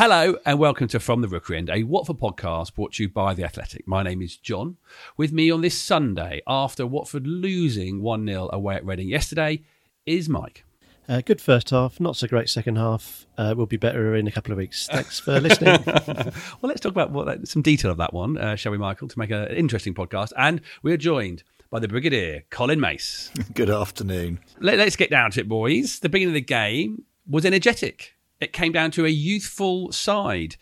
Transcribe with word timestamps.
Hello 0.00 0.34
and 0.46 0.58
welcome 0.58 0.88
to 0.88 0.98
From 0.98 1.20
the 1.20 1.28
Rookery 1.28 1.58
End, 1.58 1.68
a 1.68 1.82
Watford 1.82 2.16
podcast 2.16 2.74
brought 2.74 2.94
to 2.94 3.02
you 3.02 3.10
by 3.10 3.34
The 3.34 3.44
Athletic. 3.44 3.86
My 3.86 4.02
name 4.02 4.22
is 4.22 4.38
John. 4.38 4.78
With 5.18 5.30
me 5.30 5.50
on 5.50 5.60
this 5.60 5.76
Sunday, 5.78 6.40
after 6.46 6.86
Watford 6.86 7.26
losing 7.26 8.00
1 8.00 8.26
0 8.26 8.48
away 8.50 8.76
at 8.76 8.86
Reading 8.86 9.08
yesterday, 9.08 9.60
is 10.06 10.26
Mike. 10.26 10.64
Uh, 11.06 11.20
good 11.20 11.38
first 11.38 11.68
half, 11.68 12.00
not 12.00 12.16
so 12.16 12.26
great 12.26 12.48
second 12.48 12.76
half. 12.76 13.26
Uh, 13.36 13.52
will 13.54 13.66
be 13.66 13.76
better 13.76 14.14
in 14.14 14.26
a 14.26 14.30
couple 14.30 14.52
of 14.52 14.56
weeks. 14.56 14.86
Thanks 14.86 15.20
for 15.20 15.38
listening. 15.38 15.82
well, 15.86 16.32
let's 16.62 16.80
talk 16.80 16.92
about 16.92 17.10
what, 17.10 17.46
some 17.46 17.60
detail 17.60 17.90
of 17.90 17.98
that 17.98 18.14
one, 18.14 18.38
uh, 18.38 18.56
shall 18.56 18.72
we, 18.72 18.78
Michael, 18.78 19.06
to 19.06 19.18
make 19.18 19.30
an 19.30 19.48
interesting 19.48 19.92
podcast. 19.92 20.32
And 20.34 20.62
we're 20.82 20.96
joined 20.96 21.42
by 21.68 21.78
the 21.78 21.88
Brigadier, 21.88 22.44
Colin 22.48 22.80
Mace. 22.80 23.30
Good 23.52 23.68
afternoon. 23.68 24.40
Let, 24.60 24.78
let's 24.78 24.96
get 24.96 25.10
down 25.10 25.32
to 25.32 25.40
it, 25.40 25.48
boys. 25.50 25.98
The 25.98 26.08
beginning 26.08 26.30
of 26.30 26.36
the 26.36 26.40
game 26.40 27.04
was 27.28 27.44
energetic. 27.44 28.14
It 28.40 28.52
came 28.52 28.72
down 28.72 28.90
to 28.92 29.04
a 29.04 29.10
youthful 29.10 29.92
side. 29.92 30.56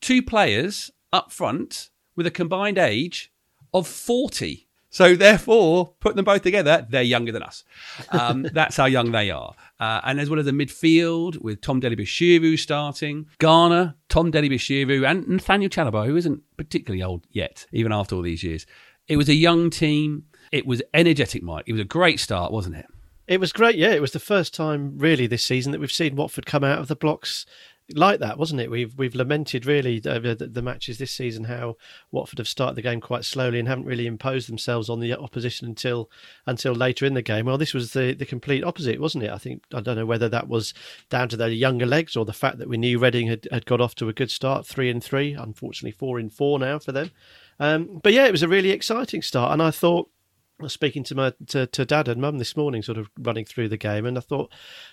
Two 0.00 0.22
players 0.22 0.90
up 1.12 1.32
front 1.32 1.90
with 2.16 2.26
a 2.26 2.30
combined 2.30 2.78
age 2.78 3.32
of 3.72 3.86
40. 3.88 4.68
So, 4.88 5.16
therefore, 5.16 5.94
put 5.98 6.14
them 6.14 6.24
both 6.24 6.42
together, 6.42 6.86
they're 6.88 7.02
younger 7.02 7.32
than 7.32 7.42
us. 7.42 7.64
Um, 8.10 8.42
that's 8.52 8.76
how 8.76 8.84
young 8.84 9.10
they 9.10 9.28
are. 9.28 9.52
Uh, 9.80 10.00
and 10.04 10.20
as 10.20 10.30
well 10.30 10.38
as 10.38 10.46
the 10.46 10.52
midfield 10.52 11.42
with 11.42 11.60
Tom 11.60 11.80
Dele-Bashiru 11.80 12.56
starting, 12.56 13.26
Garner, 13.38 13.96
Tom 14.08 14.30
Dele-Bashiru, 14.30 15.04
and 15.04 15.26
Nathaniel 15.26 15.68
Chalobah, 15.68 16.06
who 16.06 16.16
isn't 16.16 16.42
particularly 16.56 17.02
old 17.02 17.26
yet, 17.32 17.66
even 17.72 17.90
after 17.90 18.14
all 18.14 18.22
these 18.22 18.44
years. 18.44 18.66
It 19.08 19.16
was 19.16 19.28
a 19.28 19.34
young 19.34 19.68
team. 19.68 20.26
It 20.52 20.64
was 20.64 20.80
energetic, 20.94 21.42
Mike. 21.42 21.64
It 21.66 21.72
was 21.72 21.80
a 21.80 21.84
great 21.84 22.20
start, 22.20 22.52
wasn't 22.52 22.76
it? 22.76 22.86
It 23.26 23.40
was 23.40 23.52
great, 23.52 23.76
yeah. 23.76 23.90
It 23.90 24.00
was 24.00 24.12
the 24.12 24.18
first 24.20 24.54
time 24.54 24.98
really 24.98 25.26
this 25.26 25.44
season 25.44 25.72
that 25.72 25.80
we've 25.80 25.92
seen 25.92 26.16
Watford 26.16 26.46
come 26.46 26.64
out 26.64 26.78
of 26.78 26.88
the 26.88 26.96
blocks 26.96 27.46
like 27.92 28.18
that, 28.20 28.38
wasn't 28.38 28.60
it? 28.60 28.70
We've 28.70 28.96
we've 28.96 29.14
lamented 29.14 29.66
really 29.66 30.00
over 30.06 30.34
the, 30.34 30.46
the 30.46 30.62
matches 30.62 30.96
this 30.98 31.12
season 31.12 31.44
how 31.44 31.76
Watford 32.10 32.38
have 32.38 32.48
started 32.48 32.76
the 32.76 32.82
game 32.82 33.00
quite 33.00 33.24
slowly 33.24 33.58
and 33.58 33.68
haven't 33.68 33.84
really 33.84 34.06
imposed 34.06 34.48
themselves 34.48 34.88
on 34.88 35.00
the 35.00 35.12
opposition 35.18 35.68
until 35.68 36.10
until 36.46 36.72
later 36.72 37.04
in 37.04 37.14
the 37.14 37.22
game. 37.22 37.46
Well, 37.46 37.58
this 37.58 37.74
was 37.74 37.92
the 37.92 38.14
the 38.14 38.24
complete 38.24 38.64
opposite, 38.64 39.00
wasn't 39.00 39.24
it? 39.24 39.30
I 39.30 39.38
think 39.38 39.64
I 39.74 39.80
don't 39.80 39.96
know 39.96 40.06
whether 40.06 40.28
that 40.30 40.48
was 40.48 40.72
down 41.10 41.28
to 41.30 41.36
their 41.36 41.48
younger 41.48 41.86
legs 41.86 42.16
or 42.16 42.24
the 42.24 42.32
fact 42.32 42.58
that 42.58 42.68
we 42.68 42.78
knew 42.78 42.98
Reading 42.98 43.28
had, 43.28 43.46
had 43.52 43.66
got 43.66 43.80
off 43.80 43.94
to 43.96 44.08
a 44.08 44.14
good 44.14 44.30
start, 44.30 44.66
three 44.66 44.88
and 44.88 45.04
three, 45.04 45.34
unfortunately 45.34 45.92
four 45.92 46.18
in 46.18 46.30
four 46.30 46.58
now 46.58 46.78
for 46.78 46.92
them. 46.92 47.10
Um, 47.60 48.00
but 48.02 48.12
yeah, 48.14 48.24
it 48.24 48.32
was 48.32 48.42
a 48.42 48.48
really 48.48 48.70
exciting 48.70 49.20
start, 49.20 49.52
and 49.52 49.62
I 49.62 49.70
thought 49.70 50.08
was 50.60 50.72
speaking 50.72 51.02
to 51.04 51.14
my 51.14 51.32
to, 51.48 51.66
to 51.66 51.84
dad 51.84 52.06
and 52.06 52.20
mum 52.20 52.38
this 52.38 52.56
morning, 52.56 52.82
sort 52.82 52.98
of 52.98 53.10
running 53.18 53.44
through 53.44 53.68
the 53.68 53.76
game, 53.76 54.06
and 54.06 54.16
I 54.16 54.20
thought 54.20 54.52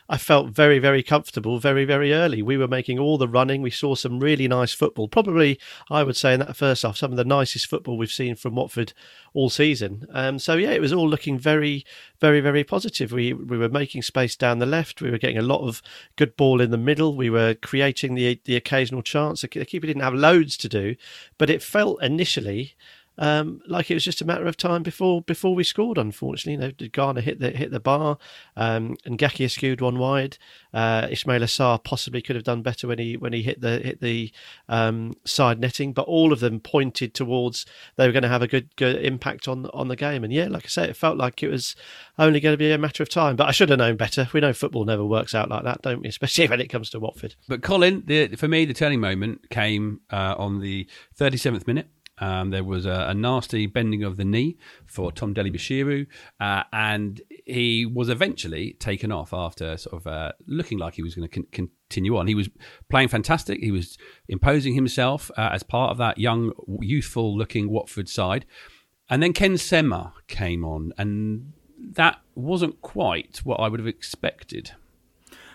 I 0.09 0.17
felt 0.17 0.49
very 0.49 0.79
very 0.79 1.03
comfortable 1.03 1.59
very 1.59 1.85
very 1.85 2.13
early. 2.13 2.41
We 2.41 2.57
were 2.57 2.67
making 2.67 2.97
all 2.97 3.17
the 3.17 3.27
running. 3.27 3.61
We 3.61 3.69
saw 3.69 3.93
some 3.95 4.19
really 4.19 4.47
nice 4.47 4.73
football. 4.73 5.07
Probably 5.07 5.59
I 5.89 6.03
would 6.03 6.15
say 6.15 6.33
in 6.33 6.39
that 6.39 6.55
first 6.55 6.81
half, 6.81 6.97
some 6.97 7.11
of 7.11 7.17
the 7.17 7.23
nicest 7.23 7.67
football 7.67 7.97
we've 7.97 8.11
seen 8.11 8.35
from 8.35 8.55
Watford 8.55 8.93
all 9.33 9.49
season. 9.49 10.07
Um, 10.11 10.39
so 10.39 10.55
yeah, 10.55 10.71
it 10.71 10.81
was 10.81 10.93
all 10.93 11.07
looking 11.07 11.37
very 11.37 11.85
very 12.19 12.41
very 12.41 12.63
positive. 12.63 13.11
We 13.11 13.33
we 13.33 13.57
were 13.57 13.69
making 13.69 14.01
space 14.01 14.35
down 14.35 14.59
the 14.59 14.65
left. 14.65 15.01
We 15.01 15.11
were 15.11 15.19
getting 15.19 15.37
a 15.37 15.43
lot 15.43 15.67
of 15.67 15.81
good 16.15 16.35
ball 16.35 16.59
in 16.59 16.71
the 16.71 16.77
middle. 16.77 17.15
We 17.15 17.29
were 17.29 17.53
creating 17.53 18.15
the 18.15 18.41
the 18.45 18.55
occasional 18.55 19.03
chance. 19.03 19.41
The 19.41 19.47
keeper 19.47 19.87
didn't 19.87 20.01
have 20.01 20.13
loads 20.15 20.57
to 20.57 20.69
do, 20.69 20.95
but 21.37 21.49
it 21.51 21.61
felt 21.61 22.01
initially 22.01 22.75
um, 23.21 23.61
like 23.67 23.91
it 23.91 23.93
was 23.93 24.03
just 24.03 24.19
a 24.21 24.25
matter 24.25 24.47
of 24.47 24.57
time 24.57 24.81
before 24.81 25.21
before 25.21 25.53
we 25.53 25.63
scored. 25.63 25.99
Unfortunately, 25.99 26.53
you 26.53 26.73
know, 26.87 26.89
Garner 26.91 27.21
hit 27.21 27.39
the 27.39 27.51
hit 27.51 27.69
the 27.69 27.79
bar, 27.79 28.17
um, 28.57 28.97
and 29.05 29.19
Ngakia 29.19 29.49
skewed 29.49 29.79
one 29.79 29.99
wide. 29.99 30.39
Uh, 30.73 31.03
Ismaila 31.03 31.43
Sarr 31.43 31.83
possibly 31.83 32.23
could 32.23 32.35
have 32.35 32.43
done 32.43 32.63
better 32.63 32.87
when 32.87 32.97
he 32.97 33.17
when 33.17 33.31
he 33.31 33.43
hit 33.43 33.61
the 33.61 33.77
hit 33.77 34.01
the 34.01 34.31
um, 34.67 35.13
side 35.23 35.59
netting, 35.59 35.93
but 35.93 36.07
all 36.07 36.33
of 36.33 36.39
them 36.39 36.59
pointed 36.59 37.13
towards 37.13 37.67
they 37.95 38.07
were 38.07 38.11
going 38.11 38.23
to 38.23 38.29
have 38.29 38.41
a 38.41 38.47
good 38.47 38.75
good 38.75 38.95
impact 39.05 39.47
on 39.47 39.67
on 39.67 39.87
the 39.87 39.95
game. 39.95 40.23
And 40.23 40.33
yeah, 40.33 40.47
like 40.47 40.65
I 40.65 40.69
say, 40.69 40.89
it 40.89 40.97
felt 40.97 41.17
like 41.17 41.43
it 41.43 41.49
was 41.49 41.75
only 42.17 42.39
going 42.39 42.53
to 42.53 42.57
be 42.57 42.71
a 42.71 42.77
matter 42.79 43.03
of 43.03 43.09
time. 43.09 43.35
But 43.35 43.47
I 43.47 43.51
should 43.51 43.69
have 43.69 43.77
known 43.77 43.97
better. 43.97 44.29
We 44.33 44.39
know 44.39 44.51
football 44.51 44.85
never 44.85 45.05
works 45.05 45.35
out 45.35 45.47
like 45.47 45.63
that, 45.63 45.83
don't 45.83 46.01
we? 46.01 46.07
Especially 46.09 46.47
when 46.47 46.59
it 46.59 46.69
comes 46.69 46.89
to 46.89 46.99
Watford. 46.99 47.35
But 47.47 47.61
Colin, 47.61 48.01
the, 48.07 48.29
for 48.35 48.47
me, 48.47 48.65
the 48.65 48.73
turning 48.73 48.99
moment 48.99 49.47
came 49.51 50.01
uh, 50.09 50.33
on 50.39 50.59
the 50.59 50.87
37th 51.19 51.67
minute. 51.67 51.87
Um, 52.21 52.51
there 52.51 52.63
was 52.63 52.85
a, 52.85 53.07
a 53.09 53.13
nasty 53.13 53.65
bending 53.65 54.03
of 54.03 54.15
the 54.15 54.23
knee 54.23 54.57
for 54.85 55.11
Tom 55.11 55.33
Dele-Bashiru, 55.33 56.05
uh, 56.39 56.63
and 56.71 57.19
he 57.45 57.85
was 57.85 58.09
eventually 58.09 58.73
taken 58.73 59.11
off 59.11 59.33
after 59.33 59.75
sort 59.75 59.99
of 59.99 60.07
uh, 60.07 60.31
looking 60.45 60.77
like 60.77 60.93
he 60.93 61.01
was 61.01 61.15
going 61.15 61.27
to 61.27 61.33
con- 61.33 61.47
continue 61.89 62.15
on. 62.15 62.27
He 62.27 62.35
was 62.35 62.49
playing 62.89 63.07
fantastic. 63.07 63.59
He 63.59 63.71
was 63.71 63.97
imposing 64.29 64.75
himself 64.75 65.31
uh, 65.35 65.49
as 65.51 65.63
part 65.63 65.91
of 65.91 65.97
that 65.97 66.19
young, 66.19 66.53
youthful-looking 66.79 67.69
Watford 67.69 68.07
side, 68.07 68.45
and 69.09 69.21
then 69.21 69.33
Ken 69.33 69.57
Sema 69.57 70.13
came 70.27 70.63
on, 70.63 70.93
and 70.97 71.53
that 71.77 72.21
wasn't 72.35 72.81
quite 72.81 73.39
what 73.43 73.59
I 73.59 73.67
would 73.67 73.79
have 73.79 73.87
expected. 73.87 74.71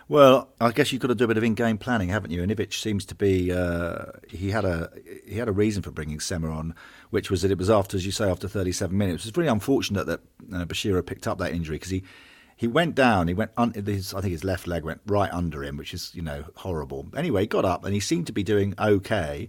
Well, 0.09 0.51
I 0.61 0.71
guess 0.71 0.93
you've 0.93 1.03
got 1.03 1.09
to 1.09 1.17
do 1.17 1.25
a 1.25 1.29
bit 1.29 1.37
of 1.37 1.43
in-game 1.43 1.79
planning, 1.79 2.11
haven't 2.11 2.31
you? 2.31 2.41
And 2.41 2.53
Ivic 2.53 2.73
seems 2.73 3.05
to 3.07 3.15
be 3.17 3.51
uh, 3.51 4.05
he 4.29 4.51
had 4.53 4.65
a 4.65 4.91
he 5.27 5.37
had 5.37 5.49
a 5.49 5.53
reason 5.53 5.83
for 5.83 5.91
bringing 5.91 6.21
Sema 6.21 6.49
on, 6.49 6.77
which 7.11 7.29
was 7.29 7.43
that 7.43 7.51
it 7.51 7.59
was 7.59 7.69
after, 7.69 7.97
as 7.97 8.07
you 8.07 8.13
say, 8.13 8.31
after 8.31 8.47
37 8.47 8.97
minutes. 8.97 9.27
It's 9.27 9.37
really 9.37 9.51
unfortunate 9.51 10.07
that 10.07 10.21
uh, 10.53 10.65
Bashiru 10.65 11.05
picked 11.05 11.27
up 11.27 11.39
that 11.39 11.53
injury 11.53 11.77
because 11.77 11.91
he 11.91 12.05
he 12.57 12.69
went 12.69 12.95
down. 12.95 13.27
He 13.27 13.35
went 13.35 13.51
un- 13.57 13.73
his, 13.73 14.15
I 14.15 14.21
think 14.21 14.31
his 14.31 14.45
left 14.45 14.69
leg 14.69 14.85
went 14.85 15.01
right 15.07 15.33
under 15.33 15.65
him, 15.65 15.77
which 15.77 15.93
is 15.93 16.15
you 16.15 16.23
know 16.23 16.45
horrible. 16.55 17.07
Anyway, 17.17 17.41
he 17.43 17.47
got 17.49 17.65
up 17.65 17.85
and 17.85 17.93
he 17.93 18.01
seemed 18.01 18.29
to 18.29 18.33
be 18.33 18.45
doing 18.45 18.75
okay. 18.79 19.49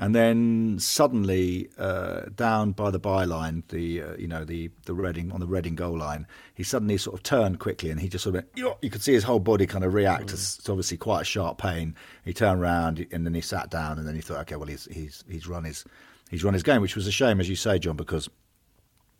And 0.00 0.14
then 0.14 0.76
suddenly, 0.78 1.68
uh, 1.76 2.26
down 2.36 2.70
by 2.70 2.92
the 2.92 3.00
byline, 3.00 3.64
the 3.68 4.02
uh, 4.02 4.16
you 4.16 4.28
know 4.28 4.44
the 4.44 4.70
the 4.86 4.94
Reading 4.94 5.32
on 5.32 5.40
the 5.40 5.46
Reading 5.46 5.74
goal 5.74 5.98
line, 5.98 6.26
he 6.54 6.62
suddenly 6.62 6.98
sort 6.98 7.14
of 7.14 7.24
turned 7.24 7.58
quickly, 7.58 7.90
and 7.90 8.00
he 8.00 8.08
just 8.08 8.22
sort 8.22 8.36
of 8.36 8.44
went, 8.44 8.48
you 8.80 8.90
could 8.90 9.02
see 9.02 9.12
his 9.12 9.24
whole 9.24 9.40
body 9.40 9.66
kind 9.66 9.84
of 9.84 9.94
react. 9.94 10.32
It's 10.32 10.58
it's 10.58 10.68
obviously 10.68 10.98
quite 10.98 11.22
a 11.22 11.24
sharp 11.24 11.58
pain. 11.58 11.96
He 12.24 12.32
turned 12.32 12.60
around 12.60 13.04
and 13.10 13.26
then 13.26 13.34
he 13.34 13.40
sat 13.40 13.70
down, 13.70 13.98
and 13.98 14.06
then 14.06 14.14
he 14.14 14.20
thought, 14.20 14.38
okay, 14.42 14.54
well 14.54 14.68
he's 14.68 14.86
he's 14.92 15.24
he's 15.28 15.48
run 15.48 15.64
his 15.64 15.84
he's 16.30 16.44
run 16.44 16.54
his 16.54 16.62
game, 16.62 16.80
which 16.80 16.94
was 16.94 17.08
a 17.08 17.12
shame, 17.12 17.40
as 17.40 17.48
you 17.48 17.56
say, 17.56 17.80
John, 17.80 17.96
because 17.96 18.28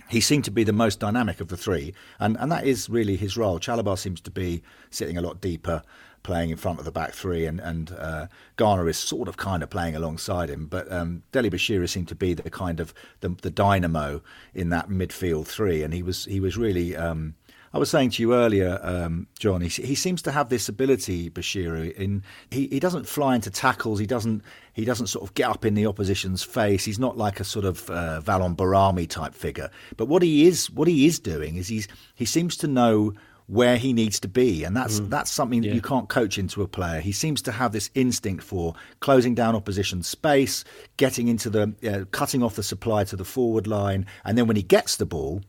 he 0.08 0.20
seemed 0.20 0.44
to 0.44 0.50
be 0.50 0.64
the 0.64 0.72
most 0.72 1.00
dynamic 1.00 1.40
of 1.40 1.48
the 1.48 1.56
three, 1.56 1.92
and, 2.18 2.36
and 2.38 2.50
that 2.52 2.66
is 2.66 2.88
really 2.88 3.16
his 3.16 3.36
role. 3.36 3.58
Chalobah 3.58 3.98
seems 3.98 4.20
to 4.22 4.30
be 4.30 4.62
sitting 4.90 5.18
a 5.18 5.20
lot 5.20 5.40
deeper, 5.40 5.82
playing 6.22 6.50
in 6.50 6.56
front 6.56 6.78
of 6.78 6.84
the 6.84 6.92
back 6.92 7.12
three, 7.12 7.46
and 7.46 7.60
and 7.60 7.92
uh, 7.92 8.26
Garner 8.56 8.88
is 8.88 8.96
sort 8.96 9.28
of 9.28 9.36
kind 9.36 9.62
of 9.62 9.70
playing 9.70 9.96
alongside 9.96 10.48
him. 10.50 10.66
But 10.66 10.90
um, 10.90 11.22
Dele-Bashiru 11.32 11.88
seemed 11.88 12.08
to 12.08 12.14
be 12.14 12.34
the 12.34 12.50
kind 12.50 12.80
of 12.80 12.94
the, 13.20 13.30
the 13.30 13.50
dynamo 13.50 14.22
in 14.54 14.70
that 14.70 14.88
midfield 14.88 15.46
three, 15.46 15.82
and 15.82 15.92
he 15.92 16.02
was 16.02 16.24
he 16.24 16.40
was 16.40 16.56
really. 16.56 16.96
Um, 16.96 17.34
I 17.72 17.78
was 17.78 17.90
saying 17.90 18.10
to 18.10 18.22
you 18.22 18.34
earlier, 18.34 18.78
um, 18.82 19.26
John. 19.38 19.60
He, 19.60 19.68
he, 19.68 19.94
seems 19.94 20.22
to 20.22 20.32
have 20.32 20.48
this 20.48 20.68
ability, 20.68 21.30
Bashiru. 21.30 21.92
In 21.92 22.22
he, 22.50 22.66
he 22.68 22.80
doesn't 22.80 23.06
fly 23.06 23.34
into 23.34 23.50
tackles. 23.50 23.98
He 23.98 24.06
doesn't 24.06 24.42
he 24.72 24.84
doesn't 24.84 25.08
sort 25.08 25.28
of 25.28 25.34
get 25.34 25.48
up 25.48 25.64
in 25.64 25.74
the 25.74 25.86
opposition's 25.86 26.42
face. 26.42 26.84
He's 26.84 26.98
not 26.98 27.16
like 27.16 27.40
a 27.40 27.44
sort 27.44 27.64
of 27.64 27.88
uh, 27.90 28.20
Valon 28.24 28.56
Behrami 28.56 29.08
type 29.08 29.34
figure. 29.34 29.70
But 29.96 30.06
what 30.06 30.22
he 30.22 30.46
is 30.46 30.70
what 30.70 30.88
he 30.88 31.06
is 31.06 31.18
doing 31.18 31.56
is 31.56 31.68
he's 31.68 31.88
he 32.14 32.24
seems 32.24 32.56
to 32.58 32.66
know 32.66 33.14
where 33.48 33.78
he 33.78 33.94
needs 33.94 34.20
to 34.20 34.28
be, 34.28 34.62
and 34.62 34.76
that's 34.76 35.00
mm. 35.00 35.10
that's 35.10 35.30
something 35.30 35.62
that 35.62 35.68
yeah. 35.68 35.74
you 35.74 35.82
can't 35.82 36.08
coach 36.08 36.38
into 36.38 36.62
a 36.62 36.68
player. 36.68 37.00
He 37.00 37.12
seems 37.12 37.42
to 37.42 37.52
have 37.52 37.72
this 37.72 37.90
instinct 37.94 38.44
for 38.44 38.74
closing 39.00 39.34
down 39.34 39.56
opposition 39.56 40.02
space, 40.02 40.64
getting 40.98 41.28
into 41.28 41.50
the 41.50 41.74
uh, 41.86 42.04
cutting 42.12 42.42
off 42.42 42.56
the 42.56 42.62
supply 42.62 43.04
to 43.04 43.16
the 43.16 43.24
forward 43.24 43.66
line, 43.66 44.06
and 44.24 44.36
then 44.38 44.46
when 44.46 44.56
he 44.56 44.62
gets 44.62 44.96
the 44.96 45.06
ball 45.06 45.42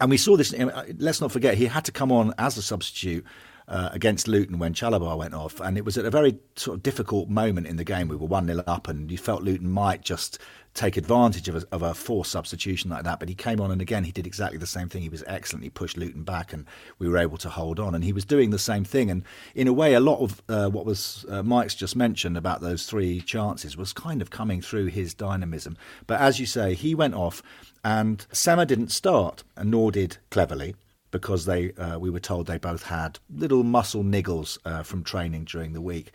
and 0.00 0.10
we 0.10 0.16
saw 0.16 0.36
this. 0.36 0.52
Uh, 0.52 0.84
let's 0.98 1.20
not 1.20 1.32
forget, 1.32 1.54
he 1.54 1.66
had 1.66 1.84
to 1.84 1.92
come 1.92 2.12
on 2.12 2.34
as 2.38 2.56
a 2.56 2.62
substitute 2.62 3.24
uh, 3.68 3.90
against 3.92 4.28
Luton 4.28 4.58
when 4.58 4.74
Chalobah 4.74 5.16
went 5.18 5.34
off, 5.34 5.60
and 5.60 5.76
it 5.76 5.84
was 5.84 5.98
at 5.98 6.04
a 6.04 6.10
very 6.10 6.38
sort 6.54 6.76
of 6.76 6.82
difficult 6.82 7.28
moment 7.28 7.66
in 7.66 7.76
the 7.76 7.84
game. 7.84 8.08
We 8.08 8.16
were 8.16 8.26
one 8.26 8.46
0 8.46 8.62
up, 8.66 8.88
and 8.88 9.10
you 9.10 9.18
felt 9.18 9.42
Luton 9.42 9.70
might 9.70 10.02
just 10.02 10.38
take 10.76 10.96
advantage 10.96 11.48
of 11.48 11.56
a, 11.56 11.64
of 11.72 11.82
a 11.82 11.94
forced 11.94 12.30
substitution 12.30 12.90
like 12.90 13.02
that. 13.02 13.18
But 13.18 13.28
he 13.28 13.34
came 13.34 13.60
on, 13.60 13.70
and 13.70 13.80
again, 13.80 14.04
he 14.04 14.12
did 14.12 14.26
exactly 14.26 14.58
the 14.58 14.66
same 14.66 14.88
thing. 14.88 15.02
He 15.02 15.08
was 15.08 15.24
excellent. 15.26 15.64
He 15.64 15.70
pushed 15.70 15.96
Luton 15.96 16.22
back, 16.22 16.52
and 16.52 16.64
we 16.98 17.08
were 17.08 17.18
able 17.18 17.38
to 17.38 17.48
hold 17.48 17.80
on. 17.80 17.94
And 17.94 18.04
he 18.04 18.12
was 18.12 18.24
doing 18.24 18.50
the 18.50 18.58
same 18.58 18.84
thing. 18.84 19.10
And 19.10 19.24
in 19.54 19.66
a 19.66 19.72
way, 19.72 19.94
a 19.94 20.00
lot 20.00 20.20
of 20.20 20.42
uh, 20.48 20.68
what 20.68 20.86
was 20.86 21.26
uh, 21.28 21.42
Mike's 21.42 21.74
just 21.74 21.96
mentioned 21.96 22.36
about 22.36 22.60
those 22.60 22.86
three 22.86 23.20
chances 23.20 23.76
was 23.76 23.92
kind 23.92 24.22
of 24.22 24.30
coming 24.30 24.60
through 24.62 24.86
his 24.86 25.14
dynamism. 25.14 25.76
But 26.06 26.20
as 26.20 26.38
you 26.38 26.46
say, 26.46 26.74
he 26.74 26.94
went 26.94 27.14
off, 27.14 27.42
and 27.82 28.24
Sema 28.30 28.66
didn't 28.66 28.90
start, 28.92 29.42
and 29.56 29.70
nor 29.70 29.90
did 29.90 30.18
Cleverley 30.30 30.74
because 31.18 31.46
they 31.46 31.72
uh, 31.72 31.98
we 31.98 32.10
were 32.10 32.20
told 32.20 32.46
they 32.46 32.58
both 32.58 32.84
had 32.84 33.18
little 33.34 33.64
muscle 33.64 34.04
niggles 34.04 34.58
uh, 34.64 34.82
from 34.82 35.02
training 35.02 35.44
during 35.44 35.72
the 35.72 35.80
week. 35.80 36.12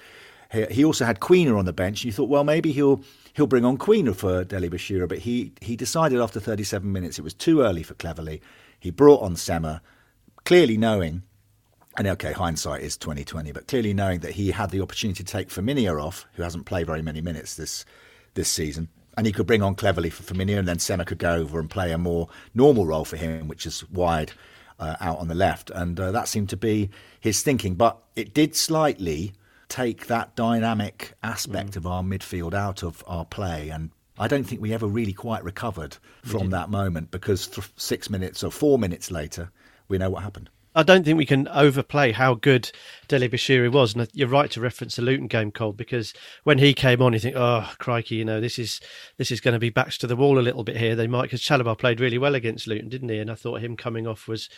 He, 0.51 0.65
he, 0.65 0.85
also 0.85 1.05
had 1.05 1.19
Quina 1.19 1.57
on 1.57 1.65
the 1.65 1.73
bench. 1.73 2.03
You 2.03 2.11
thought, 2.11 2.29
well, 2.29 2.43
maybe 2.43 2.71
he'll 2.71 3.03
he'll 3.33 3.47
bring 3.47 3.65
on 3.65 3.77
Quina 3.77 4.15
for 4.15 4.43
Dele-Bashiru, 4.43 5.07
but 5.07 5.19
he 5.19 5.53
he 5.61 5.75
decided 5.75 6.19
after 6.19 6.39
37 6.39 6.91
minutes 6.91 7.17
it 7.17 7.23
was 7.23 7.33
too 7.33 7.61
early 7.61 7.83
for 7.83 7.95
Cleverley. 7.95 8.41
He 8.79 8.91
brought 8.91 9.21
on 9.21 9.35
Sema, 9.35 9.81
clearly 10.45 10.77
knowing. 10.77 11.23
And 11.97 12.07
okay, 12.07 12.31
hindsight 12.31 12.83
is 12.83 12.95
twenty 12.95 13.25
twenty, 13.25 13.51
but 13.51 13.67
clearly 13.67 13.93
knowing 13.93 14.21
that 14.21 14.31
he 14.31 14.51
had 14.51 14.69
the 14.69 14.81
opportunity 14.81 15.25
to 15.25 15.29
take 15.29 15.49
Femenía 15.49 16.01
off, 16.01 16.25
who 16.35 16.43
hasn't 16.43 16.65
played 16.65 16.87
very 16.87 17.01
many 17.01 17.19
minutes 17.19 17.55
this 17.55 17.83
this 18.33 18.47
season, 18.47 18.87
and 19.17 19.25
he 19.25 19.33
could 19.33 19.45
bring 19.45 19.61
on 19.61 19.75
Cleverley 19.75 20.09
for 20.09 20.23
Femenía, 20.23 20.57
and 20.57 20.67
then 20.69 20.79
Sema 20.79 21.03
could 21.03 21.17
go 21.17 21.35
over 21.35 21.59
and 21.59 21.69
play 21.69 21.91
a 21.91 21.97
more 21.97 22.29
normal 22.53 22.85
role 22.85 23.03
for 23.03 23.17
him, 23.17 23.49
which 23.49 23.65
is 23.65 23.89
wide 23.89 24.31
uh, 24.81 24.97
out 24.99 25.19
on 25.19 25.29
the 25.29 25.35
left. 25.35 25.69
And 25.69 25.97
uh, 25.99 26.11
that 26.11 26.27
seemed 26.27 26.49
to 26.49 26.57
be 26.57 26.89
his 27.19 27.41
thinking. 27.41 27.75
But 27.75 27.97
it 28.15 28.33
did 28.33 28.55
slightly 28.55 29.33
take 29.69 30.07
that 30.07 30.35
dynamic 30.35 31.13
aspect 31.23 31.71
mm. 31.71 31.77
of 31.77 31.87
our 31.87 32.03
midfield 32.03 32.53
out 32.53 32.83
of 32.83 33.03
our 33.07 33.23
play. 33.23 33.69
And 33.69 33.91
I 34.17 34.27
don't 34.27 34.43
think 34.43 34.61
we 34.61 34.73
ever 34.73 34.87
really 34.87 35.13
quite 35.13 35.43
recovered 35.43 35.97
from 36.23 36.49
that 36.49 36.69
moment 36.69 37.11
because 37.11 37.47
th- 37.47 37.71
six 37.77 38.09
minutes 38.09 38.43
or 38.43 38.51
four 38.51 38.77
minutes 38.77 39.09
later, 39.09 39.51
we 39.87 39.97
know 39.97 40.09
what 40.09 40.23
happened. 40.23 40.49
I 40.73 40.83
don't 40.83 41.03
think 41.03 41.17
we 41.17 41.25
can 41.25 41.47
overplay 41.49 42.13
how 42.13 42.35
good 42.35 42.71
Dele-Bashiru 43.07 43.71
was. 43.71 43.93
And 43.93 44.07
you're 44.13 44.27
right 44.27 44.49
to 44.51 44.61
reference 44.61 44.95
the 44.95 45.01
Luton 45.01 45.27
game, 45.27 45.51
Cole, 45.51 45.73
because 45.73 46.13
when 46.43 46.59
he 46.59 46.73
came 46.73 47.01
on, 47.01 47.13
you 47.13 47.19
think, 47.19 47.35
oh, 47.35 47.69
crikey, 47.77 48.15
you 48.15 48.25
know, 48.25 48.39
this 48.39 48.57
is 48.57 48.79
this 49.17 49.31
is 49.31 49.41
going 49.41 49.53
to 49.53 49.59
be 49.59 49.69
backs 49.69 49.97
to 49.99 50.07
the 50.07 50.15
wall 50.15 50.39
a 50.39 50.41
little 50.41 50.63
bit 50.63 50.77
here. 50.77 50.95
They 50.95 51.07
might, 51.07 51.23
because 51.23 51.41
Chalobah 51.41 51.77
played 51.77 51.99
really 51.99 52.17
well 52.17 52.35
against 52.35 52.67
Luton, 52.67 52.89
didn't 52.89 53.09
he? 53.09 53.19
And 53.19 53.29
I 53.29 53.35
thought 53.35 53.61
him 53.61 53.75
coming 53.75 54.07
off 54.07 54.27
was 54.27 54.49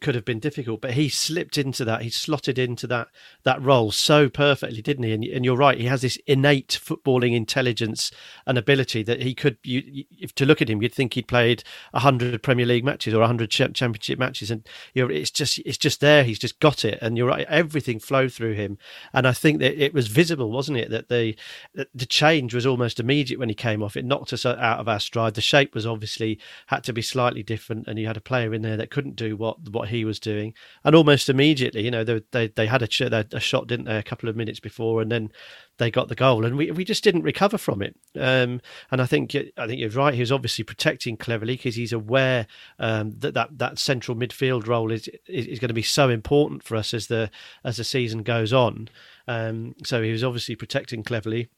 could 0.00 0.14
have 0.14 0.24
been 0.24 0.40
difficult, 0.40 0.80
but 0.80 0.92
he 0.92 1.08
slipped 1.08 1.56
into 1.56 1.84
that. 1.84 2.02
He 2.02 2.10
slotted 2.10 2.58
into 2.58 2.86
that 2.88 3.08
that 3.44 3.62
role 3.62 3.90
so 3.92 4.28
perfectly, 4.28 4.82
didn't 4.82 5.04
he? 5.04 5.12
And, 5.12 5.24
and 5.24 5.44
you're 5.44 5.56
right. 5.56 5.78
He 5.78 5.86
has 5.86 6.02
this 6.02 6.18
innate 6.26 6.80
footballing 6.82 7.34
intelligence 7.34 8.10
and 8.46 8.58
ability 8.58 9.02
that 9.04 9.22
he 9.22 9.34
could. 9.34 9.58
You, 9.62 10.04
if 10.18 10.34
to 10.36 10.46
look 10.46 10.60
at 10.60 10.68
him, 10.68 10.82
you'd 10.82 10.94
think 10.94 11.14
he'd 11.14 11.28
played 11.28 11.62
hundred 11.94 12.42
Premier 12.42 12.66
League 12.66 12.84
matches 12.84 13.14
or 13.14 13.24
hundred 13.24 13.50
Championship 13.50 14.18
matches, 14.18 14.50
and 14.50 14.66
you 14.94 15.06
know, 15.06 15.12
it's 15.12 15.30
just 15.30 15.58
it's 15.60 15.78
just 15.78 16.00
there. 16.00 16.24
He's 16.24 16.38
just 16.38 16.58
got 16.60 16.84
it, 16.84 16.98
and 17.00 17.16
you're 17.16 17.28
right. 17.28 17.46
Everything 17.48 18.00
flowed 18.00 18.32
through 18.32 18.54
him, 18.54 18.78
and 19.12 19.26
I 19.28 19.32
think 19.32 19.60
that 19.60 19.82
it 19.82 19.94
was 19.94 20.08
visible, 20.08 20.50
wasn't 20.50 20.78
it? 20.78 20.90
That 20.90 21.08
the 21.08 21.36
that 21.74 21.88
the 21.94 22.06
change 22.06 22.54
was 22.54 22.66
almost 22.66 23.00
immediate 23.00 23.38
when 23.38 23.48
he 23.48 23.54
came 23.54 23.82
off. 23.82 23.96
It 23.96 24.04
knocked 24.04 24.32
us 24.32 24.44
out 24.44 24.80
of 24.80 24.88
our 24.88 25.00
stride. 25.00 25.34
The 25.34 25.40
shape 25.40 25.74
was 25.74 25.86
obviously 25.86 26.38
had 26.66 26.84
to 26.84 26.92
be 26.92 27.02
slightly 27.02 27.42
different, 27.42 27.86
and 27.86 27.98
you 27.98 28.06
had 28.06 28.16
a 28.16 28.20
player 28.22 28.52
in 28.52 28.62
there 28.62 28.76
that 28.76 28.90
couldn't 28.90 29.16
do 29.16 29.36
what 29.36 29.67
what 29.70 29.88
he 29.88 30.04
was 30.04 30.20
doing, 30.20 30.54
and 30.84 30.94
almost 30.94 31.28
immediately, 31.28 31.84
you 31.84 31.90
know, 31.90 32.04
they 32.04 32.22
they, 32.32 32.48
they 32.48 32.66
had 32.66 32.82
a, 32.82 33.26
a 33.32 33.40
shot, 33.40 33.66
didn't 33.66 33.86
they, 33.86 33.96
a 33.96 34.02
couple 34.02 34.28
of 34.28 34.36
minutes 34.36 34.60
before, 34.60 35.00
and 35.02 35.10
then 35.10 35.30
they 35.78 35.90
got 35.90 36.08
the 36.08 36.14
goal, 36.14 36.44
and 36.44 36.56
we 36.56 36.70
we 36.70 36.84
just 36.84 37.04
didn't 37.04 37.22
recover 37.22 37.58
from 37.58 37.82
it. 37.82 37.96
Um, 38.18 38.60
and 38.90 39.00
I 39.00 39.06
think 39.06 39.34
I 39.34 39.66
think 39.66 39.80
you're 39.80 39.90
right. 39.90 40.14
He 40.14 40.20
was 40.20 40.32
obviously 40.32 40.64
protecting 40.64 41.16
Cleverley 41.16 41.56
because 41.56 41.76
he's 41.76 41.92
aware 41.92 42.46
um, 42.78 43.12
that, 43.18 43.34
that 43.34 43.58
that 43.58 43.78
central 43.78 44.16
midfield 44.16 44.66
role 44.66 44.92
is, 44.92 45.08
is, 45.28 45.46
is 45.46 45.58
going 45.58 45.68
to 45.68 45.74
be 45.74 45.82
so 45.82 46.08
important 46.08 46.62
for 46.62 46.76
us 46.76 46.92
as 46.94 47.06
the 47.06 47.30
as 47.64 47.76
the 47.76 47.84
season 47.84 48.22
goes 48.22 48.52
on. 48.52 48.88
Um, 49.26 49.74
so 49.84 50.02
he 50.02 50.10
was 50.10 50.24
obviously 50.24 50.56
protecting 50.56 51.02
Cleverley 51.02 51.48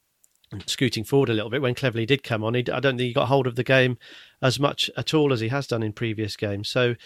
scooting 0.66 1.04
forward 1.04 1.28
a 1.28 1.32
little 1.32 1.50
bit 1.50 1.62
when 1.62 1.74
Cleverley 1.74 2.06
did 2.06 2.24
come 2.24 2.42
on. 2.42 2.54
He, 2.54 2.60
I 2.60 2.80
don't 2.80 2.96
think 2.96 3.06
he 3.06 3.12
got 3.12 3.28
hold 3.28 3.46
of 3.46 3.54
the 3.54 3.62
game 3.62 3.98
as 4.42 4.58
much 4.58 4.90
at 4.96 5.14
all 5.14 5.32
as 5.32 5.40
he 5.40 5.48
has 5.48 5.66
done 5.66 5.82
in 5.82 5.92
previous 5.92 6.36
games. 6.36 6.68
So 6.68 6.96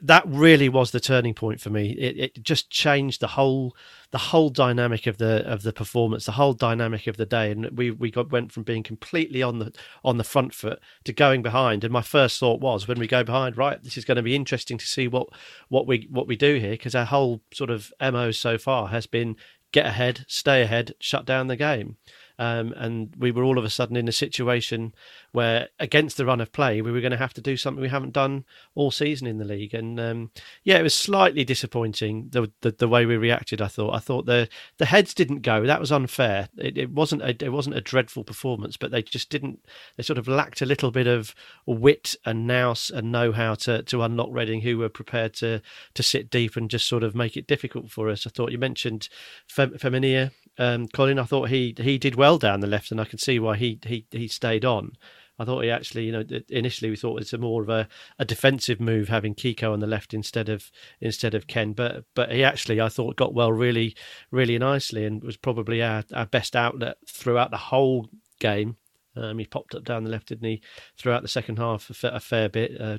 that 0.00 0.22
really 0.26 0.68
was 0.68 0.92
the 0.92 1.00
turning 1.00 1.34
point 1.34 1.60
for 1.60 1.68
me. 1.68 1.90
It, 1.90 2.18
it 2.18 2.42
just 2.42 2.70
changed 2.70 3.20
the 3.20 3.28
whole 3.28 3.76
the 4.12 4.18
whole 4.18 4.50
dynamic 4.50 5.06
of 5.06 5.18
the 5.18 5.46
of 5.46 5.62
the 5.62 5.72
performance, 5.72 6.24
the 6.24 6.32
whole 6.32 6.54
dynamic 6.54 7.06
of 7.06 7.16
the 7.18 7.26
day, 7.26 7.50
and 7.50 7.76
we 7.76 7.90
we 7.90 8.10
got 8.10 8.30
went 8.30 8.52
from 8.52 8.62
being 8.62 8.82
completely 8.82 9.42
on 9.42 9.58
the 9.58 9.72
on 10.02 10.16
the 10.16 10.24
front 10.24 10.54
foot 10.54 10.80
to 11.04 11.12
going 11.12 11.42
behind. 11.42 11.84
And 11.84 11.92
my 11.92 12.02
first 12.02 12.38
thought 12.38 12.60
was 12.60 12.88
when 12.88 12.98
we 12.98 13.06
go 13.06 13.24
behind, 13.24 13.58
right, 13.58 13.82
this 13.82 13.98
is 13.98 14.04
going 14.04 14.16
to 14.16 14.22
be 14.22 14.36
interesting 14.36 14.78
to 14.78 14.86
see 14.86 15.06
what 15.06 15.28
what 15.68 15.86
we 15.86 16.08
what 16.10 16.26
we 16.26 16.36
do 16.36 16.56
here 16.56 16.72
because 16.72 16.94
our 16.94 17.04
whole 17.04 17.42
sort 17.52 17.70
of 17.70 17.92
mo 18.00 18.30
so 18.30 18.56
far 18.56 18.88
has 18.88 19.06
been 19.06 19.36
get 19.72 19.86
ahead, 19.86 20.24
stay 20.28 20.62
ahead, 20.62 20.94
shut 21.00 21.26
down 21.26 21.48
the 21.48 21.56
game. 21.56 21.96
Um, 22.38 22.74
and 22.76 23.14
we 23.16 23.30
were 23.30 23.42
all 23.42 23.58
of 23.58 23.64
a 23.64 23.70
sudden 23.70 23.96
in 23.96 24.08
a 24.08 24.12
situation 24.12 24.94
where, 25.32 25.68
against 25.78 26.16
the 26.16 26.26
run 26.26 26.40
of 26.40 26.52
play, 26.52 26.80
we 26.80 26.92
were 26.92 27.00
going 27.00 27.10
to 27.12 27.16
have 27.16 27.34
to 27.34 27.40
do 27.40 27.56
something 27.56 27.82
we 27.82 27.88
haven't 27.88 28.12
done 28.12 28.44
all 28.74 28.90
season 28.90 29.26
in 29.26 29.38
the 29.38 29.44
league. 29.44 29.74
And 29.74 29.98
um, 29.98 30.30
yeah, 30.64 30.78
it 30.78 30.82
was 30.82 30.94
slightly 30.94 31.44
disappointing 31.44 32.28
the, 32.30 32.50
the, 32.60 32.72
the 32.72 32.88
way 32.88 33.06
we 33.06 33.16
reacted. 33.16 33.62
I 33.62 33.68
thought 33.68 33.94
I 33.94 33.98
thought 33.98 34.26
the 34.26 34.48
the 34.78 34.86
heads 34.86 35.14
didn't 35.14 35.40
go. 35.40 35.66
That 35.66 35.80
was 35.80 35.92
unfair. 35.92 36.48
It, 36.58 36.76
it 36.76 36.90
wasn't 36.90 37.22
a, 37.22 37.30
it 37.44 37.52
wasn't 37.52 37.76
a 37.76 37.80
dreadful 37.80 38.24
performance, 38.24 38.76
but 38.76 38.90
they 38.90 39.02
just 39.02 39.30
didn't. 39.30 39.60
They 39.96 40.02
sort 40.02 40.18
of 40.18 40.28
lacked 40.28 40.62
a 40.62 40.66
little 40.66 40.90
bit 40.90 41.06
of 41.06 41.34
wit 41.66 42.14
and 42.24 42.46
nous 42.46 42.90
and 42.90 43.12
know 43.12 43.32
how 43.32 43.54
to 43.54 43.82
to 43.82 44.02
unlock 44.02 44.28
Reading, 44.30 44.60
who 44.60 44.78
were 44.78 44.88
prepared 44.88 45.34
to 45.34 45.62
to 45.94 46.02
sit 46.02 46.30
deep 46.30 46.56
and 46.56 46.70
just 46.70 46.88
sort 46.88 47.02
of 47.02 47.14
make 47.14 47.36
it 47.36 47.46
difficult 47.46 47.90
for 47.90 48.10
us. 48.10 48.26
I 48.26 48.30
thought 48.30 48.52
you 48.52 48.58
mentioned 48.58 49.08
Fem- 49.46 49.78
Femenía 49.78 50.32
um, 50.58 50.88
Colin. 50.88 51.18
I 51.18 51.24
thought 51.24 51.48
he 51.48 51.74
he 51.78 51.98
did 51.98 52.14
well 52.14 52.38
down 52.38 52.60
the 52.60 52.66
left, 52.66 52.90
and 52.90 53.00
I 53.00 53.04
can 53.04 53.18
see 53.18 53.38
why 53.38 53.56
he 53.56 53.78
he 53.84 54.06
he 54.10 54.28
stayed 54.28 54.64
on. 54.64 54.92
I 55.38 55.44
thought 55.44 55.64
he 55.64 55.70
actually, 55.70 56.04
you 56.04 56.12
know, 56.12 56.24
initially 56.48 56.90
we 56.90 56.96
thought 56.96 57.20
it's 57.20 57.34
a 57.34 57.38
more 57.38 57.62
of 57.62 57.68
a, 57.68 57.88
a 58.18 58.24
defensive 58.24 58.80
move 58.80 59.08
having 59.08 59.34
Kiko 59.34 59.72
on 59.72 59.80
the 59.80 59.86
left 59.86 60.14
instead 60.14 60.48
of 60.48 60.70
instead 61.00 61.34
of 61.34 61.46
Ken, 61.46 61.72
but 61.72 62.04
but 62.14 62.32
he 62.32 62.42
actually 62.42 62.80
I 62.80 62.88
thought 62.88 63.16
got 63.16 63.34
well 63.34 63.52
really 63.52 63.94
really 64.30 64.58
nicely 64.58 65.04
and 65.04 65.22
was 65.22 65.36
probably 65.36 65.82
our, 65.82 66.04
our 66.14 66.26
best 66.26 66.56
outlet 66.56 66.96
throughout 67.06 67.50
the 67.50 67.56
whole 67.56 68.08
game. 68.40 68.76
Um, 69.16 69.38
he 69.38 69.46
popped 69.46 69.74
up 69.74 69.84
down 69.84 70.04
the 70.04 70.10
left, 70.10 70.28
didn't 70.28 70.48
he? 70.48 70.62
Throughout 70.96 71.22
the 71.22 71.28
second 71.28 71.58
half, 71.58 71.88
a, 71.90 71.94
fair, 71.94 72.14
a 72.14 72.20
fair 72.20 72.48
bit. 72.48 72.80
Uh, 72.80 72.98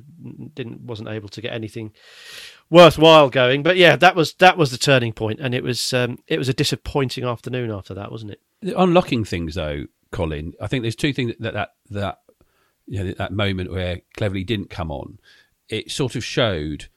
didn't 0.54 0.82
wasn't 0.82 1.10
able 1.10 1.30
to 1.30 1.42
get 1.42 1.54
anything 1.54 1.94
worthwhile 2.70 3.30
going. 3.30 3.64
But 3.64 3.78
yeah, 3.78 3.96
that 3.96 4.16
was 4.16 4.34
that 4.36 4.58
was 4.58 4.72
the 4.72 4.78
turning 4.78 5.14
point, 5.14 5.40
and 5.40 5.54
it 5.54 5.64
was 5.64 5.94
um, 5.94 6.20
it 6.28 6.38
was 6.38 6.50
a 6.50 6.54
disappointing 6.54 7.24
afternoon 7.24 7.72
after 7.72 7.94
that, 7.94 8.12
wasn't 8.12 8.32
it? 8.32 8.42
Unlocking 8.76 9.24
things 9.24 9.56
though, 9.56 9.86
Colin. 10.12 10.54
I 10.62 10.68
think 10.68 10.84
there's 10.84 10.96
two 10.96 11.14
things 11.14 11.34
that 11.40 11.54
that 11.54 11.70
that 11.90 12.20
you 12.86 13.04
know 13.04 13.12
that 13.14 13.32
moment 13.32 13.72
where 13.72 14.02
Cleverley 14.18 14.46
didn't 14.46 14.70
come 14.70 14.92
on. 14.92 15.20
It 15.70 15.92
sort 15.92 16.16
of 16.16 16.24
showed 16.24 16.88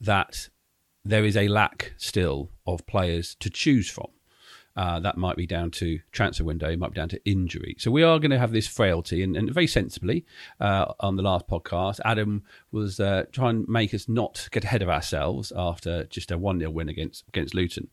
that 0.00 0.48
there 1.04 1.24
is 1.24 1.36
a 1.36 1.48
lack 1.48 1.94
still 1.96 2.50
of 2.66 2.86
players 2.86 3.34
to 3.40 3.50
choose 3.50 3.88
from. 3.88 4.08
Uh, 4.78 5.00
that 5.00 5.18
might 5.18 5.34
be 5.34 5.44
down 5.44 5.72
to 5.72 5.98
transfer 6.12 6.44
window, 6.44 6.70
it 6.70 6.78
might 6.78 6.92
be 6.92 6.94
down 6.94 7.08
to 7.08 7.20
injury. 7.24 7.74
So 7.80 7.90
we 7.90 8.04
are 8.04 8.20
going 8.20 8.30
to 8.30 8.38
have 8.38 8.52
this 8.52 8.68
frailty, 8.68 9.24
and, 9.24 9.36
and 9.36 9.52
very 9.52 9.66
sensibly 9.66 10.24
uh, 10.60 10.92
on 11.00 11.16
the 11.16 11.22
last 11.22 11.48
podcast, 11.48 11.98
Adam 12.04 12.44
was 12.70 13.00
uh, 13.00 13.24
trying 13.32 13.64
to 13.64 13.70
make 13.70 13.92
us 13.92 14.08
not 14.08 14.48
get 14.52 14.62
ahead 14.62 14.82
of 14.82 14.88
ourselves 14.88 15.52
after 15.56 16.04
just 16.04 16.30
a 16.30 16.38
one 16.38 16.60
0 16.60 16.70
win 16.70 16.88
against 16.88 17.24
against 17.26 17.56
Luton. 17.56 17.88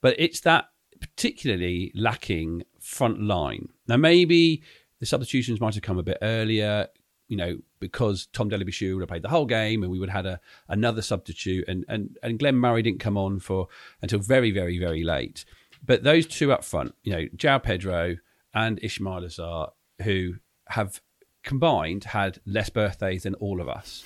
But 0.00 0.16
it's 0.18 0.40
that 0.40 0.70
particularly 1.00 1.92
lacking 1.94 2.64
front 2.80 3.22
line. 3.22 3.68
Now 3.86 3.98
maybe 3.98 4.64
the 4.98 5.06
substitutions 5.06 5.60
might 5.60 5.74
have 5.74 5.84
come 5.84 5.98
a 5.98 6.02
bit 6.02 6.18
earlier 6.20 6.88
you 7.28 7.36
know, 7.36 7.58
because 7.80 8.26
Tom 8.32 8.48
Dele-Bashiru 8.48 8.94
would 8.94 9.00
have 9.00 9.08
played 9.08 9.22
the 9.22 9.28
whole 9.28 9.46
game 9.46 9.82
and 9.82 9.90
we 9.90 9.98
would 9.98 10.10
have 10.10 10.24
had 10.24 10.34
a, 10.34 10.40
another 10.68 11.02
substitute 11.02 11.66
and, 11.68 11.84
and, 11.88 12.18
and 12.22 12.38
Glenn 12.38 12.56
Murray 12.56 12.82
didn't 12.82 13.00
come 13.00 13.16
on 13.16 13.40
for 13.40 13.68
until 14.02 14.18
very, 14.18 14.50
very, 14.50 14.78
very 14.78 15.02
late. 15.02 15.44
But 15.84 16.02
those 16.02 16.26
two 16.26 16.52
up 16.52 16.64
front, 16.64 16.94
you 17.02 17.12
know, 17.12 17.26
João 17.36 17.62
Pedro 17.62 18.16
and 18.54 18.80
Ismaila 18.80 19.26
Sarr, 19.26 19.70
who 20.02 20.34
have 20.68 21.00
combined 21.44 22.04
had 22.04 22.40
less 22.46 22.70
birthdays 22.70 23.24
than 23.24 23.34
all 23.34 23.60
of 23.60 23.68
us. 23.68 24.02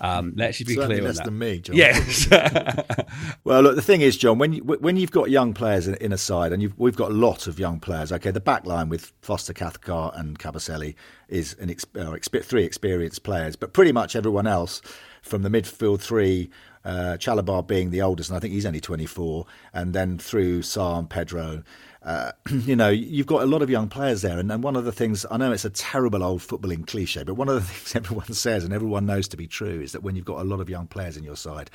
Um, 0.00 0.34
let's 0.36 0.58
just 0.58 0.68
be 0.68 0.76
clear 0.76 1.02
less 1.02 1.18
on 1.18 1.24
that. 1.24 1.24
than 1.24 1.38
me, 1.38 1.58
John. 1.58 1.76
Yes. 1.76 2.28
well, 3.44 3.62
look, 3.62 3.76
the 3.76 3.82
thing 3.82 4.00
is, 4.00 4.16
John, 4.16 4.38
when 4.38 4.52
you, 4.52 4.62
when 4.62 4.96
you've 4.96 5.10
got 5.10 5.30
young 5.30 5.52
players 5.52 5.88
in, 5.88 5.94
in 5.96 6.12
a 6.12 6.18
side, 6.18 6.52
and 6.52 6.72
we've 6.76 6.96
got 6.96 7.10
a 7.10 7.14
lot 7.14 7.46
of 7.46 7.58
young 7.58 7.80
players. 7.80 8.12
Okay, 8.12 8.30
the 8.30 8.40
back 8.40 8.66
line 8.66 8.88
with 8.88 9.12
Foster, 9.22 9.52
Cathcart, 9.52 10.14
and 10.16 10.38
Kabasele 10.38 10.94
is 11.28 11.56
an 11.58 11.74
uh, 11.96 12.16
three 12.42 12.64
experienced 12.64 13.22
players, 13.24 13.56
but 13.56 13.72
pretty 13.72 13.92
much 13.92 14.14
everyone 14.14 14.46
else 14.46 14.80
from 15.22 15.42
the 15.42 15.50
midfield 15.50 16.00
three. 16.00 16.50
Uh, 16.86 17.16
Chalobah 17.18 17.66
being 17.66 17.90
the 17.90 18.00
oldest, 18.00 18.30
and 18.30 18.36
I 18.36 18.40
think 18.40 18.54
he's 18.54 18.64
only 18.64 18.80
24, 18.80 19.44
and 19.74 19.92
then 19.92 20.18
through 20.18 20.62
and 20.76 21.10
Pedro, 21.10 21.64
uh, 22.06 22.30
you 22.50 22.76
know, 22.76 22.88
you've 22.88 23.26
got 23.26 23.42
a 23.42 23.46
lot 23.46 23.60
of 23.60 23.68
young 23.68 23.88
players 23.88 24.22
there. 24.22 24.38
And, 24.38 24.50
and, 24.52 24.62
one 24.62 24.76
of 24.76 24.84
the 24.84 24.92
things, 24.92 25.26
I 25.28 25.36
know 25.36 25.50
it's 25.50 25.64
a 25.64 25.70
terrible 25.70 26.22
old 26.22 26.42
footballing 26.42 26.86
cliche, 26.86 27.24
but 27.24 27.34
one 27.34 27.48
of 27.48 27.56
the 27.56 27.60
things 27.72 27.96
everyone 27.96 28.32
says 28.32 28.62
and 28.62 28.72
everyone 28.72 29.04
knows 29.04 29.26
to 29.28 29.36
be 29.36 29.48
true 29.48 29.80
is 29.80 29.92
that 29.92 30.04
when 30.04 30.14
you've 30.14 30.24
got 30.24 30.40
a 30.40 30.44
lot 30.44 30.60
of 30.60 30.70
young 30.70 30.86
players 30.86 31.16
in 31.16 31.24
your 31.24 31.36
side, 31.36 31.70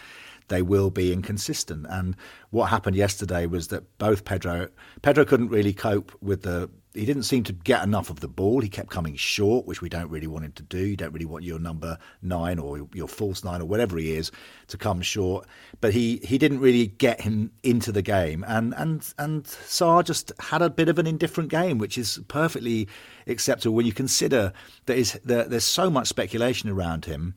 they 0.52 0.62
will 0.62 0.92
be 0.92 1.12
inconsistent. 1.12 1.88
And 1.90 2.16
what 2.52 2.66
happened 2.66 2.96
yesterday 2.96 3.46
was 3.46 3.70
that 3.70 3.98
both 3.98 4.26
Pedro, 4.26 4.68
Pedro 5.02 5.26
couldn't 5.26 5.50
really 5.50 5.74
cope 5.74 6.12
with 6.22 6.44
the 6.44 6.70
he 6.94 7.06
didn't 7.06 7.24
seem 7.24 7.44
to 7.46 7.54
get 7.54 7.84
enough 7.84 8.10
of 8.10 8.20
the 8.20 8.28
ball. 8.28 8.60
He 8.60 8.68
kept 8.68 8.90
coming 8.90 9.16
short, 9.16 9.66
which 9.66 9.82
we 9.82 9.88
don't 9.88 10.10
really 10.10 10.28
want 10.28 10.44
him 10.44 10.52
to 10.54 10.64
do. 10.64 10.80
You 10.80 10.98
don't 10.98 11.14
really 11.14 11.26
want 11.26 11.46
your 11.46 11.58
number 11.58 11.98
nine 12.22 12.60
or 12.60 12.86
your 12.94 13.08
false 13.08 13.46
nine 13.46 13.62
or 13.62 13.66
whatever 13.66 13.98
he 13.98 14.14
is 14.14 14.30
to 14.68 14.78
come 14.78 15.02
short. 15.02 15.48
But 15.80 15.94
he, 15.94 16.18
he 16.18 16.38
didn't 16.38 16.60
really 16.60 16.88
get 16.88 17.22
him 17.22 17.52
into 17.64 17.94
the 17.94 18.02
game. 18.02 18.44
And 18.46 18.74
and 18.76 19.14
and 19.18 19.46
Sarr 19.46 20.04
just 20.04 20.34
had 20.40 20.62
a 20.62 20.70
bit 20.70 20.90
of 20.90 21.00
an 21.00 21.08
indifferent 21.08 21.50
game, 21.50 21.78
which 21.78 21.98
is 21.98 22.20
perfectly 22.28 22.90
acceptable 23.26 23.76
when 23.76 23.86
you 23.86 23.94
consider 23.94 24.52
that, 24.88 24.98
is, 24.98 25.14
that 25.24 25.50
there's 25.50 25.64
so 25.64 25.90
much 25.90 26.10
speculation 26.10 26.70
around 26.70 27.06
him 27.06 27.36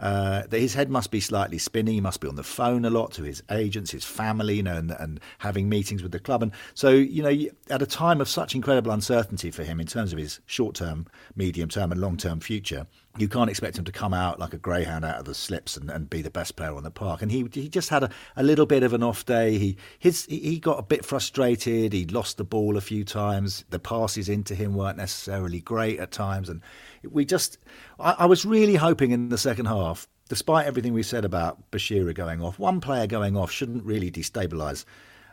uh, 0.00 0.42
that 0.48 0.58
his 0.58 0.74
head 0.74 0.90
must 0.90 1.10
be 1.10 1.20
slightly 1.20 1.58
spinning. 1.58 1.94
He 1.94 2.00
must 2.00 2.20
be 2.20 2.28
on 2.28 2.36
the 2.36 2.42
phone 2.42 2.84
a 2.84 2.90
lot 2.90 3.12
to 3.12 3.22
his 3.22 3.42
agents, 3.50 3.90
his 3.90 4.04
family, 4.04 4.56
you 4.56 4.62
know, 4.62 4.76
and, 4.76 4.90
and 4.92 5.20
having 5.38 5.68
meetings 5.68 6.02
with 6.02 6.12
the 6.12 6.20
club. 6.20 6.42
And 6.42 6.52
so, 6.74 6.90
you 6.90 7.22
know, 7.22 7.50
at 7.70 7.82
a 7.82 7.86
time 7.86 8.20
of 8.20 8.28
such 8.28 8.54
incredible 8.54 8.90
uncertainty 8.90 9.50
for 9.50 9.64
him 9.64 9.80
in 9.80 9.86
terms 9.86 10.12
of 10.12 10.18
his 10.18 10.40
short 10.46 10.74
term, 10.74 11.06
medium 11.36 11.68
term, 11.68 11.92
and 11.92 12.00
long 12.00 12.16
term 12.16 12.40
future, 12.40 12.86
you 13.16 13.28
can't 13.28 13.48
expect 13.48 13.78
him 13.78 13.84
to 13.84 13.92
come 13.92 14.12
out 14.12 14.40
like 14.40 14.52
a 14.52 14.58
greyhound 14.58 15.04
out 15.04 15.18
of 15.18 15.24
the 15.24 15.34
slips 15.34 15.76
and, 15.76 15.88
and 15.90 16.10
be 16.10 16.20
the 16.20 16.30
best 16.30 16.56
player 16.56 16.74
on 16.74 16.82
the 16.82 16.90
park. 16.90 17.22
And 17.22 17.30
he 17.30 17.48
he 17.52 17.68
just 17.68 17.88
had 17.88 18.04
a, 18.04 18.10
a 18.36 18.42
little 18.42 18.66
bit 18.66 18.82
of 18.82 18.92
an 18.92 19.02
off 19.02 19.24
day. 19.24 19.58
He 19.58 19.76
his 19.98 20.24
he 20.26 20.58
got 20.58 20.78
a 20.78 20.82
bit 20.82 21.04
frustrated. 21.04 21.92
He 21.92 22.06
lost 22.06 22.38
the 22.38 22.44
ball 22.44 22.76
a 22.76 22.80
few 22.80 23.04
times. 23.04 23.64
The 23.70 23.78
passes 23.78 24.28
into 24.28 24.54
him 24.54 24.74
weren't 24.74 24.96
necessarily 24.96 25.60
great 25.60 26.00
at 26.00 26.10
times, 26.10 26.48
and 26.48 26.60
we 27.08 27.24
just 27.24 27.58
I, 28.00 28.16
I 28.20 28.26
was 28.26 28.44
really 28.44 28.76
hoping 28.76 29.12
in 29.12 29.28
the 29.28 29.38
second 29.38 29.66
half, 29.66 30.08
despite 30.28 30.66
everything 30.66 30.92
we 30.92 31.02
said 31.02 31.24
about 31.24 31.70
Bashiru 31.70 32.14
going 32.14 32.42
off, 32.42 32.58
one 32.58 32.80
player 32.80 33.06
going 33.06 33.36
off 33.36 33.50
shouldn't 33.50 33.84
really 33.84 34.10
destabilise 34.10 34.84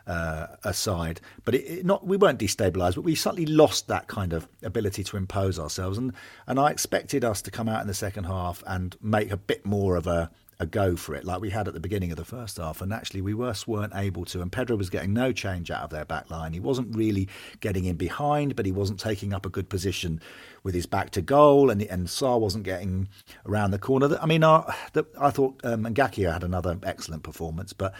uh, 0.06 0.46
aside. 0.64 1.20
But 1.44 1.54
it, 1.54 1.64
it 1.64 1.86
not 1.86 2.06
we 2.06 2.16
weren't 2.16 2.38
destabilised, 2.38 2.94
but 2.94 3.02
we 3.04 3.14
suddenly 3.14 3.46
lost 3.46 3.88
that 3.88 4.08
kind 4.08 4.32
of 4.32 4.48
ability 4.62 5.04
to 5.04 5.16
impose 5.16 5.58
ourselves. 5.58 5.98
And 5.98 6.12
and 6.46 6.58
I 6.58 6.70
expected 6.70 7.24
us 7.24 7.42
to 7.42 7.50
come 7.50 7.68
out 7.68 7.80
in 7.82 7.88
the 7.88 7.94
second 7.94 8.24
half 8.24 8.62
and 8.66 8.96
make 9.02 9.30
a 9.30 9.36
bit 9.36 9.64
more 9.64 9.96
of 9.96 10.06
a 10.06 10.30
a 10.62 10.66
go 10.66 10.94
for 10.94 11.14
it 11.14 11.24
like 11.24 11.40
we 11.40 11.50
had 11.50 11.66
at 11.66 11.74
the 11.74 11.80
beginning 11.80 12.12
of 12.12 12.16
the 12.16 12.24
first 12.24 12.56
half. 12.58 12.80
And 12.80 12.92
actually, 12.92 13.20
we 13.20 13.34
just 13.34 13.66
weren't 13.66 13.92
able 13.96 14.24
to. 14.26 14.40
And 14.40 14.50
Pedro 14.50 14.76
was 14.76 14.90
getting 14.90 15.12
no 15.12 15.32
change 15.32 15.72
out 15.72 15.82
of 15.82 15.90
their 15.90 16.04
back 16.04 16.30
line. 16.30 16.52
He 16.52 16.60
wasn't 16.60 16.94
really 16.96 17.28
getting 17.60 17.84
in 17.84 17.96
behind, 17.96 18.54
but 18.54 18.64
he 18.64 18.70
wasn't 18.70 19.00
taking 19.00 19.34
up 19.34 19.44
a 19.44 19.48
good 19.50 19.68
position 19.68 20.20
with 20.62 20.74
his 20.74 20.86
back 20.86 21.10
to 21.10 21.20
goal. 21.20 21.68
And 21.68 21.82
and 21.82 22.06
Sarr 22.06 22.40
wasn't 22.40 22.64
getting 22.64 23.08
around 23.44 23.72
the 23.72 23.78
corner. 23.78 24.16
I 24.22 24.26
mean, 24.26 24.44
our, 24.44 24.72
the, 24.92 25.04
I 25.20 25.30
thought 25.30 25.60
um, 25.64 25.82
Ngakia 25.84 26.32
had 26.32 26.44
another 26.44 26.78
excellent 26.84 27.24
performance, 27.24 27.72
but 27.72 27.92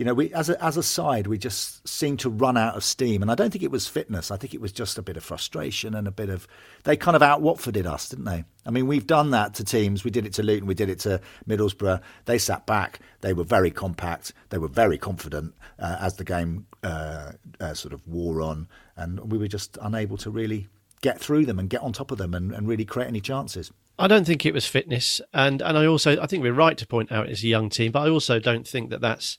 you 0.00 0.06
know, 0.06 0.14
we 0.14 0.32
as 0.32 0.48
a 0.48 0.64
as 0.64 0.78
a 0.78 0.82
side, 0.82 1.26
we 1.26 1.36
just 1.36 1.86
seemed 1.86 2.20
to 2.20 2.30
run 2.30 2.56
out 2.56 2.74
of 2.74 2.82
steam. 2.82 3.20
And 3.20 3.30
I 3.30 3.34
don't 3.34 3.50
think 3.50 3.62
it 3.62 3.70
was 3.70 3.86
fitness. 3.86 4.30
I 4.30 4.38
think 4.38 4.54
it 4.54 4.60
was 4.60 4.72
just 4.72 4.96
a 4.96 5.02
bit 5.02 5.18
of 5.18 5.22
frustration 5.22 5.94
and 5.94 6.08
a 6.08 6.10
bit 6.10 6.30
of 6.30 6.48
they 6.84 6.96
kind 6.96 7.14
of 7.14 7.22
out 7.22 7.42
Watforded 7.42 7.84
us, 7.84 8.08
didn't 8.08 8.24
they? 8.24 8.44
I 8.64 8.70
mean, 8.70 8.86
we've 8.86 9.06
done 9.06 9.32
that 9.32 9.52
to 9.56 9.64
teams. 9.64 10.02
We 10.02 10.10
did 10.10 10.24
it 10.24 10.32
to 10.34 10.42
Luton. 10.42 10.66
We 10.66 10.72
did 10.72 10.88
it 10.88 11.00
to 11.00 11.20
Middlesbrough. 11.46 12.00
They 12.24 12.38
sat 12.38 12.64
back. 12.64 13.00
They 13.20 13.34
were 13.34 13.44
very 13.44 13.70
compact. 13.70 14.32
They 14.48 14.56
were 14.56 14.68
very 14.68 14.96
confident 14.96 15.52
uh, 15.78 15.98
as 16.00 16.16
the 16.16 16.24
game 16.24 16.66
uh, 16.82 17.32
uh, 17.60 17.74
sort 17.74 17.92
of 17.92 18.00
wore 18.08 18.40
on, 18.40 18.68
and 18.96 19.30
we 19.30 19.36
were 19.36 19.48
just 19.48 19.76
unable 19.82 20.16
to 20.16 20.30
really 20.30 20.68
get 21.02 21.20
through 21.20 21.44
them 21.44 21.58
and 21.58 21.68
get 21.68 21.82
on 21.82 21.92
top 21.92 22.10
of 22.10 22.16
them 22.16 22.32
and, 22.32 22.52
and 22.52 22.66
really 22.66 22.86
create 22.86 23.08
any 23.08 23.20
chances. 23.20 23.70
I 23.98 24.06
don't 24.06 24.24
think 24.24 24.46
it 24.46 24.54
was 24.54 24.64
fitness, 24.64 25.20
and 25.34 25.60
and 25.60 25.76
I 25.76 25.84
also 25.84 26.18
I 26.22 26.26
think 26.26 26.42
we're 26.42 26.54
right 26.54 26.78
to 26.78 26.86
point 26.86 27.12
out 27.12 27.28
it's 27.28 27.44
a 27.44 27.48
young 27.48 27.68
team, 27.68 27.92
but 27.92 28.00
I 28.00 28.08
also 28.08 28.38
don't 28.38 28.66
think 28.66 28.88
that 28.88 29.02
that's 29.02 29.36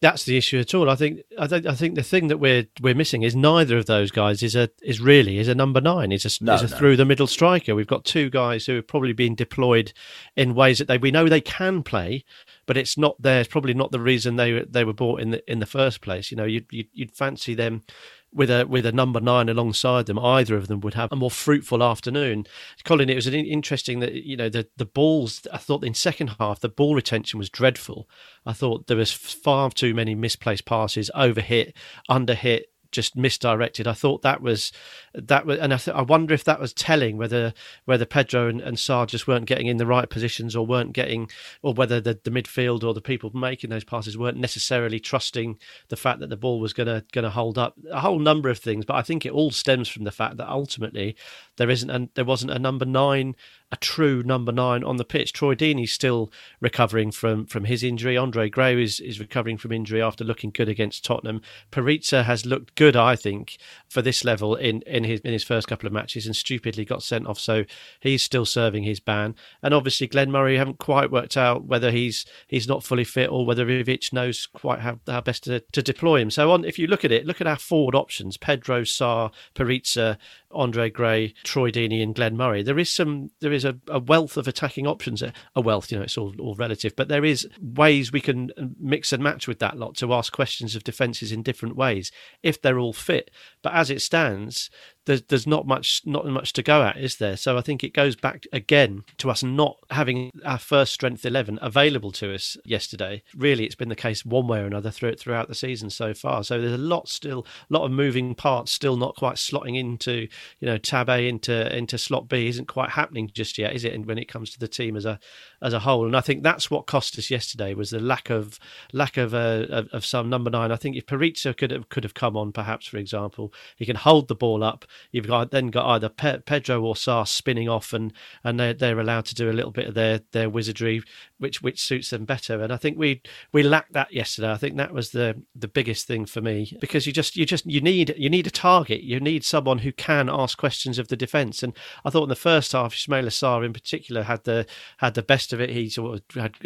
that's 0.00 0.24
the 0.24 0.36
issue 0.36 0.58
at 0.58 0.74
all. 0.74 0.88
I 0.88 0.94
think 0.94 1.20
I, 1.38 1.46
th- 1.46 1.66
I 1.66 1.74
think 1.74 1.94
the 1.94 2.02
thing 2.02 2.28
that 2.28 2.38
we're 2.38 2.66
we're 2.80 2.94
missing 2.94 3.22
is 3.22 3.36
neither 3.36 3.76
of 3.76 3.84
those 3.84 4.10
guys 4.10 4.42
is 4.42 4.56
a 4.56 4.70
is 4.82 5.00
really 5.00 5.38
is 5.38 5.48
a 5.48 5.54
number 5.54 5.80
nine. 5.80 6.10
Is 6.10 6.24
a, 6.24 6.44
no, 6.44 6.54
is 6.54 6.62
a 6.62 6.68
no. 6.68 6.76
through 6.76 6.96
the 6.96 7.04
middle 7.04 7.26
striker. 7.26 7.74
We've 7.74 7.86
got 7.86 8.04
two 8.04 8.30
guys 8.30 8.64
who 8.64 8.76
have 8.76 8.86
probably 8.86 9.12
been 9.12 9.34
deployed 9.34 9.92
in 10.36 10.54
ways 10.54 10.78
that 10.78 10.88
they 10.88 10.96
we 10.96 11.10
know 11.10 11.28
they 11.28 11.42
can 11.42 11.82
play, 11.82 12.24
but 12.66 12.78
it's 12.78 12.96
not 12.96 13.20
there. 13.20 13.40
It's 13.40 13.50
probably 13.50 13.74
not 13.74 13.92
the 13.92 14.00
reason 14.00 14.36
they 14.36 14.60
they 14.62 14.84
were 14.84 14.94
bought 14.94 15.20
in 15.20 15.32
the 15.32 15.50
in 15.50 15.58
the 15.58 15.66
first 15.66 16.00
place. 16.00 16.30
You 16.30 16.38
know, 16.38 16.44
you'd 16.44 16.66
you'd, 16.70 16.88
you'd 16.92 17.12
fancy 17.12 17.54
them 17.54 17.82
with 18.32 18.50
a 18.50 18.66
with 18.66 18.86
a 18.86 18.92
number 18.92 19.20
nine 19.20 19.48
alongside 19.48 20.06
them, 20.06 20.18
either 20.18 20.56
of 20.56 20.68
them 20.68 20.80
would 20.80 20.94
have 20.94 21.10
a 21.12 21.16
more 21.16 21.30
fruitful 21.30 21.82
afternoon. 21.82 22.46
Colin, 22.84 23.10
it 23.10 23.16
was 23.16 23.26
an 23.26 23.34
interesting 23.34 24.00
that 24.00 24.14
you 24.14 24.36
know 24.36 24.48
the 24.48 24.68
the 24.76 24.84
balls. 24.84 25.46
I 25.52 25.58
thought 25.58 25.84
in 25.84 25.94
second 25.94 26.36
half 26.38 26.60
the 26.60 26.68
ball 26.68 26.94
retention 26.94 27.38
was 27.38 27.50
dreadful. 27.50 28.08
I 28.46 28.52
thought 28.52 28.86
there 28.86 28.96
was 28.96 29.12
far 29.12 29.70
too 29.70 29.94
many 29.94 30.14
misplaced 30.14 30.64
passes, 30.64 31.10
over 31.14 31.40
hit, 31.40 31.76
under 32.08 32.34
underhit, 32.34 32.62
just 32.90 33.16
misdirected. 33.16 33.86
I 33.86 33.92
thought 33.92 34.22
that 34.22 34.40
was 34.40 34.72
that 35.14 35.46
was, 35.46 35.58
and 35.58 35.72
I, 35.72 35.76
th- 35.76 35.96
I 35.96 36.02
wonder 36.02 36.34
if 36.34 36.44
that 36.44 36.60
was 36.60 36.72
telling 36.72 37.16
whether 37.16 37.52
whether 37.84 38.04
Pedro 38.04 38.48
and, 38.48 38.60
and 38.60 38.76
Sarr 38.76 39.06
just 39.06 39.26
weren't 39.26 39.46
getting 39.46 39.66
in 39.66 39.76
the 39.76 39.86
right 39.86 40.08
positions 40.08 40.54
or 40.56 40.66
weren't 40.66 40.92
getting, 40.92 41.30
or 41.62 41.74
whether 41.74 42.00
the, 42.00 42.18
the 42.22 42.30
midfield 42.30 42.84
or 42.84 42.94
the 42.94 43.00
people 43.00 43.30
making 43.34 43.70
those 43.70 43.84
passes 43.84 44.18
weren't 44.18 44.38
necessarily 44.38 45.00
trusting 45.00 45.58
the 45.88 45.96
fact 45.96 46.20
that 46.20 46.30
the 46.30 46.36
ball 46.36 46.60
was 46.60 46.72
gonna 46.72 47.04
gonna 47.12 47.30
hold 47.30 47.58
up. 47.58 47.74
A 47.90 48.00
whole 48.00 48.18
number 48.18 48.48
of 48.48 48.58
things, 48.58 48.84
but 48.84 48.96
I 48.96 49.02
think 49.02 49.24
it 49.24 49.32
all 49.32 49.50
stems 49.50 49.88
from 49.88 50.04
the 50.04 50.10
fact 50.10 50.36
that 50.36 50.50
ultimately 50.50 51.16
there 51.56 51.70
isn't 51.70 51.90
and 51.90 52.08
there 52.14 52.24
wasn't 52.24 52.52
a 52.52 52.58
number 52.58 52.84
nine 52.84 53.34
a 53.72 53.76
true 53.76 54.22
number 54.22 54.50
nine 54.50 54.82
on 54.82 54.96
the 54.96 55.04
pitch. 55.04 55.32
Troy 55.32 55.54
Deeney's 55.54 55.92
still 55.92 56.32
recovering 56.60 57.10
from 57.10 57.46
from 57.46 57.64
his 57.64 57.84
injury. 57.84 58.16
Andre 58.16 58.48
Gray 58.48 58.82
is, 58.82 58.98
is 59.00 59.20
recovering 59.20 59.56
from 59.58 59.72
injury 59.72 60.02
after 60.02 60.24
looking 60.24 60.50
good 60.50 60.68
against 60.68 61.04
Tottenham. 61.04 61.40
Perica 61.70 62.24
has 62.24 62.44
looked 62.44 62.74
good, 62.74 62.96
I 62.96 63.14
think, 63.14 63.58
for 63.88 64.02
this 64.02 64.24
level 64.24 64.56
in, 64.56 64.82
in 64.82 65.04
his 65.04 65.20
in 65.20 65.32
his 65.32 65.44
first 65.44 65.68
couple 65.68 65.86
of 65.86 65.92
matches 65.92 66.26
and 66.26 66.34
stupidly 66.34 66.84
got 66.84 67.02
sent 67.02 67.26
off. 67.26 67.38
So 67.38 67.64
he's 68.00 68.22
still 68.22 68.44
serving 68.44 68.82
his 68.82 68.98
ban. 68.98 69.36
And 69.62 69.72
obviously 69.72 70.08
Glenn 70.08 70.32
Murray 70.32 70.56
haven't 70.56 70.78
quite 70.78 71.10
worked 71.12 71.36
out 71.36 71.64
whether 71.64 71.92
he's 71.92 72.26
he's 72.48 72.68
not 72.68 72.82
fully 72.82 73.04
fit 73.04 73.30
or 73.30 73.46
whether 73.46 73.66
Ivic 73.66 74.12
knows 74.12 74.46
quite 74.46 74.80
how, 74.80 74.98
how 75.06 75.20
best 75.20 75.44
to, 75.44 75.60
to 75.60 75.82
deploy 75.82 76.20
him. 76.20 76.30
So 76.30 76.50
on 76.50 76.64
if 76.64 76.78
you 76.78 76.88
look 76.88 77.04
at 77.04 77.12
it, 77.12 77.24
look 77.26 77.40
at 77.40 77.46
our 77.46 77.58
forward 77.58 77.94
options, 77.94 78.36
Pedro, 78.36 78.82
Sarr, 78.82 79.32
Perica, 79.54 80.16
Andre 80.52 80.90
Gray, 80.90 81.34
Troy 81.44 81.70
Deeney, 81.70 82.02
and 82.02 82.14
Glenn 82.14 82.36
Murray. 82.36 82.62
There 82.62 82.78
is 82.78 82.90
some, 82.90 83.30
there 83.40 83.52
is 83.52 83.64
a, 83.64 83.78
a 83.88 83.98
wealth 83.98 84.36
of 84.36 84.48
attacking 84.48 84.86
options. 84.86 85.22
A 85.22 85.60
wealth, 85.60 85.90
you 85.90 85.98
know, 85.98 86.04
it's 86.04 86.18
all, 86.18 86.34
all 86.38 86.54
relative, 86.54 86.96
but 86.96 87.08
there 87.08 87.24
is 87.24 87.48
ways 87.60 88.12
we 88.12 88.20
can 88.20 88.50
uh, 88.58 88.66
mix 88.78 89.12
and 89.12 89.22
match 89.22 89.46
with 89.46 89.58
that 89.60 89.76
lot 89.76 89.96
to 89.96 90.12
ask 90.12 90.32
questions 90.32 90.74
of 90.74 90.84
defences 90.84 91.32
in 91.32 91.42
different 91.42 91.76
ways 91.76 92.10
if 92.42 92.60
they're 92.60 92.78
all 92.78 92.92
fit. 92.92 93.30
But 93.62 93.74
as 93.74 93.90
it 93.90 94.02
stands, 94.02 94.70
there's 95.06 95.22
there's 95.22 95.46
not 95.46 95.66
much 95.66 96.02
not 96.04 96.26
much 96.26 96.52
to 96.54 96.62
go 96.62 96.82
at, 96.82 96.96
is 96.96 97.16
there? 97.16 97.36
So 97.36 97.56
I 97.56 97.62
think 97.62 97.82
it 97.82 97.94
goes 97.94 98.16
back 98.16 98.46
again 98.52 99.04
to 99.18 99.30
us 99.30 99.42
not 99.42 99.78
having 99.90 100.30
our 100.44 100.58
first 100.58 100.92
strength 100.92 101.24
eleven 101.24 101.58
available 101.62 102.12
to 102.12 102.34
us 102.34 102.56
yesterday. 102.64 103.22
Really, 103.36 103.64
it's 103.64 103.74
been 103.74 103.88
the 103.88 103.96
case 103.96 104.24
one 104.24 104.46
way 104.46 104.60
or 104.60 104.66
another 104.66 104.90
through, 104.90 105.16
throughout 105.16 105.48
the 105.48 105.54
season 105.54 105.90
so 105.90 106.12
far. 106.12 106.44
So 106.44 106.60
there's 106.60 106.72
a 106.72 106.78
lot 106.78 107.08
still, 107.08 107.46
a 107.70 107.72
lot 107.72 107.84
of 107.84 107.92
moving 107.92 108.34
parts 108.34 108.72
still 108.72 108.96
not 108.96 109.16
quite 109.16 109.36
slotting 109.36 109.78
into 109.78 110.28
you 110.60 110.66
know 110.66 110.78
tab 110.78 111.08
A 111.08 111.28
into 111.28 111.74
into 111.74 111.96
slot 111.96 112.28
B 112.28 112.48
isn't 112.48 112.68
quite 112.68 112.90
happening 112.90 113.30
just 113.32 113.58
yet, 113.58 113.74
is 113.74 113.84
it? 113.84 113.94
And 113.94 114.06
when 114.06 114.18
it 114.18 114.28
comes 114.28 114.50
to 114.50 114.58
the 114.58 114.68
team 114.68 114.96
as 114.96 115.06
a 115.06 115.18
as 115.62 115.72
a 115.72 115.80
whole, 115.80 116.06
and 116.06 116.16
I 116.16 116.20
think 116.20 116.42
that's 116.42 116.70
what 116.70 116.86
cost 116.86 117.18
us 117.18 117.30
yesterday 117.30 117.74
was 117.74 117.90
the 117.90 118.00
lack 118.00 118.30
of 118.30 118.58
lack 118.92 119.16
of 119.16 119.34
uh, 119.34 119.66
of, 119.70 119.88
of 119.92 120.04
some 120.04 120.28
number 120.28 120.50
nine. 120.50 120.70
I 120.70 120.76
think 120.76 120.96
if 120.96 121.06
Perica 121.06 121.56
could 121.56 121.70
have 121.70 121.88
could 121.88 122.04
have 122.04 122.14
come 122.14 122.36
on, 122.36 122.52
perhaps 122.52 122.86
for 122.86 122.98
example, 122.98 123.52
he 123.76 123.86
can 123.86 123.96
hold 123.96 124.28
the 124.28 124.34
ball 124.34 124.62
up 124.62 124.84
You've 125.12 125.26
got 125.26 125.50
then 125.50 125.68
got 125.68 125.86
either 125.86 126.08
Pe- 126.08 126.40
Pedro 126.40 126.82
or 126.82 126.94
Sarr 126.94 127.26
spinning 127.26 127.68
off, 127.68 127.92
and 127.92 128.12
and 128.44 128.58
they're, 128.58 128.74
they're 128.74 129.00
allowed 129.00 129.26
to 129.26 129.34
do 129.34 129.50
a 129.50 129.52
little 129.52 129.70
bit 129.70 129.88
of 129.88 129.94
their 129.94 130.20
their 130.32 130.50
wizardry, 130.50 131.02
which 131.38 131.62
which 131.62 131.82
suits 131.82 132.10
them 132.10 132.24
better. 132.24 132.60
And 132.60 132.72
I 132.72 132.76
think 132.76 132.98
we 132.98 133.22
we 133.52 133.62
lacked 133.62 133.92
that 133.92 134.12
yesterday. 134.12 134.52
I 134.52 134.56
think 134.56 134.76
that 134.76 134.92
was 134.92 135.10
the 135.10 135.42
the 135.54 135.68
biggest 135.68 136.06
thing 136.06 136.26
for 136.26 136.40
me 136.40 136.76
because 136.80 137.06
you 137.06 137.12
just 137.12 137.36
you 137.36 137.46
just 137.46 137.66
you 137.66 137.80
need 137.80 138.14
you 138.16 138.30
need 138.30 138.46
a 138.46 138.50
target. 138.50 139.02
You 139.02 139.20
need 139.20 139.44
someone 139.44 139.78
who 139.78 139.92
can 139.92 140.28
ask 140.28 140.58
questions 140.58 140.98
of 140.98 141.08
the 141.08 141.16
defence. 141.16 141.62
And 141.62 141.76
I 142.04 142.10
thought 142.10 142.24
in 142.24 142.28
the 142.28 142.36
first 142.36 142.72
half, 142.72 142.94
Ismaila 142.94 143.30
Sarr 143.30 143.64
in 143.64 143.72
particular 143.72 144.22
had 144.24 144.44
the 144.44 144.66
had 144.98 145.14
the 145.14 145.22
best 145.22 145.52
of 145.52 145.60
it. 145.60 145.70
He 145.70 145.88
sort 145.88 146.20
of 146.20 146.42
had, 146.42 146.56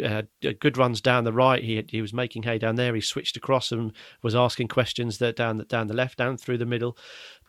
had 0.41 0.59
good 0.59 0.77
runs 0.77 1.01
down 1.01 1.23
the 1.23 1.33
right. 1.33 1.63
He 1.63 1.83
he 1.89 2.01
was 2.01 2.13
making 2.13 2.43
hay 2.43 2.57
down 2.57 2.75
there. 2.75 2.95
He 2.95 3.01
switched 3.01 3.37
across 3.37 3.71
and 3.71 3.93
was 4.21 4.35
asking 4.35 4.67
questions 4.67 5.17
that 5.19 5.35
down 5.35 5.63
down 5.67 5.87
the 5.87 5.93
left, 5.93 6.17
down 6.17 6.37
through 6.37 6.57
the 6.57 6.65
middle 6.65 6.97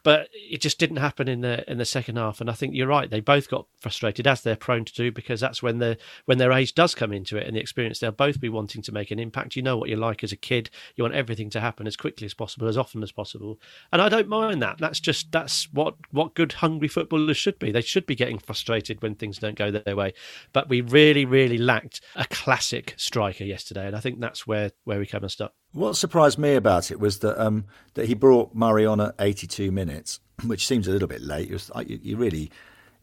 but 0.06 0.28
it 0.32 0.60
just 0.60 0.78
didn't 0.78 0.98
happen 0.98 1.26
in 1.26 1.40
the 1.40 1.68
in 1.68 1.78
the 1.78 1.84
second 1.84 2.14
half. 2.14 2.40
And 2.40 2.48
I 2.48 2.52
think 2.52 2.76
you're 2.76 2.86
right; 2.86 3.10
they 3.10 3.18
both 3.18 3.50
got 3.50 3.66
frustrated, 3.80 4.24
as 4.24 4.40
they're 4.40 4.54
prone 4.54 4.84
to 4.84 4.94
do, 4.94 5.10
because 5.10 5.40
that's 5.40 5.64
when 5.64 5.78
the 5.78 5.98
when 6.26 6.38
their 6.38 6.52
age 6.52 6.76
does 6.76 6.94
come 6.94 7.12
into 7.12 7.36
it 7.36 7.44
and 7.44 7.56
the 7.56 7.60
experience. 7.60 7.98
They'll 7.98 8.12
both 8.12 8.38
be 8.38 8.48
wanting 8.48 8.82
to 8.82 8.92
make 8.92 9.10
an 9.10 9.18
impact. 9.18 9.56
You 9.56 9.62
know 9.62 9.76
what 9.76 9.88
you're 9.88 9.98
like 9.98 10.22
as 10.22 10.30
a 10.30 10.36
kid; 10.36 10.70
you 10.94 11.02
want 11.02 11.16
everything 11.16 11.50
to 11.50 11.60
happen 11.60 11.88
as 11.88 11.96
quickly 11.96 12.24
as 12.24 12.34
possible, 12.34 12.68
as 12.68 12.78
often 12.78 13.02
as 13.02 13.10
possible. 13.10 13.58
And 13.92 14.00
I 14.00 14.08
don't 14.08 14.28
mind 14.28 14.62
that. 14.62 14.78
That's 14.78 15.00
just 15.00 15.32
that's 15.32 15.64
what 15.72 15.96
what 16.12 16.34
good 16.34 16.52
hungry 16.52 16.86
footballers 16.86 17.36
should 17.36 17.58
be. 17.58 17.72
They 17.72 17.80
should 17.80 18.06
be 18.06 18.14
getting 18.14 18.38
frustrated 18.38 19.02
when 19.02 19.16
things 19.16 19.38
don't 19.38 19.58
go 19.58 19.72
their 19.72 19.96
way. 19.96 20.14
But 20.52 20.68
we 20.68 20.82
really, 20.82 21.24
really 21.24 21.58
lacked 21.58 22.00
a 22.14 22.26
classic 22.26 22.94
striker 22.96 23.42
yesterday, 23.42 23.88
and 23.88 23.96
I 23.96 23.98
think 23.98 24.20
that's 24.20 24.46
where 24.46 24.70
where 24.84 25.00
we 25.00 25.06
come 25.06 25.24
unstuck. 25.24 25.52
What 25.76 25.94
surprised 25.94 26.38
me 26.38 26.54
about 26.54 26.90
it 26.90 26.98
was 26.98 27.18
that 27.18 27.38
um, 27.38 27.66
that 27.94 28.06
he 28.06 28.14
brought 28.14 28.54
Murray 28.54 28.86
on 28.86 28.98
at 28.98 29.14
82 29.18 29.70
minutes, 29.70 30.20
which 30.46 30.66
seems 30.66 30.88
a 30.88 30.90
little 30.90 31.06
bit 31.06 31.20
late. 31.20 31.50
Was, 31.50 31.70
you, 31.86 32.00
you 32.02 32.16
really, 32.16 32.50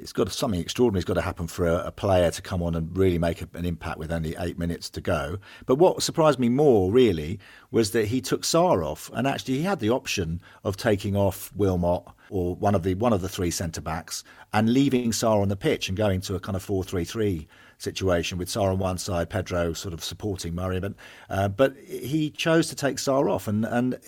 it's 0.04 0.12
got 0.12 0.30
something 0.34 0.60
extraordinary's 0.60 1.06
got 1.06 1.14
to 1.14 1.22
happen 1.22 1.48
for 1.48 1.66
a, 1.66 1.86
a 1.86 1.92
player 1.92 2.30
to 2.30 2.42
come 2.42 2.62
on 2.62 2.76
and 2.76 2.96
really 2.96 3.18
make 3.18 3.42
a, 3.42 3.48
an 3.54 3.66
impact 3.66 3.98
with 3.98 4.12
only 4.12 4.36
eight 4.38 4.60
minutes 4.60 4.90
to 4.90 5.00
go. 5.00 5.38
But 5.66 5.76
what 5.76 6.04
surprised 6.04 6.40
me 6.40 6.50
more, 6.50 6.92
really, 6.92 7.40
was 7.72 7.92
that 7.92 8.08
he 8.08 8.20
took 8.20 8.42
Sarr 8.42 8.86
off, 8.86 9.10
and 9.14 9.26
actually 9.26 9.56
he 9.56 9.62
had 9.62 9.80
the 9.80 9.90
option 9.90 10.42
of 10.66 10.76
taking 10.76 11.16
off 11.16 11.54
Wilmot 11.56 12.04
or 12.30 12.54
one 12.56 12.76
of 12.76 12.84
the 12.84 12.96
one 12.96 13.14
of 13.14 13.22
the 13.22 13.30
three 13.30 13.50
centre 13.50 13.80
backs 13.80 14.26
and 14.52 14.74
leaving 14.74 15.12
Sarr 15.12 15.42
on 15.42 15.48
the 15.48 15.56
pitch 15.56 15.88
and 15.88 15.98
going 15.98 16.20
to 16.22 16.36
a 16.36 16.40
kind 16.40 16.58
of 16.58 16.64
four 16.64 16.84
three 16.84 17.06
three 17.06 17.48
situation 17.78 18.38
with 18.38 18.50
Sarr 18.50 18.72
on 18.74 18.80
one 18.80 18.98
side, 18.98 19.30
Pedro 19.30 19.72
sort 19.72 19.94
of 19.94 20.04
supporting 20.04 20.54
Murray. 20.54 20.82
But, 20.82 20.96
uh, 21.30 21.48
but 21.48 21.78
he 21.78 22.30
chose 22.30 22.68
to 22.70 22.76
take 22.76 22.98
Sarr 22.98 23.32
off. 23.32 23.48
And, 23.48 23.64
and 23.66 24.00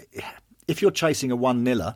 if 0.67 0.81
you're 0.81 0.91
chasing 0.91 1.31
a 1.31 1.35
1 1.35 1.63
niler, 1.63 1.95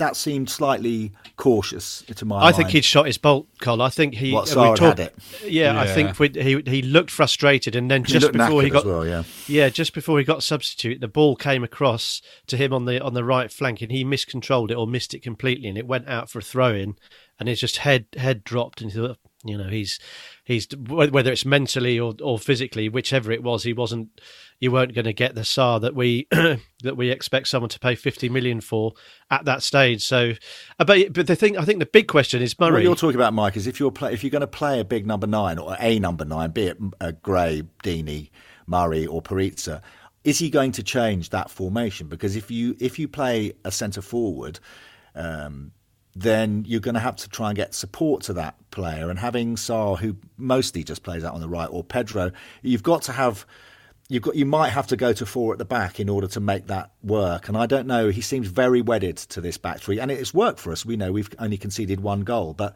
that 0.00 0.16
seemed 0.16 0.50
slightly 0.50 1.12
cautious 1.36 2.02
to 2.14 2.24
my 2.24 2.38
I 2.38 2.42
mind. 2.44 2.56
think 2.56 2.70
he'd 2.70 2.84
shot 2.84 3.06
his 3.06 3.18
bolt, 3.18 3.46
Cole. 3.60 3.80
I 3.80 3.90
think 3.90 4.14
he. 4.14 4.32
What, 4.32 4.50
uh, 4.50 4.54
Sarr 4.54 4.76
talked, 4.76 4.98
had 4.98 5.00
it? 5.00 5.14
Yeah, 5.42 5.74
yeah. 5.74 5.80
I 5.80 5.86
think 5.86 6.18
we, 6.18 6.30
he 6.30 6.62
he 6.66 6.82
looked 6.82 7.10
frustrated, 7.10 7.76
and 7.76 7.90
then 7.90 8.04
just 8.04 8.32
before 8.32 8.62
he 8.62 8.70
got 8.70 8.84
well, 8.84 9.06
yeah. 9.06 9.22
yeah, 9.46 9.68
just 9.68 9.94
before 9.94 10.18
he 10.18 10.24
got 10.24 10.42
substitute, 10.42 11.00
the 11.00 11.08
ball 11.08 11.36
came 11.36 11.62
across 11.62 12.22
to 12.48 12.56
him 12.56 12.72
on 12.72 12.86
the 12.86 13.00
on 13.00 13.14
the 13.14 13.24
right 13.24 13.52
flank, 13.52 13.82
and 13.82 13.92
he 13.92 14.02
miscontrolled 14.02 14.70
it 14.70 14.74
or 14.74 14.86
missed 14.86 15.14
it 15.14 15.22
completely, 15.22 15.68
and 15.68 15.78
it 15.78 15.86
went 15.86 16.08
out 16.08 16.30
for 16.30 16.38
a 16.38 16.42
throw 16.42 16.74
in, 16.74 16.96
and 17.38 17.48
his 17.48 17.60
just 17.60 17.78
head 17.78 18.06
head 18.16 18.42
dropped, 18.42 18.80
and 18.80 18.90
he 18.90 18.98
thought, 18.98 19.18
you 19.44 19.56
know, 19.56 19.68
he's 19.68 19.98
he's 20.44 20.66
whether 20.88 21.30
it's 21.30 21.44
mentally 21.44 22.00
or, 22.00 22.14
or 22.22 22.38
physically, 22.38 22.88
whichever 22.88 23.30
it 23.30 23.42
was, 23.42 23.62
he 23.62 23.72
wasn't. 23.72 24.20
You 24.60 24.70
weren't 24.70 24.94
going 24.94 25.06
to 25.06 25.14
get 25.14 25.34
the 25.34 25.40
Sarr 25.40 25.80
that 25.80 25.94
we 25.94 26.28
that 26.30 26.96
we 26.96 27.10
expect 27.10 27.48
someone 27.48 27.70
to 27.70 27.78
pay 27.78 27.94
fifty 27.94 28.28
million 28.28 28.60
for 28.60 28.92
at 29.30 29.46
that 29.46 29.62
stage. 29.62 30.02
So, 30.02 30.34
uh, 30.78 30.84
but 30.84 31.12
but 31.12 31.26
the 31.26 31.34
thing 31.34 31.56
I 31.56 31.64
think 31.64 31.78
the 31.78 31.86
big 31.86 32.08
question 32.08 32.42
is 32.42 32.58
Murray. 32.58 32.72
What 32.72 32.82
you're 32.82 32.94
talking 32.94 33.16
about, 33.16 33.32
Mike, 33.32 33.56
is 33.56 33.66
if 33.66 33.80
you're 33.80 33.90
play, 33.90 34.12
if 34.12 34.22
you're 34.22 34.30
going 34.30 34.40
to 34.40 34.46
play 34.46 34.78
a 34.78 34.84
big 34.84 35.06
number 35.06 35.26
nine 35.26 35.58
or 35.58 35.76
a 35.80 35.98
number 35.98 36.24
nine, 36.24 36.50
be 36.50 36.66
it 36.66 36.78
a 37.00 37.12
Gray, 37.12 37.62
Deeney, 37.82 38.30
Murray, 38.66 39.06
or 39.06 39.22
Perica, 39.22 39.80
is 40.24 40.38
he 40.38 40.50
going 40.50 40.72
to 40.72 40.82
change 40.82 41.30
that 41.30 41.50
formation? 41.50 42.08
Because 42.08 42.36
if 42.36 42.50
you 42.50 42.76
if 42.78 42.98
you 42.98 43.08
play 43.08 43.54
a 43.64 43.72
centre 43.72 44.02
forward. 44.02 44.60
Um, 45.14 45.72
then 46.16 46.64
you're 46.66 46.80
going 46.80 46.94
to 46.94 47.00
have 47.00 47.14
to 47.14 47.28
try 47.28 47.48
and 47.50 47.56
get 47.56 47.72
support 47.72 48.22
to 48.22 48.32
that 48.32 48.56
player. 48.72 49.10
And 49.10 49.18
having 49.18 49.54
Sarr, 49.54 49.96
who 49.96 50.16
mostly 50.36 50.82
just 50.82 51.04
plays 51.04 51.24
out 51.24 51.34
on 51.34 51.40
the 51.40 51.48
right, 51.48 51.68
or 51.70 51.84
Pedro, 51.84 52.32
you've 52.62 52.82
got 52.82 53.02
to 53.02 53.12
have. 53.12 53.46
You've 54.10 54.22
got, 54.22 54.34
you 54.34 54.44
might 54.44 54.70
have 54.70 54.86
to 54.88 54.96
go 54.96 55.12
to 55.12 55.24
four 55.24 55.52
at 55.52 55.58
the 55.58 55.64
back 55.64 56.00
in 56.00 56.08
order 56.08 56.26
to 56.28 56.40
make 56.40 56.66
that 56.66 56.92
work. 57.02 57.48
And 57.48 57.56
I 57.56 57.66
don't 57.66 57.86
know. 57.86 58.08
He 58.08 58.20
seems 58.20 58.48
very 58.48 58.82
wedded 58.82 59.16
to 59.18 59.40
this 59.40 59.56
back 59.56 59.78
three, 59.78 60.00
and 60.00 60.10
it's 60.10 60.34
worked 60.34 60.58
for 60.58 60.72
us. 60.72 60.84
We 60.84 60.96
know 60.96 61.12
we've 61.12 61.30
only 61.38 61.56
conceded 61.56 62.00
one 62.00 62.22
goal, 62.22 62.54
but 62.54 62.74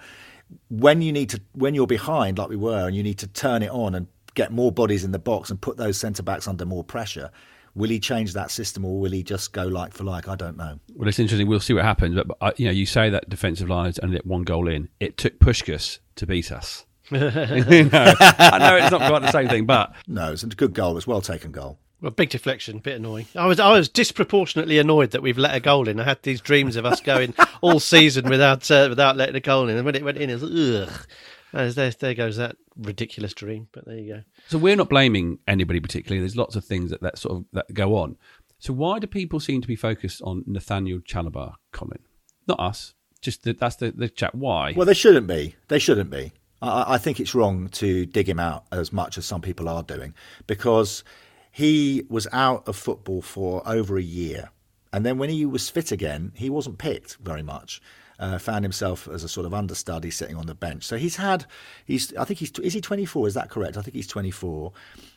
when 0.68 1.02
you 1.02 1.12
need 1.12 1.30
to, 1.30 1.40
when 1.52 1.74
you're 1.74 1.86
behind 1.86 2.38
like 2.38 2.48
we 2.48 2.56
were, 2.56 2.86
and 2.86 2.96
you 2.96 3.02
need 3.02 3.18
to 3.18 3.26
turn 3.26 3.62
it 3.62 3.70
on 3.70 3.94
and 3.94 4.06
get 4.34 4.52
more 4.52 4.72
bodies 4.72 5.04
in 5.04 5.12
the 5.12 5.18
box 5.18 5.50
and 5.50 5.60
put 5.60 5.76
those 5.76 5.96
centre 5.96 6.22
backs 6.22 6.46
under 6.46 6.64
more 6.64 6.84
pressure, 6.84 7.30
Will 7.74 7.90
he 7.90 7.98
change 7.98 8.34
that 8.34 8.50
system 8.50 8.84
or 8.84 9.00
will 9.00 9.10
he 9.10 9.22
just 9.22 9.52
go 9.52 9.66
like 9.66 9.92
for 9.92 10.04
like? 10.04 10.28
I 10.28 10.36
don't 10.36 10.56
know. 10.56 10.78
Well, 10.94 11.08
it's 11.08 11.18
interesting. 11.18 11.48
We'll 11.48 11.60
see 11.60 11.74
what 11.74 11.84
happens. 11.84 12.14
But, 12.14 12.58
you 12.58 12.66
know, 12.66 12.72
you 12.72 12.86
say 12.86 13.10
that 13.10 13.28
defensive 13.28 13.68
line 13.68 13.86
has 13.86 13.98
only 13.98 14.20
one 14.24 14.42
goal 14.42 14.68
in. 14.68 14.88
It 15.00 15.16
took 15.16 15.40
Puskas 15.40 15.98
to 16.16 16.26
beat 16.26 16.52
us. 16.52 16.86
You 17.10 17.18
know, 17.18 18.14
I 18.20 18.58
know 18.58 18.76
it's 18.76 18.90
not 18.90 19.08
quite 19.08 19.22
the 19.22 19.32
same 19.32 19.48
thing, 19.48 19.66
but 19.66 19.94
no, 20.06 20.32
it's 20.32 20.42
a 20.42 20.46
good 20.46 20.74
goal. 20.74 20.96
It's 20.96 21.06
well 21.06 21.20
taken 21.20 21.52
goal. 21.52 21.78
Well, 22.00 22.10
big 22.10 22.30
deflection, 22.30 22.80
bit 22.80 22.96
annoying. 22.96 23.26
I 23.34 23.46
was 23.46 23.58
I 23.58 23.70
was 23.72 23.88
disproportionately 23.88 24.78
annoyed 24.78 25.12
that 25.12 25.22
we've 25.22 25.38
let 25.38 25.54
a 25.54 25.60
goal 25.60 25.88
in. 25.88 25.98
I 26.00 26.04
had 26.04 26.22
these 26.22 26.40
dreams 26.40 26.76
of 26.76 26.84
us 26.84 27.00
going 27.00 27.34
all 27.62 27.80
season 27.80 28.28
without 28.28 28.70
uh, 28.70 28.86
without 28.88 29.16
letting 29.16 29.36
a 29.36 29.40
goal 29.40 29.68
in, 29.68 29.76
and 29.76 29.84
when 29.84 29.94
it 29.94 30.04
went 30.04 30.18
in, 30.18 30.30
it 30.30 30.34
was 30.34 30.42
like, 30.42 30.88
ugh. 30.88 31.06
There, 31.52 31.90
there 31.92 32.14
goes 32.14 32.36
that 32.36 32.56
ridiculous 32.76 33.32
dream. 33.32 33.68
But 33.72 33.84
there 33.84 33.96
you 33.96 34.14
go. 34.14 34.22
So 34.48 34.58
we're 34.58 34.74
not 34.74 34.88
blaming 34.88 35.38
anybody 35.46 35.78
particularly. 35.78 36.18
There's 36.18 36.36
lots 36.36 36.56
of 36.56 36.64
things 36.64 36.90
that, 36.90 37.00
that 37.02 37.16
sort 37.16 37.36
of 37.38 37.44
that 37.52 37.72
go 37.72 37.96
on. 37.96 38.16
So 38.58 38.72
why 38.72 38.98
do 38.98 39.06
people 39.06 39.38
seem 39.38 39.60
to 39.60 39.68
be 39.68 39.76
focused 39.76 40.20
on 40.22 40.42
Nathaniel 40.46 40.98
Chalobah 40.98 41.54
comment? 41.70 42.00
Not 42.48 42.58
us. 42.58 42.94
Just 43.20 43.44
the, 43.44 43.52
that's 43.52 43.76
the, 43.76 43.92
the 43.92 44.08
chat. 44.08 44.34
Why? 44.34 44.74
Well, 44.76 44.84
they 44.84 44.94
shouldn't 44.94 45.28
be. 45.28 45.54
They 45.68 45.78
shouldn't 45.78 46.10
be. 46.10 46.32
I, 46.64 46.94
I 46.94 46.98
think 46.98 47.20
it's 47.20 47.34
wrong 47.34 47.68
to 47.68 48.06
dig 48.06 48.28
him 48.28 48.40
out 48.40 48.64
as 48.72 48.92
much 48.92 49.18
as 49.18 49.26
some 49.26 49.40
people 49.40 49.68
are 49.68 49.82
doing 49.82 50.14
because 50.46 51.04
he 51.50 52.04
was 52.08 52.26
out 52.32 52.66
of 52.66 52.76
football 52.76 53.22
for 53.22 53.62
over 53.66 53.96
a 53.96 54.02
year. 54.02 54.50
And 54.92 55.04
then 55.04 55.18
when 55.18 55.30
he 55.30 55.44
was 55.44 55.68
fit 55.68 55.92
again, 55.92 56.32
he 56.34 56.50
wasn't 56.50 56.78
picked 56.78 57.16
very 57.16 57.42
much 57.42 57.80
uh, 58.18 58.38
found 58.38 58.64
himself 58.64 59.08
as 59.08 59.24
a 59.24 59.28
sort 59.28 59.46
of 59.46 59.54
understudy 59.54 60.10
sitting 60.10 60.36
on 60.36 60.46
the 60.46 60.54
bench. 60.54 60.84
So 60.84 60.96
he's 60.96 61.16
had, 61.16 61.46
he's 61.84 62.14
I 62.16 62.24
think 62.24 62.40
he's 62.40 62.50
is 62.62 62.72
he 62.72 62.80
24? 62.80 63.28
Is 63.28 63.34
that 63.34 63.50
correct? 63.50 63.76
I 63.76 63.82
think 63.82 63.94
he's 63.94 64.06
24. 64.06 64.72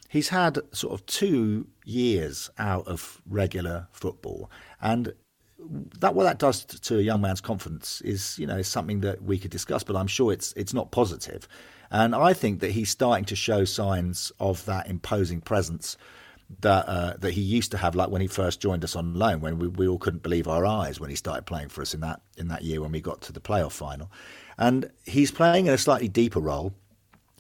He's 0.10 0.30
had 0.30 0.60
sort 0.72 0.94
of 0.94 1.06
two 1.06 1.68
years 1.86 2.50
out 2.58 2.88
of 2.88 3.22
regular 3.30 3.88
football, 3.92 4.50
and 4.82 5.14
that 6.00 6.16
what 6.16 6.24
that 6.24 6.40
does 6.40 6.66
to 6.66 7.00
a 7.00 7.02
young 7.02 7.22
man's 7.22 7.42
confidence 7.42 8.02
is 8.02 8.38
you 8.40 8.48
know 8.48 8.62
something 8.62 9.02
that 9.02 9.22
we 9.22 9.38
could 9.38 9.52
discuss, 9.52 9.84
but 9.84 9.96
I'm 9.96 10.08
sure 10.08 10.32
it's 10.32 10.54
it's 10.54 10.74
not 10.74 10.92
positive. 10.92 11.48
And 11.90 12.14
I 12.14 12.34
think 12.34 12.60
that 12.60 12.72
he's 12.72 12.90
starting 12.90 13.26
to 13.26 13.36
show 13.36 13.64
signs 13.64 14.32
of 14.40 14.66
that 14.66 14.90
imposing 14.90 15.42
presence 15.42 15.98
that 16.62 16.88
uh, 16.88 17.14
that 17.20 17.32
he 17.34 17.42
used 17.42 17.72
to 17.72 17.78
have, 17.78 17.96
like 17.96 18.10
when 18.10 18.22
he 18.22 18.28
first 18.28 18.62
joined 18.62 18.84
us 18.84 18.96
on 18.96 19.14
loan, 19.14 19.42
when 19.42 19.60
we, 19.60 19.68
we 19.68 19.88
all 19.88 19.98
couldn't 19.98 20.24
believe 20.24 20.48
our 20.48 20.66
eyes 20.66 21.00
when 21.00 21.10
he 21.10 21.16
started 21.16 21.46
playing 21.46 21.70
for 21.70 21.82
us 21.82 21.94
in 21.94 22.00
that 22.02 22.22
in 22.38 22.48
that 22.48 22.64
year 22.64 22.82
when 22.82 22.92
we 22.92 23.02
got 23.02 23.22
to 23.22 23.34
the 23.34 23.42
playoff 23.42 23.74
final, 23.74 24.12
and 24.58 24.90
he's 25.06 25.32
playing 25.32 25.68
in 25.68 25.74
a 25.74 25.78
slightly 25.78 26.08
deeper 26.08 26.40
role. 26.40 26.74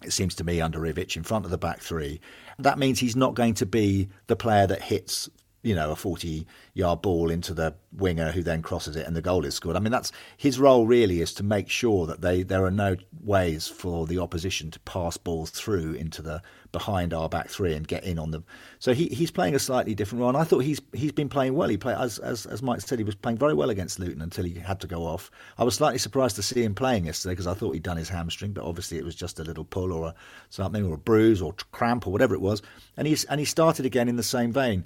It 0.03 0.13
seems 0.13 0.35
to 0.35 0.43
me 0.43 0.61
under 0.61 0.79
Ivic 0.79 1.15
in 1.15 1.23
front 1.23 1.45
of 1.45 1.51
the 1.51 1.57
back 1.57 1.79
three. 1.79 2.21
That 2.59 2.77
means 2.77 2.99
he's 2.99 3.15
not 3.15 3.33
going 3.33 3.55
to 3.55 3.65
be 3.65 4.09
the 4.27 4.35
player 4.35 4.67
that 4.67 4.81
hits 4.81 5.27
you 5.63 5.75
know, 5.75 5.91
a 5.91 5.95
40 5.95 6.45
yard 6.73 7.01
ball 7.01 7.29
into 7.29 7.53
the 7.53 7.73
winger 7.91 8.31
who 8.31 8.43
then 8.43 8.61
crosses 8.61 8.95
it 8.95 9.07
and 9.07 9.15
the 9.15 9.21
goal 9.21 9.43
is 9.43 9.55
scored. 9.55 9.75
I 9.75 9.79
mean, 9.79 9.91
that's 9.91 10.11
his 10.37 10.59
role 10.59 10.85
really 10.85 11.21
is 11.21 11.33
to 11.35 11.43
make 11.43 11.69
sure 11.69 12.05
that 12.05 12.21
they 12.21 12.43
there 12.43 12.63
are 12.65 12.71
no 12.71 12.95
ways 13.23 13.67
for 13.67 14.05
the 14.05 14.19
opposition 14.19 14.71
to 14.71 14.79
pass 14.81 15.17
balls 15.17 15.49
through 15.49 15.93
into 15.93 16.21
the 16.21 16.41
behind 16.71 17.13
our 17.13 17.27
back 17.27 17.49
three 17.49 17.73
and 17.73 17.87
get 17.87 18.03
in 18.03 18.19
on 18.19 18.31
them. 18.31 18.45
So 18.79 18.93
he, 18.93 19.07
he's 19.07 19.31
playing 19.31 19.55
a 19.55 19.59
slightly 19.59 19.95
different 19.95 20.21
role. 20.21 20.29
And 20.29 20.37
I 20.37 20.43
thought 20.43 20.59
he's 20.59 20.81
he's 20.93 21.11
been 21.11 21.29
playing 21.29 21.55
well. 21.55 21.69
He 21.69 21.77
played 21.77 21.97
as, 21.97 22.19
as 22.19 22.45
as 22.45 22.61
Mike 22.61 22.81
said, 22.81 22.99
he 22.99 23.05
was 23.05 23.15
playing 23.15 23.37
very 23.37 23.53
well 23.53 23.69
against 23.69 23.99
Luton 23.99 24.21
until 24.21 24.45
he 24.45 24.53
had 24.53 24.79
to 24.81 24.87
go 24.87 25.03
off. 25.03 25.31
I 25.57 25.63
was 25.63 25.75
slightly 25.75 25.99
surprised 25.99 26.35
to 26.35 26.43
see 26.43 26.63
him 26.63 26.75
playing 26.75 27.05
yesterday 27.05 27.33
because 27.33 27.47
I 27.47 27.55
thought 27.55 27.73
he'd 27.73 27.83
done 27.83 27.97
his 27.97 28.09
hamstring, 28.09 28.51
but 28.53 28.63
obviously 28.63 28.97
it 28.97 29.05
was 29.05 29.15
just 29.15 29.39
a 29.39 29.43
little 29.43 29.65
pull 29.65 29.91
or 29.91 30.09
a, 30.09 30.15
something 30.49 30.85
or 30.85 30.93
a 30.93 30.97
bruise 30.97 31.41
or 31.41 31.53
cramp 31.71 32.05
or 32.05 32.11
whatever 32.11 32.35
it 32.35 32.41
was. 32.41 32.61
And 32.95 33.07
he's 33.07 33.23
and 33.25 33.39
he 33.39 33.45
started 33.45 33.85
again 33.85 34.07
in 34.07 34.15
the 34.15 34.23
same 34.23 34.51
vein 34.51 34.85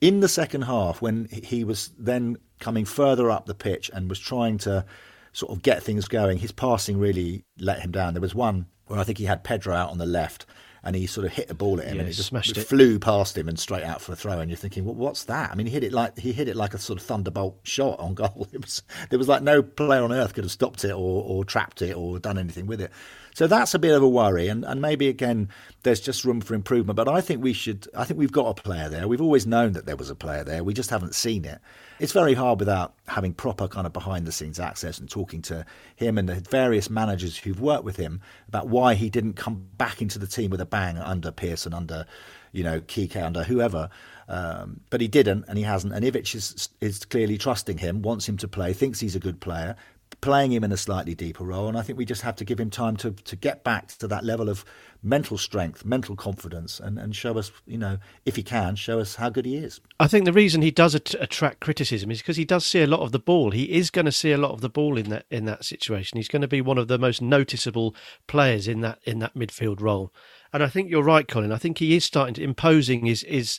in 0.00 0.20
the 0.20 0.28
second 0.28 0.62
half, 0.62 1.02
when 1.02 1.28
he 1.30 1.64
was 1.64 1.90
then 1.98 2.38
coming 2.58 2.84
further 2.84 3.30
up 3.30 3.46
the 3.46 3.54
pitch 3.54 3.90
and 3.92 4.08
was 4.08 4.18
trying 4.18 4.58
to 4.58 4.84
sort 5.32 5.52
of 5.52 5.62
get 5.62 5.82
things 5.82 6.08
going, 6.08 6.38
his 6.38 6.52
passing 6.52 6.98
really 6.98 7.44
let 7.58 7.80
him 7.80 7.90
down. 7.90 8.14
There 8.14 8.20
was 8.20 8.34
one 8.34 8.66
where 8.86 8.98
I 8.98 9.04
think 9.04 9.18
he 9.18 9.24
had 9.24 9.44
Pedro 9.44 9.74
out 9.74 9.90
on 9.90 9.98
the 9.98 10.06
left 10.06 10.46
and 10.82 10.96
he 10.96 11.06
sort 11.06 11.26
of 11.26 11.32
hit 11.32 11.50
a 11.50 11.54
ball 11.54 11.78
at 11.78 11.86
him 11.86 11.96
yeah, 11.96 12.00
and 12.00 12.08
it 12.08 12.12
just 12.12 12.30
smashed 12.30 12.56
it. 12.56 12.66
flew 12.66 12.98
past 12.98 13.36
him 13.36 13.48
and 13.48 13.58
straight 13.58 13.82
out 13.82 14.00
for 14.00 14.12
a 14.12 14.16
throw. 14.16 14.40
And 14.40 14.50
you're 14.50 14.56
thinking, 14.56 14.84
well, 14.84 14.94
what's 14.94 15.24
that? 15.24 15.50
I 15.50 15.54
mean, 15.54 15.66
he 15.66 15.72
hit 15.72 15.84
it 15.84 15.92
like 15.92 16.18
he 16.18 16.32
hit 16.32 16.48
it 16.48 16.56
like 16.56 16.74
a 16.74 16.78
sort 16.78 16.98
of 16.98 17.04
thunderbolt 17.04 17.60
shot 17.64 17.98
on 18.00 18.14
goal. 18.14 18.48
It 18.52 18.62
was 18.62 18.82
there 19.10 19.18
was 19.18 19.28
like 19.28 19.42
no 19.42 19.62
player 19.62 20.02
on 20.02 20.12
earth 20.12 20.34
could 20.34 20.44
have 20.44 20.50
stopped 20.50 20.84
it 20.84 20.92
or, 20.92 21.22
or 21.24 21.44
trapped 21.44 21.82
it 21.82 21.96
or 21.96 22.18
done 22.18 22.38
anything 22.38 22.66
with 22.66 22.80
it. 22.80 22.90
So 23.34 23.46
that's 23.46 23.74
a 23.74 23.78
bit 23.78 23.94
of 23.94 24.02
a 24.02 24.08
worry, 24.08 24.48
and, 24.48 24.64
and 24.64 24.80
maybe 24.80 25.08
again 25.08 25.48
there's 25.82 26.00
just 26.00 26.24
room 26.24 26.40
for 26.40 26.54
improvement. 26.54 26.96
But 26.96 27.08
I 27.08 27.20
think 27.20 27.42
we 27.42 27.52
should. 27.52 27.86
I 27.96 28.04
think 28.04 28.18
we've 28.18 28.32
got 28.32 28.58
a 28.58 28.62
player 28.62 28.88
there. 28.88 29.08
We've 29.08 29.20
always 29.20 29.46
known 29.46 29.72
that 29.72 29.86
there 29.86 29.96
was 29.96 30.10
a 30.10 30.14
player 30.14 30.44
there. 30.44 30.64
We 30.64 30.74
just 30.74 30.90
haven't 30.90 31.14
seen 31.14 31.44
it. 31.44 31.60
It's 31.98 32.12
very 32.12 32.34
hard 32.34 32.58
without 32.58 32.94
having 33.06 33.34
proper 33.34 33.68
kind 33.68 33.86
of 33.86 33.92
behind 33.92 34.26
the 34.26 34.32
scenes 34.32 34.58
access 34.58 34.98
and 34.98 35.08
talking 35.08 35.42
to 35.42 35.64
him 35.96 36.18
and 36.18 36.28
the 36.28 36.36
various 36.36 36.90
managers 36.90 37.36
who've 37.36 37.60
worked 37.60 37.84
with 37.84 37.96
him 37.96 38.20
about 38.48 38.68
why 38.68 38.94
he 38.94 39.10
didn't 39.10 39.34
come 39.34 39.66
back 39.76 40.00
into 40.00 40.18
the 40.18 40.26
team 40.26 40.50
with 40.50 40.60
a 40.60 40.66
bang 40.66 40.98
under 40.98 41.30
Pearson, 41.30 41.74
under 41.74 42.06
you 42.52 42.64
know 42.64 42.80
Quique, 42.80 43.16
under 43.16 43.44
whoever. 43.44 43.90
Um, 44.28 44.80
but 44.90 45.00
he 45.00 45.08
didn't, 45.08 45.44
and 45.48 45.58
he 45.58 45.64
hasn't. 45.64 45.92
And 45.92 46.04
Ivic 46.04 46.34
is 46.34 46.68
is 46.80 47.04
clearly 47.04 47.38
trusting 47.38 47.78
him, 47.78 48.02
wants 48.02 48.28
him 48.28 48.36
to 48.38 48.48
play, 48.48 48.72
thinks 48.72 49.00
he's 49.00 49.16
a 49.16 49.20
good 49.20 49.40
player, 49.40 49.76
playing 50.20 50.52
him 50.52 50.64
in 50.64 50.72
a 50.72 50.76
slightly 50.76 51.14
deeper 51.14 51.44
role. 51.44 51.68
And 51.68 51.78
I 51.78 51.82
think 51.82 51.98
we 51.98 52.04
just 52.04 52.22
have 52.22 52.36
to 52.36 52.44
give 52.44 52.60
him 52.60 52.70
time 52.70 52.96
to, 52.98 53.12
to 53.12 53.36
get 53.36 53.64
back 53.64 53.88
to 53.98 54.06
that 54.08 54.24
level 54.24 54.48
of 54.48 54.64
mental 55.02 55.38
strength, 55.38 55.84
mental 55.84 56.14
confidence, 56.14 56.78
and, 56.78 56.98
and 56.98 57.16
show 57.16 57.38
us, 57.38 57.50
you 57.66 57.78
know, 57.78 57.98
if 58.26 58.36
he 58.36 58.42
can, 58.42 58.76
show 58.76 59.00
us 59.00 59.14
how 59.14 59.30
good 59.30 59.46
he 59.46 59.56
is. 59.56 59.80
I 59.98 60.08
think 60.08 60.26
the 60.26 60.32
reason 60.32 60.60
he 60.60 60.70
does 60.70 60.94
att- 60.94 61.14
attract 61.14 61.60
criticism 61.60 62.10
is 62.10 62.18
because 62.18 62.36
he 62.36 62.44
does 62.44 62.66
see 62.66 62.82
a 62.82 62.86
lot 62.86 63.00
of 63.00 63.12
the 63.12 63.18
ball. 63.18 63.50
He 63.50 63.72
is 63.72 63.90
going 63.90 64.04
to 64.04 64.12
see 64.12 64.32
a 64.32 64.38
lot 64.38 64.52
of 64.52 64.60
the 64.60 64.68
ball 64.68 64.98
in 64.98 65.08
that 65.10 65.24
in 65.30 65.46
that 65.46 65.64
situation. 65.64 66.18
He's 66.18 66.28
going 66.28 66.42
to 66.42 66.48
be 66.48 66.60
one 66.60 66.78
of 66.78 66.88
the 66.88 66.98
most 66.98 67.22
noticeable 67.22 67.94
players 68.26 68.68
in 68.68 68.80
that 68.82 68.98
in 69.04 69.20
that 69.20 69.34
midfield 69.34 69.80
role. 69.80 70.12
And 70.52 70.62
I 70.62 70.68
think 70.68 70.90
you're 70.90 71.02
right, 71.02 71.26
Colin. 71.26 71.52
I 71.52 71.58
think 71.58 71.78
he 71.78 71.96
is 71.96 72.04
starting 72.04 72.34
to 72.34 72.42
imposing 72.42 73.06
is 73.06 73.22
is 73.24 73.58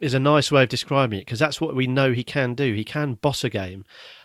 is 0.00 0.14
a 0.14 0.20
nice 0.20 0.52
way 0.52 0.62
of 0.62 0.68
describing 0.68 1.18
it 1.18 1.26
because 1.26 1.40
that's 1.40 1.60
what 1.60 1.74
we 1.74 1.86
know 1.86 2.12
he 2.12 2.24
can 2.24 2.54
do. 2.54 2.72
He 2.72 2.84
can 2.84 3.14
boss 3.14 3.44
a 3.44 3.50
game. 3.50 3.84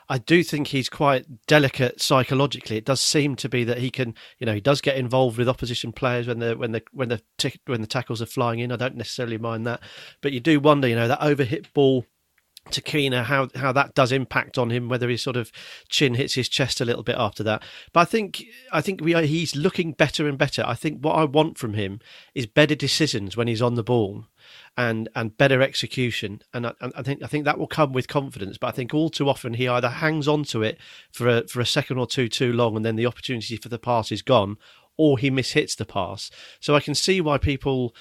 I 0.10 0.18
do 0.18 0.44
think 0.44 0.68
he's 0.68 0.90
quite 0.90 1.26
delicate 1.48 2.02
psychologically. 2.02 2.78
It 2.78 2.86
does 2.86 3.02
seem 3.02 3.36
to 3.38 3.50
be 3.50 3.64
that 3.64 3.80
he 3.80 3.90
can, 3.90 4.16
you 4.40 4.46
know, 4.46 4.54
he 4.54 4.62
does 4.62 4.82
get 4.82 4.98
involved 4.98 5.38
with 5.38 5.50
opposition 5.50 5.92
players 5.92 6.28
when 6.28 6.40
the 6.40 6.56
when 6.56 6.72
the 6.72 6.84
when 6.92 7.10
the 7.10 7.22
when 7.66 7.82
the 7.82 7.88
tackles 7.88 8.22
are 8.22 8.28
flying 8.28 8.60
in. 8.60 8.72
I 8.72 8.76
don't 8.76 8.96
necessarily 8.96 9.38
mind 9.38 9.66
that, 9.66 9.82
but 10.22 10.34
you 10.34 10.40
do 10.40 10.60
wonder, 10.60 10.88
you 10.88 10.96
know, 10.96 11.08
that 11.08 11.22
overhit 11.22 11.74
ball 11.74 12.06
to 12.72 12.82
Quina, 12.82 13.24
how 13.24 13.50
how 13.56 13.72
that 13.74 13.94
does 13.94 14.12
impact 14.12 14.58
on 14.58 14.70
him, 14.70 14.88
whether 14.88 15.10
his 15.10 15.22
sort 15.22 15.36
of 15.36 15.52
chin 15.90 16.16
hits 16.16 16.36
his 16.36 16.48
chest 16.48 16.80
a 16.80 16.86
little 16.86 17.04
bit 17.04 17.18
after 17.18 17.44
that. 17.44 17.64
But 17.92 18.02
I 18.02 18.06
think 18.06 18.44
I 18.72 18.82
think 18.82 19.02
we 19.02 19.14
are, 19.14 19.24
he's 19.24 19.56
looking 19.56 19.92
better 19.92 20.28
and 20.28 20.38
better. 20.38 20.64
I 20.66 20.76
think 20.76 21.04
what 21.04 21.16
I 21.16 21.26
want 21.26 21.58
from 21.58 21.74
him 21.74 22.00
is 22.34 22.46
better 22.46 22.76
decisions 22.76 23.36
when 23.36 23.48
he's 23.48 23.62
on 23.62 23.76
the 23.76 23.84
ball 23.84 24.26
and 24.78 25.10
and 25.16 25.38
better 25.38 25.62
execution. 25.62 26.42
And 26.54 26.68
I, 26.68 26.74
I, 26.82 27.02
think 27.02 27.24
I 27.24 27.28
think 27.28 27.46
that 27.46 27.58
will 27.58 27.68
come 27.68 27.94
with 27.94 28.08
confidence. 28.08 28.58
But 28.58 28.68
I 28.68 28.72
think 28.72 28.94
all 28.94 29.10
too 29.10 29.30
often 29.30 29.54
he 29.54 29.68
either 29.68 29.90
hangs 29.90 30.28
on 30.28 30.44
to 30.46 30.64
it 30.64 30.78
for 31.12 31.28
a, 31.28 31.48
for 31.48 31.60
a 31.62 31.66
second 31.66 31.98
or 31.98 32.08
two 32.08 32.28
too 32.28 32.54
long, 32.54 32.76
and 32.76 32.86
then 32.86 32.96
the 32.96 33.06
opportunity 33.06 33.58
for 33.58 33.70
the 33.70 33.80
pass 33.80 34.12
is 34.12 34.22
gone, 34.22 34.58
or 34.98 35.18
he 35.18 35.30
mishits 35.30 35.76
the 35.76 35.86
pass. 35.86 36.32
So 36.60 36.76
I 36.76 36.80
can 36.80 36.96
see 36.96 37.22
why 37.22 37.38
people 37.38 37.96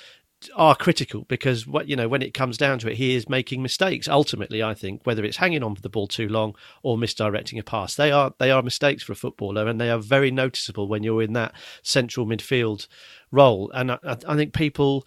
are 0.56 0.74
critical 0.74 1.24
because 1.28 1.66
what 1.66 1.88
you 1.88 1.96
know 1.96 2.08
when 2.08 2.22
it 2.22 2.34
comes 2.34 2.56
down 2.56 2.78
to 2.78 2.90
it 2.90 2.96
he 2.96 3.14
is 3.14 3.28
making 3.28 3.62
mistakes 3.62 4.08
ultimately 4.08 4.62
i 4.62 4.74
think 4.74 5.00
whether 5.04 5.24
it's 5.24 5.36
hanging 5.36 5.62
on 5.62 5.74
for 5.74 5.82
the 5.82 5.88
ball 5.88 6.06
too 6.06 6.28
long 6.28 6.54
or 6.82 6.98
misdirecting 6.98 7.58
a 7.58 7.62
pass 7.62 7.94
they 7.94 8.10
are 8.10 8.34
they 8.38 8.50
are 8.50 8.62
mistakes 8.62 9.02
for 9.02 9.12
a 9.12 9.16
footballer 9.16 9.68
and 9.68 9.80
they 9.80 9.90
are 9.90 9.98
very 9.98 10.30
noticeable 10.30 10.88
when 10.88 11.02
you're 11.02 11.22
in 11.22 11.32
that 11.32 11.54
central 11.82 12.26
midfield 12.26 12.88
role 13.30 13.70
and 13.72 13.92
i, 13.92 13.98
I 14.04 14.36
think 14.36 14.52
people 14.52 15.06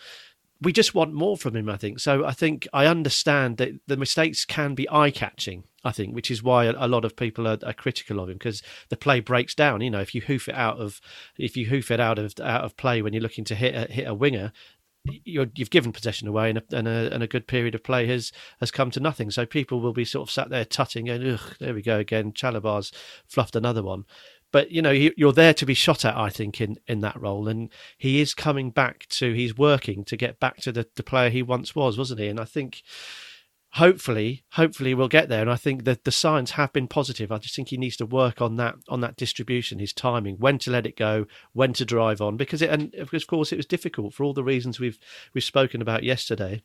we 0.61 0.71
just 0.71 0.95
want 0.95 1.13
more 1.13 1.37
from 1.37 1.55
him, 1.55 1.69
I 1.69 1.77
think. 1.77 1.99
So 1.99 2.25
I 2.25 2.31
think 2.31 2.67
I 2.73 2.85
understand 2.85 3.57
that 3.57 3.73
the 3.87 3.97
mistakes 3.97 4.45
can 4.45 4.73
be 4.73 4.89
eye 4.89 5.11
catching, 5.11 5.65
I 5.83 5.91
think, 5.91 6.15
which 6.15 6.31
is 6.31 6.41
why 6.41 6.65
a, 6.65 6.87
lot 6.87 7.05
of 7.05 7.15
people 7.15 7.47
are, 7.47 7.59
are 7.65 7.73
critical 7.73 8.19
of 8.19 8.29
him 8.29 8.37
because 8.37 8.63
the 8.89 8.97
play 8.97 9.19
breaks 9.19 9.53
down. 9.53 9.81
You 9.81 9.91
know, 9.91 9.99
if 9.99 10.15
you 10.15 10.21
hoof 10.21 10.47
it 10.47 10.55
out 10.55 10.77
of 10.77 11.01
if 11.37 11.57
you 11.57 11.67
hoof 11.67 11.91
it 11.91 11.99
out 11.99 12.17
of 12.17 12.33
out 12.39 12.63
of 12.63 12.77
play 12.77 13.01
when 13.01 13.13
you're 13.13 13.21
looking 13.21 13.45
to 13.45 13.55
hit 13.55 13.75
a, 13.75 13.91
hit 13.91 14.07
a 14.07 14.13
winger, 14.13 14.53
you 15.03 15.41
have 15.41 15.69
given 15.69 15.91
possession 15.91 16.27
away, 16.27 16.49
and 16.49 16.57
a, 16.57 16.63
and 16.71 16.87
a, 16.87 17.13
and, 17.13 17.21
a, 17.21 17.27
good 17.27 17.47
period 17.47 17.75
of 17.75 17.83
play 17.83 18.07
has 18.07 18.31
has 18.59 18.71
come 18.71 18.91
to 18.91 18.99
nothing. 18.99 19.29
So 19.31 19.45
people 19.45 19.81
will 19.81 19.93
be 19.93 20.05
sort 20.05 20.27
of 20.27 20.31
sat 20.31 20.49
there 20.49 20.65
tutting, 20.65 21.09
and 21.09 21.33
ugh, 21.33 21.55
there 21.59 21.73
we 21.73 21.81
go 21.81 21.99
again. 21.99 22.31
Chalobah's 22.31 22.91
fluffed 23.27 23.55
another 23.55 23.83
one 23.83 24.05
but 24.55 24.71
you 24.71 24.81
know 24.81 24.91
you're 24.91 25.33
there 25.33 25.53
to 25.53 25.65
be 25.65 25.73
shot 25.73 26.05
at 26.05 26.15
i 26.15 26.29
think 26.29 26.61
in 26.61 26.77
in 26.87 27.01
that 27.01 27.19
role. 27.19 27.49
And 27.49 27.69
he 27.97 28.21
is 28.21 28.33
coming 28.33 28.71
back 28.71 29.05
to 29.09 29.33
he's 29.33 29.57
working 29.57 30.05
to 30.05 30.15
get 30.15 30.39
back 30.39 30.61
to 30.61 30.71
the, 30.71 30.87
the 30.95 31.03
player 31.03 31.29
he 31.29 31.43
once 31.43 31.75
was 31.75 31.97
wasn't 31.97 32.21
he? 32.21 32.29
And 32.29 32.39
i 32.39 32.45
think 32.45 32.81
hopefully 33.73 34.45
hopefully 34.53 34.93
we'll 34.93 35.09
get 35.09 35.27
there. 35.27 35.41
And 35.41 35.51
i 35.51 35.57
think 35.57 35.83
that 35.83 36.05
the 36.05 36.11
signs 36.11 36.51
have 36.51 36.71
been 36.71 36.87
positive. 36.87 37.33
I 37.33 37.37
just 37.39 37.53
think 37.53 37.67
he 37.67 37.75
needs 37.75 37.97
to 37.97 38.05
work 38.05 38.41
on 38.41 38.55
that 38.55 38.75
on 38.87 39.01
that 39.01 39.17
distribution 39.17 39.79
his 39.79 39.91
timing 39.91 40.37
when 40.37 40.57
to 40.59 40.71
let 40.71 40.87
it 40.87 40.95
go 40.95 41.25
when 41.51 41.73
to 41.73 41.83
drive 41.83 42.21
on. 42.21 42.37
Because 42.37 42.61
it 42.61 42.69
and 42.69 42.95
of 42.95 43.27
course 43.27 43.51
it 43.51 43.57
was 43.57 43.65
difficult 43.65 44.13
for 44.13 44.23
all 44.23 44.33
the 44.33 44.41
reasons 44.41 44.79
we've 44.79 44.99
we've 45.33 45.43
spoken 45.43 45.81
about 45.81 46.03
yesterday 46.03 46.63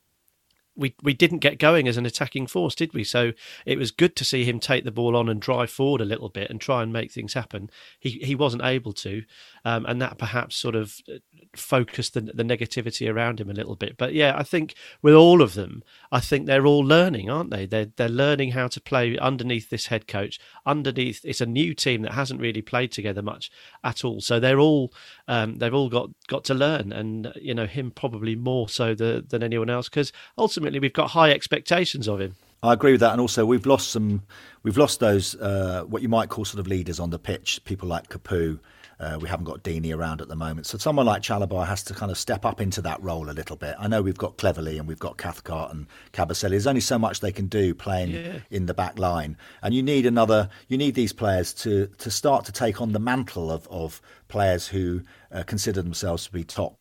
we 0.81 0.95
we 1.03 1.13
didn't 1.13 1.39
get 1.39 1.59
going 1.59 1.87
as 1.87 1.97
an 1.97 2.07
attacking 2.07 2.47
force, 2.47 2.75
did 2.75 2.95
we? 2.95 3.05
So 3.05 3.33
it 3.67 3.79
was 3.79 3.91
good 3.91 4.17
to 4.17 4.25
see 4.25 4.45
him 4.45 4.59
take 4.59 4.85
the 4.85 4.91
ball 4.91 5.15
on 5.15 5.29
and 5.29 5.41
drive 5.41 5.71
forward 5.71 6.01
a 6.01 6.07
little 6.07 6.31
bit 6.31 6.51
and 6.51 6.61
try 6.61 6.83
and 6.83 6.93
make 6.93 7.13
things 7.13 7.35
happen. 7.35 7.71
He 7.99 8.11
he 8.23 8.35
wasn't 8.35 8.65
able 8.65 8.95
to, 8.95 9.23
um, 9.65 9.85
and 9.87 10.01
that 10.01 10.19
perhaps 10.19 10.57
sort 10.57 10.75
of 10.75 10.97
uh, 11.09 11.19
focused 11.55 12.15
the, 12.15 12.23
the 12.23 12.43
negativity 12.43 13.13
around 13.13 13.41
him 13.41 13.51
a 13.51 13.55
little 13.55 13.77
bit. 13.77 13.99
But 13.99 14.15
yeah, 14.15 14.35
I 14.37 14.43
think 14.43 14.75
with 15.03 15.15
all 15.15 15.43
of 15.43 15.55
them, 15.55 15.85
I 16.11 16.21
think 16.21 16.47
they're 16.47 16.67
all 16.67 16.81
learning, 16.81 17.29
aren't 17.29 17.51
they? 17.51 17.67
They're 17.67 17.93
they're 17.97 18.09
learning 18.09 18.53
how 18.53 18.69
to 18.69 18.81
play 18.81 19.19
underneath 19.19 19.69
this 19.69 19.89
head 19.89 20.09
coach. 20.09 20.41
Underneath, 20.65 21.21
it's 21.25 21.43
a 21.43 21.47
new 21.47 21.75
team 21.75 22.03
that 22.03 22.13
hasn't 22.13 22.41
really 22.41 22.63
played 22.63 22.91
together 22.91 23.23
much 23.23 23.51
at 23.85 24.03
all. 24.03 24.23
So 24.23 24.41
they're 24.41 24.59
all 24.59 24.95
um, 25.29 25.59
they've 25.59 25.75
all 25.75 25.91
got 25.91 26.09
got 26.27 26.45
to 26.45 26.55
learn, 26.55 26.91
and 26.91 27.33
you 27.37 27.53
know 27.55 27.67
him 27.67 27.91
probably 27.91 28.35
more 28.35 28.69
so 28.69 28.95
the, 28.95 29.23
than 29.29 29.43
anyone 29.43 29.69
else 29.69 29.89
because 29.91 30.13
ultimately 30.39 30.70
we've 30.79 30.93
got 30.93 31.11
high 31.11 31.31
expectations 31.31 32.09
of 32.09 32.21
him. 32.21 32.35
I 32.63 32.75
agree 32.75 32.93
with 32.93 33.01
that, 33.01 33.13
and 33.13 33.21
also 33.21 33.47
we've 33.47 33.65
lost 33.65 33.91
some, 33.91 34.23
we've 34.63 34.77
lost 34.77 35.01
those 35.01 35.35
uh, 35.37 35.85
what 35.89 36.03
you 36.03 36.09
might 36.09 36.29
call 36.29 36.45
sort 36.45 36.61
of 36.61 36.67
leaders 36.67 37.01
on 37.01 37.11
the 37.11 37.19
pitch, 37.19 37.61
people 37.65 37.89
like 37.89 38.09
Capoue. 38.09 38.59
Uh, 38.99 39.19
we 39.19 39.31
haven't 39.31 39.47
got 39.47 39.63
Deeney 39.63 39.97
around 39.97 40.21
at 40.21 40.29
the 40.29 40.37
moment, 40.37 40.67
so 40.67 40.77
someone 40.77 41.07
like 41.07 41.23
Chalobah 41.23 41.67
has 41.67 41.83
to 41.85 41.95
kind 41.95 42.11
of 42.11 42.19
step 42.19 42.45
up 42.45 42.61
into 42.61 42.83
that 42.83 43.03
role 43.03 43.31
a 43.31 43.33
little 43.33 43.57
bit. 43.57 43.75
I 43.79 43.89
know 43.89 44.03
we've 44.03 44.19
got 44.19 44.37
Cleverley 44.37 44.79
and 44.79 44.87
we've 44.87 44.99
got 44.99 45.17
Cathcart 45.17 45.73
and 45.73 45.87
Kabasele. 46.13 46.51
There's 46.51 46.67
only 46.67 46.83
so 46.83 46.99
much 46.99 47.21
they 47.21 47.33
can 47.33 47.47
do 47.47 47.75
playing 47.75 48.11
yeah. 48.11 48.41
in 48.51 48.67
the 48.67 48.75
back 48.75 48.99
line, 48.99 49.39
and 49.63 49.73
you 49.73 49.83
need 49.83 50.05
another. 50.05 50.51
You 50.69 50.77
need 50.77 50.95
these 50.95 51.15
players 51.15 51.55
to 51.55 51.87
to 51.87 52.11
start 52.11 52.45
to 52.45 52.53
take 52.53 52.83
on 52.83 52.93
the 52.93 52.99
mantle 52.99 53.51
of 53.51 53.67
of 53.69 54.03
players 54.29 54.67
who 54.69 55.01
uh, 55.33 55.45
consider 55.45 55.81
themselves 55.81 56.27
to 56.27 56.33
be 56.33 56.45
top 56.45 56.77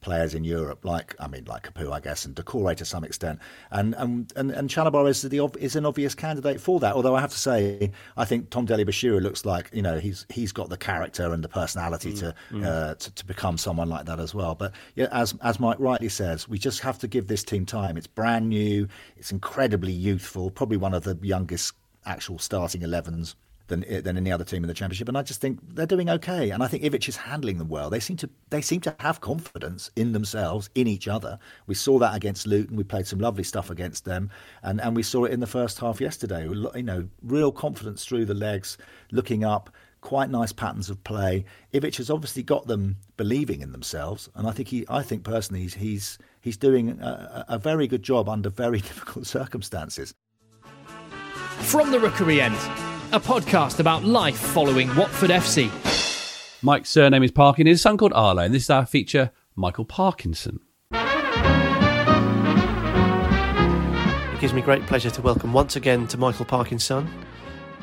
players 0.00 0.34
in 0.34 0.44
Europe, 0.44 0.84
like 0.84 1.14
I 1.18 1.28
mean, 1.28 1.44
like 1.44 1.72
Capoue, 1.72 1.92
I 1.92 2.00
guess, 2.00 2.24
and 2.24 2.34
Doucouré 2.34 2.76
to 2.76 2.84
some 2.84 3.04
extent, 3.04 3.38
and 3.70 3.94
and 3.96 4.32
and, 4.36 4.50
and 4.50 4.68
Chalobah 4.68 5.08
is 5.08 5.22
the 5.22 5.50
is 5.58 5.76
an 5.76 5.86
obvious 5.86 6.14
candidate 6.14 6.60
for 6.60 6.80
that. 6.80 6.94
Although 6.94 7.16
I 7.16 7.20
have 7.20 7.30
to 7.30 7.38
say, 7.38 7.90
I 8.16 8.24
think 8.24 8.50
Tom 8.50 8.64
Dele-Bashiru 8.64 9.20
looks 9.20 9.44
like 9.44 9.70
you 9.72 9.82
know 9.82 9.98
he's 9.98 10.26
he's 10.28 10.52
got 10.52 10.68
the 10.68 10.76
character 10.76 11.32
and 11.32 11.42
the 11.42 11.48
personality 11.48 12.12
mm, 12.12 12.18
to, 12.20 12.34
mm. 12.52 12.64
Uh, 12.64 12.94
to, 12.94 13.14
to 13.14 13.26
become 13.26 13.58
someone 13.58 13.88
like 13.88 14.06
that 14.06 14.20
as 14.20 14.34
well. 14.34 14.54
But 14.54 14.72
yeah, 14.94 15.08
as 15.12 15.34
as 15.42 15.60
Mike 15.60 15.78
rightly 15.80 16.08
says, 16.08 16.48
we 16.48 16.58
just 16.58 16.80
have 16.80 16.98
to 17.00 17.08
give 17.08 17.26
this 17.26 17.44
team 17.44 17.66
time. 17.66 17.96
It's 17.96 18.06
brand 18.06 18.48
new, 18.48 18.88
it's 19.16 19.32
incredibly 19.32 19.92
youthful, 19.92 20.50
probably 20.50 20.76
one 20.76 20.94
of 20.94 21.04
the 21.04 21.18
youngest 21.22 21.74
actual 22.06 22.38
starting 22.38 22.80
11s 22.80 23.34
than 23.68 23.84
eh, 23.84 24.00
than 24.00 24.16
any 24.16 24.32
other 24.32 24.44
team 24.44 24.64
in 24.64 24.68
the 24.68 24.74
championship. 24.74 25.08
And 25.08 25.16
I 25.16 25.22
just 25.22 25.40
think 25.40 25.60
they're 25.74 25.86
doing 25.86 26.10
okay. 26.10 26.50
And 26.50 26.62
I 26.62 26.66
think 26.66 26.82
Ivic 26.82 27.08
is 27.08 27.16
handling 27.16 27.58
them 27.58 27.68
well. 27.68 27.88
They 27.88 28.00
seem 28.00 28.16
to 28.18 28.30
they 28.50 28.60
seem 28.60 28.80
to 28.82 28.96
have 29.00 29.20
confidence 29.20 29.90
in 29.96 30.12
themselves, 30.12 30.68
in 30.74 30.86
each 30.86 31.08
other. 31.08 31.38
We 31.66 31.74
saw 31.74 31.98
that 32.00 32.14
against 32.14 32.46
Luton. 32.46 32.76
We 32.76 32.84
played 32.84 33.06
some 33.06 33.20
lovely 33.20 33.44
stuff 33.44 33.70
against 33.70 34.04
them, 34.04 34.30
and 34.62 34.80
and 34.80 34.96
we 34.96 35.02
saw 35.02 35.24
it 35.24 35.32
in 35.32 35.40
the 35.40 35.46
first 35.46 35.78
half 35.78 36.00
yesterday. 36.00 36.48
You 36.48 36.82
know, 36.82 37.08
real 37.22 37.52
confidence 37.52 38.04
through 38.04 38.24
the 38.24 38.34
legs, 38.34 38.78
looking 39.12 39.44
up 39.44 39.70
quite 40.00 40.30
nice 40.30 40.52
patterns 40.52 40.90
of 40.90 41.02
play. 41.04 41.44
Ivic 41.72 41.96
has 41.96 42.10
obviously 42.10 42.42
got 42.42 42.66
them 42.66 42.96
believing 43.16 43.60
in 43.60 43.72
themselves, 43.72 44.28
and 44.34 44.46
I 44.46 44.52
think 44.52 44.68
he, 44.68 44.84
I 44.88 45.02
think 45.02 45.24
personally, 45.24 45.62
he's 45.62 45.74
he's, 45.74 46.18
he's 46.40 46.56
doing 46.56 47.00
a, 47.00 47.44
a 47.48 47.58
very 47.58 47.86
good 47.86 48.02
job 48.02 48.28
under 48.28 48.48
very 48.48 48.80
difficult 48.90 49.26
circumstances. 49.26 50.14
From 51.62 51.90
the 51.90 51.98
Rookery 51.98 52.40
End, 52.40 52.56
a 53.10 53.18
podcast 53.18 53.80
about 53.80 54.04
life 54.04 54.36
following 54.38 54.94
Watford 54.94 55.30
FC. 55.30 55.70
Mike's 56.62 56.90
surname 56.90 57.22
is 57.22 57.30
Parkin. 57.30 57.66
His 57.66 57.80
son 57.80 57.96
called 57.96 58.12
Arlo, 58.12 58.42
and 58.42 58.52
this 58.52 58.64
is 58.64 58.70
our 58.70 58.84
feature, 58.84 59.30
Michael 59.56 59.86
Parkinson. 59.86 60.60
It 60.92 61.00
gives 64.40 64.52
me 64.52 64.60
great 64.60 64.84
pleasure 64.86 65.08
to 65.08 65.22
welcome 65.22 65.54
once 65.54 65.74
again 65.74 66.06
to 66.08 66.18
Michael 66.18 66.44
Parkinson. 66.44 67.08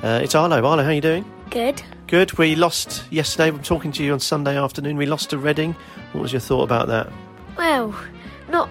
Uh, 0.03 0.19
it's 0.21 0.35
Arlo. 0.35 0.57
Arlo, 0.63 0.83
how 0.83 0.89
are 0.89 0.93
you 0.93 1.01
doing? 1.01 1.25
Good. 1.49 1.81
Good. 2.05 2.37
We 2.37 2.55
lost 2.55 3.03
yesterday. 3.09 3.47
I'm 3.47 3.63
talking 3.63 3.91
to 3.93 4.03
you 4.03 4.13
on 4.13 4.19
Sunday 4.19 4.55
afternoon. 4.55 4.95
We 4.95 5.07
lost 5.07 5.31
to 5.31 5.39
Reading. 5.39 5.75
What 6.11 6.21
was 6.21 6.33
your 6.33 6.39
thought 6.41 6.63
about 6.63 6.87
that? 6.89 7.11
Well, 7.57 7.95
not 8.49 8.69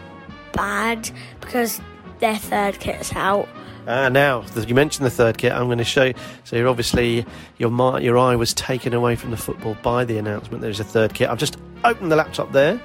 bad 0.53 1.11
because 1.41 1.81
their 2.21 2.37
third 2.37 2.79
kit's 2.79 3.13
out. 3.17 3.49
Ah, 3.87 4.09
now 4.09 4.45
you 4.67 4.75
mentioned 4.75 5.05
the 5.05 5.11
third 5.11 5.37
kit. 5.39 5.53
I'm 5.53 5.67
going 5.67 5.79
to 5.79 5.85
show. 5.85 6.05
You. 6.05 6.15
So 6.45 6.57
you're 6.57 6.69
obviously 6.69 7.27
your 7.59 7.71
your 8.01 8.19
eye 8.19 8.37
was 8.37 8.55
taken 8.55 8.95
away 8.95 9.17
from 9.17 9.31
the 9.31 9.37
football 9.37 9.77
by 9.83 10.05
the 10.05 10.17
announcement. 10.19 10.63
There's 10.63 10.81
a 10.81 10.85
third 10.85 11.15
kit. 11.15 11.29
I've 11.29 11.39
just 11.39 11.57
opened 11.85 12.11
the 12.11 12.17
laptop 12.17 12.53
there, 12.53 12.81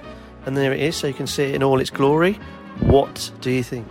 and 0.46 0.58
there 0.58 0.74
it 0.74 0.82
is, 0.82 0.96
so 0.96 1.08
you 1.08 1.14
can 1.14 1.28
see 1.28 1.44
it 1.44 1.56
in 1.56 1.64
all 1.64 1.80
its 1.80 1.90
glory. 1.90 2.34
What 2.82 3.32
do 3.42 3.50
you 3.52 3.64
think? 3.64 3.88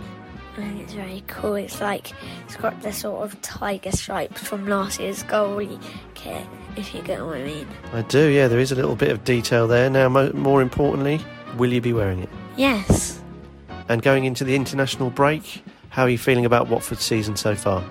I 0.57 0.61
think 0.61 0.81
it's 0.81 0.93
very 0.93 1.23
cool. 1.27 1.55
It's 1.55 1.79
like 1.81 2.11
it's 2.45 2.57
got 2.57 2.81
the 2.81 2.91
sort 2.91 3.23
of 3.23 3.41
tiger 3.41 3.91
stripes 3.91 4.41
from 4.41 4.67
last 4.67 4.99
year's 4.99 5.23
goalie 5.23 5.81
kit. 6.15 6.45
If 6.75 6.93
you 6.93 7.01
get 7.01 7.25
what 7.25 7.37
I 7.37 7.43
mean. 7.43 7.67
I 7.93 8.03
do. 8.03 8.27
Yeah, 8.27 8.47
there 8.47 8.59
is 8.59 8.71
a 8.71 8.75
little 8.75 8.95
bit 8.95 9.09
of 9.09 9.23
detail 9.23 9.67
there. 9.67 9.89
Now, 9.89 10.09
mo- 10.09 10.31
more 10.33 10.61
importantly, 10.61 11.19
will 11.57 11.73
you 11.73 11.81
be 11.81 11.93
wearing 11.93 12.21
it? 12.21 12.29
Yes. 12.55 13.21
And 13.87 14.01
going 14.01 14.25
into 14.25 14.43
the 14.43 14.55
international 14.55 15.09
break, 15.09 15.63
how 15.89 16.03
are 16.03 16.09
you 16.09 16.17
feeling 16.17 16.45
about 16.45 16.67
Watford's 16.67 17.03
season 17.03 17.35
so 17.35 17.55
far? 17.55 17.83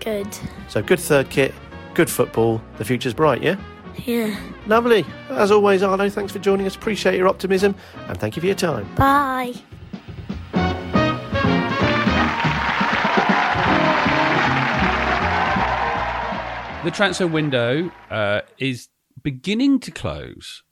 Good. 0.00 0.28
So 0.68 0.82
good 0.82 1.00
third 1.00 1.30
kit, 1.30 1.54
good 1.94 2.10
football. 2.10 2.60
The 2.78 2.84
future's 2.84 3.14
bright, 3.14 3.42
yeah? 3.42 3.56
Yeah. 4.04 4.38
Lovely. 4.66 5.04
As 5.30 5.50
always, 5.50 5.82
Arlo, 5.82 6.08
thanks 6.08 6.32
for 6.32 6.38
joining 6.38 6.66
us. 6.66 6.74
Appreciate 6.74 7.16
your 7.16 7.28
optimism 7.28 7.74
and 8.08 8.18
thank 8.18 8.36
you 8.36 8.40
for 8.40 8.46
your 8.46 8.56
time. 8.56 8.92
Bye. 8.96 9.54
The 16.84 16.90
transfer 16.90 17.26
window 17.26 17.90
uh, 18.10 18.42
is 18.58 18.88
beginning 19.22 19.80
to 19.80 19.90
close 19.90 20.62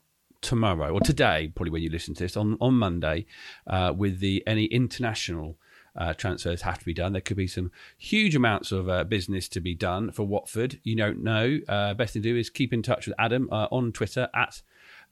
tomorrow 0.41 0.93
or 0.93 0.99
today, 0.99 1.51
probably 1.55 1.71
when 1.71 1.81
you 1.81 1.89
listen 1.89 2.13
to 2.13 2.23
this 2.23 2.37
on 2.37 2.57
on 2.61 2.75
Monday, 2.75 3.25
uh, 3.65 3.93
with 3.95 4.19
the 4.19 4.43
any 4.45 4.65
international 4.65 5.57
uh, 5.95 6.13
transfers 6.13 6.61
have 6.63 6.79
to 6.79 6.85
be 6.85 6.93
done. 6.93 7.13
There 7.13 7.21
could 7.21 7.37
be 7.37 7.47
some 7.47 7.71
huge 7.97 8.35
amounts 8.35 8.71
of 8.71 8.89
uh, 8.89 9.03
business 9.03 9.47
to 9.49 9.59
be 9.59 9.75
done 9.75 10.11
for 10.11 10.23
Watford. 10.23 10.79
You 10.83 10.95
don't 10.95 11.23
know. 11.23 11.59
Uh, 11.67 11.93
best 11.93 12.13
thing 12.13 12.23
to 12.23 12.29
do 12.29 12.37
is 12.37 12.49
keep 12.49 12.73
in 12.73 12.81
touch 12.81 13.07
with 13.07 13.15
Adam 13.19 13.49
uh, 13.51 13.67
on 13.71 13.91
Twitter 13.91 14.29
at 14.33 14.61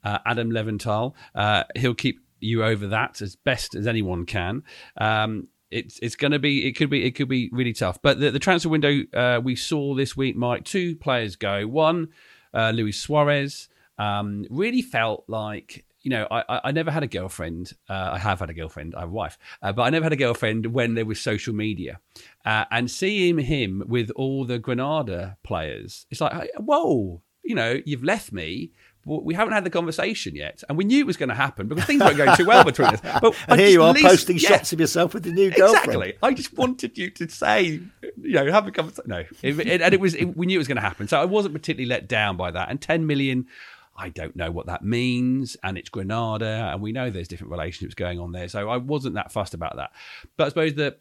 uh, 0.04 0.20
Adam 0.26 0.52
Leventhal. 0.52 1.14
Uh, 1.36 1.64
he'll 1.76 1.94
keep 1.94 2.20
you 2.40 2.64
over 2.64 2.88
that 2.88 3.22
as 3.22 3.36
best 3.36 3.76
as 3.76 3.86
anyone 3.86 4.26
can. 4.26 4.64
Um, 4.98 5.48
it's 5.70 6.00
it's 6.00 6.16
going 6.18 6.32
to 6.34 6.40
be 6.40 6.68
it 6.68 6.74
could 6.74 6.90
be 6.90 7.06
it 7.06 7.12
could 7.12 7.30
be 7.30 7.50
really 7.54 7.72
tough. 7.72 8.02
But 8.02 8.20
the, 8.20 8.32
the 8.32 8.40
transfer 8.40 8.68
window 8.68 9.40
we 9.42 9.56
saw 9.56 9.96
this 9.96 10.18
week, 10.18 10.36
Mike, 10.36 10.66
two 10.66 10.98
players 10.98 11.38
go. 11.38 11.66
One, 11.66 12.10
Luis 12.54 13.00
Suarez, 13.00 13.70
um, 13.98 14.46
really 14.50 14.82
felt 14.82 15.24
like 15.28 15.86
you 16.02 16.10
know 16.10 16.28
I, 16.30 16.62
I 16.66 16.72
never 16.72 16.92
had 16.92 17.04
a 17.04 17.08
girlfriend. 17.08 17.74
Uh, 17.90 18.12
I 18.14 18.18
have 18.18 18.40
had 18.40 18.50
a 18.50 18.54
girlfriend. 18.54 18.96
I 18.96 19.02
have 19.02 19.10
a 19.10 19.14
wife, 19.14 19.38
uh, 19.62 19.72
but 19.72 19.84
I 19.84 19.90
never 19.90 20.06
had 20.06 20.14
a 20.14 20.18
girlfriend 20.18 20.68
when 20.68 20.96
there 20.96 21.06
was 21.06 21.20
social 21.20 21.54
media. 21.54 22.00
Uh, 22.46 22.66
and 22.72 22.90
seeing 22.90 23.38
him 23.40 23.84
with 23.88 24.12
all 24.16 24.46
the 24.46 24.60
Granada 24.60 25.38
players, 25.44 26.06
it's 26.10 26.22
like 26.22 26.50
whoa, 26.58 27.22
you 27.44 27.56
know, 27.56 27.82
you've 27.86 28.04
left 28.04 28.32
me 28.32 28.72
we 29.06 29.34
haven't 29.34 29.54
had 29.54 29.64
the 29.64 29.70
conversation 29.70 30.36
yet, 30.36 30.64
and 30.70 30.78
we 30.78 30.84
knew 30.84 31.00
it 31.00 31.08
was 31.08 31.18
going 31.18 31.30
to 31.30 31.36
happen 31.36 31.68
because 31.68 31.86
things 31.86 32.02
weren't 32.02 32.18
going 32.18 32.36
too 32.38 32.46
well 32.46 32.64
between 32.64 32.90
us. 32.90 33.02
But 33.22 33.36
and 33.48 33.60
here 33.60 33.70
you 33.70 33.84
are 33.84 33.94
least, 33.94 34.06
posting 34.06 34.38
yeah, 34.38 34.50
shots 34.50 34.74
of 34.74 34.80
yourself 34.80 35.14
with 35.14 35.24
the 35.24 35.32
new 35.32 35.50
girlfriend. 35.50 35.88
Exactly. 35.88 36.14
I 36.22 36.34
just 36.34 36.56
wanted 36.56 36.98
you 36.98 37.10
to 37.12 37.30
say, 37.30 37.64
you 37.64 37.82
know, 38.16 38.52
have 38.52 38.68
a 38.68 38.72
conversation. 38.72 39.10
No, 39.10 39.24
it, 39.42 39.60
it, 39.60 39.82
and 39.82 39.94
it 39.94 40.00
was 40.00 40.14
it, 40.16 40.38
we 40.38 40.46
knew 40.46 40.56
it 40.56 40.60
was 40.60 40.68
going 40.68 40.78
to 40.78 40.82
happen, 40.82 41.08
so 41.08 41.20
I 41.20 41.26
wasn't 41.26 41.56
particularly 41.56 41.90
let 41.90 42.08
down 42.08 42.38
by 42.38 42.52
that. 42.52 42.70
And 42.70 42.80
ten 42.80 43.08
million. 43.08 43.48
I 43.96 44.10
don't 44.10 44.36
know 44.36 44.52
what 44.52 44.68
that 44.68 44.84
means, 44.84 45.58
and 45.64 45.78
it's 45.78 45.90
Granada, 45.90 46.70
and 46.72 46.82
we 46.82 46.92
know 46.92 47.10
there's 47.10 47.28
different 47.28 47.52
relationships 47.52 47.94
going 47.94 48.20
on 48.20 48.32
there. 48.32 48.48
So 48.48 48.70
I 48.70 48.78
wasn't 48.78 49.16
that 49.16 49.32
fussed 49.32 49.54
about 49.54 49.76
that. 49.76 49.92
But 50.38 50.46
I 50.46 50.50
suppose 50.50 50.74
the 50.74 50.98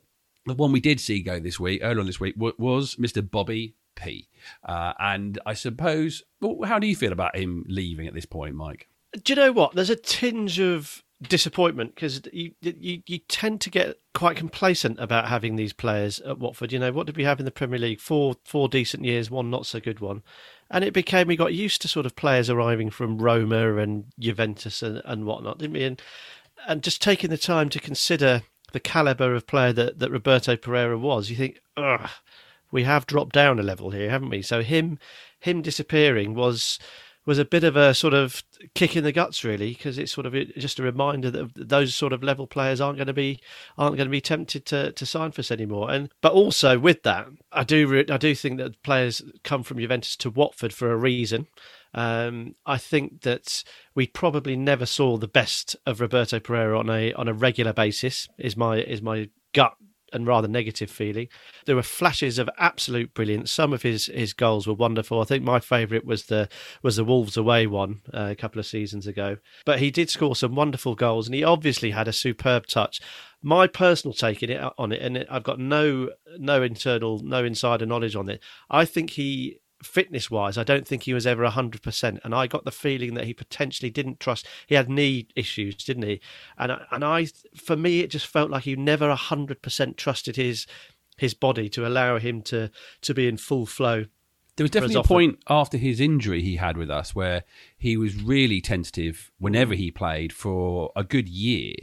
the 0.47 0.55
one 0.55 0.73
we 0.73 0.81
did 0.81 1.01
see 1.01 1.23
go 1.23 1.39
this 1.39 1.61
week, 1.61 1.81
earlier 1.83 2.01
on 2.01 2.07
this 2.07 2.21
week, 2.21 2.35
was 2.37 2.97
Mr. 2.97 3.29
Bobby 3.29 3.75
P. 3.95 4.29
Uh, 4.65 4.95
and 4.99 5.39
I 5.45 5.55
suppose, 5.55 6.23
well, 6.41 6.67
how 6.67 6.79
do 6.79 6.87
you 6.87 6.97
feel 6.97 7.13
about 7.13 7.37
him 7.37 7.65
leaving 7.69 8.07
at 8.07 8.15
this 8.15 8.27
point, 8.27 8.55
Mike? 8.55 8.89
Do 9.23 9.33
you 9.33 9.37
know 9.37 9.53
what? 9.53 9.75
There's 9.75 9.91
a 9.91 9.97
tinge 9.97 10.59
of 10.61 11.03
disappointment 11.23 11.95
because 11.95 12.23
you, 12.33 12.53
you 12.63 13.03
you 13.07 13.19
tend 13.29 13.61
to 13.61 13.71
get 13.71 13.99
quite 14.15 14.37
complacent 14.37 14.99
about 14.99 15.29
having 15.29 15.57
these 15.57 15.73
players 15.73 16.21
at 16.21 16.39
Watford. 16.39 16.73
You 16.73 16.79
know, 16.79 16.93
what 16.93 17.07
did 17.07 17.17
we 17.17 17.25
have 17.25 17.39
in 17.39 17.45
the 17.45 17.51
Premier 17.51 17.79
League? 17.79 18.01
Four 18.01 18.37
four 18.45 18.69
decent 18.69 19.05
years, 19.05 19.31
one 19.31 19.51
not 19.51 19.67
so 19.67 19.81
good 19.81 20.01
one, 20.01 20.23
and 20.71 20.85
it 20.85 20.93
became 20.93 21.27
we 21.27 21.37
got 21.37 21.53
used 21.53 21.83
to 21.83 21.89
sort 21.89 22.07
of 22.07 22.17
players 22.17 22.49
arriving 22.49 22.91
from 22.91 23.19
Roma 23.19 23.77
and 23.77 24.05
Juventus 24.19 24.83
and, 24.83 25.03
and 25.05 25.25
whatnot, 25.25 25.59
didn't 25.59 25.75
we? 25.75 25.85
And 25.85 26.01
and 26.67 26.83
just 26.83 27.01
taking 27.01 27.31
the 27.31 27.39
time 27.39 27.69
to 27.71 27.81
consider 27.81 28.43
the 28.73 28.81
caliber 28.81 29.35
of 29.35 29.47
player 29.47 29.73
that, 29.73 29.99
that 29.99 30.11
Roberto 30.11 30.57
Pereyra 30.57 30.99
was, 31.01 31.31
you 31.31 31.37
think, 31.37 31.61
ugh, 31.77 32.09
we 32.71 32.85
have 32.85 33.07
dropped 33.07 33.33
down 33.33 33.59
a 33.59 33.63
level 33.63 33.91
here, 33.91 34.11
haven't 34.11 34.31
we? 34.31 34.43
So 34.43 34.63
him 34.63 34.99
him 35.41 35.63
disappearing 35.63 36.35
was 36.35 36.79
was 37.27 37.39
a 37.39 37.45
bit 37.45 37.65
of 37.65 37.77
a 37.77 37.95
sort 37.95 38.15
of 38.15 38.43
kick 38.75 38.97
in 38.97 39.05
the 39.05 39.13
guts, 39.13 39.45
really, 39.45 39.73
because 39.73 39.99
it's 39.99 40.13
sort 40.13 40.27
of 40.27 40.35
just 40.57 40.79
a 40.79 40.83
reminder 40.83 41.31
that 41.31 41.69
those 41.69 41.95
sort 41.95 42.13
of 42.13 42.23
level 42.23 42.47
players 42.47 42.81
aren't 42.81 42.97
going 42.99 43.07
to 43.07 43.13
be 43.13 43.41
aren't 43.77 43.97
going 43.97 44.07
to 44.07 44.11
be 44.11 44.21
tempted 44.21 44.65
to, 44.67 44.93
to 44.93 45.07
sign 45.07 45.31
for 45.33 45.41
us 45.41 45.51
anymore. 45.51 45.91
And 45.91 46.11
but 46.21 46.33
also 46.33 46.79
with 46.79 47.03
that, 47.03 47.29
I 47.53 47.65
do 47.65 48.05
I 48.11 48.17
do 48.17 48.35
think 48.35 48.59
that 48.59 48.83
players 48.83 49.23
come 49.45 49.63
from 49.63 49.79
Juventus 49.79 50.17
to 50.17 50.31
Watford 50.31 50.73
for 50.73 50.91
a 50.91 50.97
reason. 50.97 51.47
Um, 51.93 52.55
I 52.67 52.79
think 52.79 53.23
that 53.23 53.65
we 53.95 54.07
probably 54.07 54.57
never 54.57 54.87
saw 54.87 55.17
the 55.17 55.29
best 55.29 55.77
of 55.87 56.01
Roberto 56.01 56.39
Pereyra 56.39 56.79
on 56.79 56.89
a 56.89 57.13
on 57.15 57.29
a 57.29 57.35
regular 57.35 57.73
basis. 57.73 58.29
Is 58.39 58.57
my 58.57 58.79
is 58.79 59.03
my 59.03 59.29
gut 59.53 59.75
and 60.13 60.27
rather 60.27 60.49
negative 60.49 60.91
feeling. 60.91 61.29
There 61.67 61.77
were 61.77 61.83
flashes 61.83 62.39
of 62.39 62.49
absolute 62.59 63.15
brilliance. 63.15 63.51
Some 63.51 63.73
of 63.73 63.83
his 63.83 64.07
his 64.07 64.33
goals 64.33 64.67
were 64.67 64.75
wonderful. 64.75 65.21
I 65.21 65.25
think 65.25 65.45
my 65.45 65.61
favourite 65.61 66.05
was 66.05 66.27
the 66.27 66.49
was 66.83 66.97
the 66.97 67.05
Wolves 67.05 67.37
away 67.37 67.67
one 67.67 68.01
uh, 68.13 68.29
a 68.31 68.37
couple 68.37 68.59
of 68.59 68.67
seasons 68.67 69.07
ago. 69.07 69.39
But 69.65 69.79
he 69.81 69.91
did 69.91 70.11
score 70.11 70.37
some 70.37 70.55
wonderful 70.55 70.95
goals, 70.95 71.27
and 71.27 71.35
he 71.35 71.45
obviously 71.45 71.91
had 71.91 72.09
a 72.09 72.13
superb 72.13 72.67
touch. 72.67 73.01
My 73.43 73.67
personal 73.67 74.15
take 74.15 74.43
it 74.43 74.51
on 74.79 74.93
it, 74.93 75.01
and 75.01 75.27
I've 75.31 75.43
got 75.45 75.59
no 75.59 76.11
no 76.39 76.63
internal 76.63 77.21
no 77.21 77.45
insider 77.45 77.87
knowledge 77.87 78.17
on 78.17 78.29
it. 78.29 78.43
I 78.69 78.85
think 78.85 79.11
he 79.11 79.61
fitness 79.83 80.31
wise, 80.31 80.59
I 80.59 80.65
don't 80.65 80.87
think 80.87 81.05
he 81.05 81.15
was 81.15 81.27
ever 81.27 81.47
100%. 81.47 82.21
And 82.23 82.35
I 82.35 82.47
got 82.47 82.65
the 82.65 82.71
feeling 82.71 83.15
that 83.15 83.25
he 83.25 83.35
potentially 83.35 83.91
didn't 83.91 84.21
trust. 84.21 84.47
He 84.67 84.75
had 84.75 84.89
knee 84.89 85.29
issues, 85.35 85.77
didn't 85.77 86.05
he? 86.05 86.21
And, 86.59 86.73
and 86.91 87.05
I, 87.05 87.27
for 87.57 87.77
me, 87.77 88.01
it 88.01 88.11
just 88.11 88.27
felt 88.27 88.51
like 88.51 88.65
he 88.65 88.77
never 88.77 89.15
100% 89.15 89.97
trusted 89.97 90.37
his 90.37 90.67
his 91.17 91.35
body 91.35 91.69
to 91.69 91.87
allow 91.87 92.17
him 92.17 92.41
to, 92.41 92.71
to 93.03 93.13
be 93.13 93.29
in 93.29 93.37
full 93.37 93.67
flow. 93.67 94.07
There 94.57 94.65
was 94.65 94.71
definitely 94.71 94.97
a 94.97 95.03
point 95.03 95.39
after 95.51 95.77
his 95.77 96.01
injury 96.01 96.41
he 96.41 96.57
had 96.57 96.79
with 96.79 96.91
us 96.91 97.15
where 97.15 97.45
he 97.77 97.99
was 97.99 98.23
really 98.23 98.63
tentative 98.63 99.31
whenever 99.39 99.75
he 99.75 99.91
played 99.91 100.33
for 100.33 100.91
a 100.97 101.05
good 101.05 101.29
year, 101.29 101.75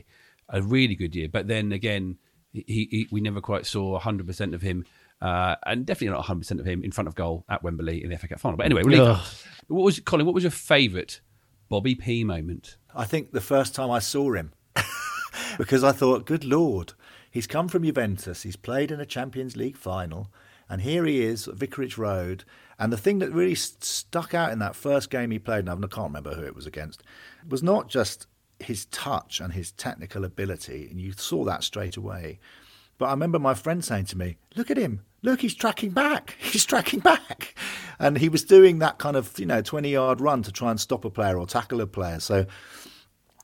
a 0.49 0.63
really 0.63 0.95
good 0.95 1.15
year. 1.15 1.29
But 1.31 1.47
then 1.47 1.71
again, 1.71 2.17
he, 2.51 2.87
he 2.89 3.07
we 3.11 3.21
never 3.21 3.39
quite 3.39 3.67
saw 3.67 3.99
100% 3.99 4.53
of 4.55 4.63
him 4.63 4.85
uh, 5.21 5.55
and 5.65 5.85
definitely 5.85 6.09
not 6.09 6.19
100 6.19 6.39
percent 6.39 6.59
of 6.59 6.65
him 6.65 6.83
in 6.83 6.91
front 6.91 7.07
of 7.07 7.15
goal 7.15 7.45
at 7.49 7.63
Wembley 7.63 8.03
in 8.03 8.09
the 8.09 8.17
FA 8.17 8.27
Cup 8.27 8.39
final. 8.39 8.57
But 8.57 8.65
anyway, 8.65 8.83
we'll 8.83 9.19
what 9.67 9.83
was 9.83 9.99
Colin? 9.99 10.25
What 10.25 10.35
was 10.35 10.43
your 10.43 10.51
favourite 10.51 11.21
Bobby 11.69 11.95
P 11.95 12.23
moment? 12.23 12.77
I 12.95 13.05
think 13.05 13.31
the 13.31 13.41
first 13.41 13.75
time 13.75 13.91
I 13.91 13.99
saw 13.99 14.33
him, 14.33 14.53
because 15.57 15.83
I 15.83 15.91
thought, 15.91 16.25
good 16.25 16.43
lord, 16.43 16.93
he's 17.29 17.47
come 17.47 17.67
from 17.67 17.83
Juventus, 17.83 18.43
he's 18.43 18.55
played 18.55 18.91
in 18.91 18.99
a 18.99 19.05
Champions 19.05 19.55
League 19.55 19.77
final, 19.77 20.31
And 20.69 20.81
here 20.81 21.05
he 21.05 21.21
is 21.21 21.47
at 21.47 21.55
Vicarage 21.55 21.97
Road. 21.97 22.43
And 22.79 22.91
the 22.93 22.97
thing 22.97 23.19
that 23.19 23.31
really 23.31 23.55
stuck 23.55 24.33
out 24.33 24.51
in 24.51 24.59
that 24.59 24.75
first 24.75 25.09
game 25.09 25.31
he 25.31 25.39
played, 25.39 25.67
and 25.67 25.69
I 25.69 25.87
can't 25.87 26.09
remember 26.09 26.35
who 26.35 26.43
it 26.43 26.55
was 26.55 26.67
against, 26.67 27.03
was 27.47 27.63
not 27.63 27.89
just 27.89 28.27
his 28.59 28.85
touch 28.85 29.39
and 29.39 29.53
his 29.53 29.71
technical 29.71 30.23
ability, 30.23 30.87
and 30.89 30.99
you 30.99 31.11
saw 31.11 31.43
that 31.45 31.63
straight 31.63 31.97
away. 31.97 32.39
But 32.97 33.07
I 33.07 33.11
remember 33.11 33.39
my 33.39 33.53
friend 33.53 33.83
saying 33.83 34.05
to 34.05 34.17
me, 34.17 34.37
Look 34.55 34.71
at 34.71 34.77
him. 34.77 35.01
Look, 35.21 35.41
he's 35.41 35.55
tracking 35.55 35.91
back. 35.91 36.35
He's 36.39 36.65
tracking 36.65 36.99
back. 36.99 37.55
And 37.99 38.17
he 38.17 38.29
was 38.29 38.43
doing 38.43 38.79
that 38.79 38.99
kind 38.99 39.15
of, 39.15 39.37
you 39.39 39.45
know, 39.45 39.61
20 39.61 39.89
yard 39.89 40.21
run 40.21 40.43
to 40.43 40.51
try 40.51 40.69
and 40.69 40.79
stop 40.79 41.03
a 41.05 41.09
player 41.09 41.37
or 41.37 41.47
tackle 41.47 41.81
a 41.81 41.87
player. 41.87 42.19
So 42.19 42.45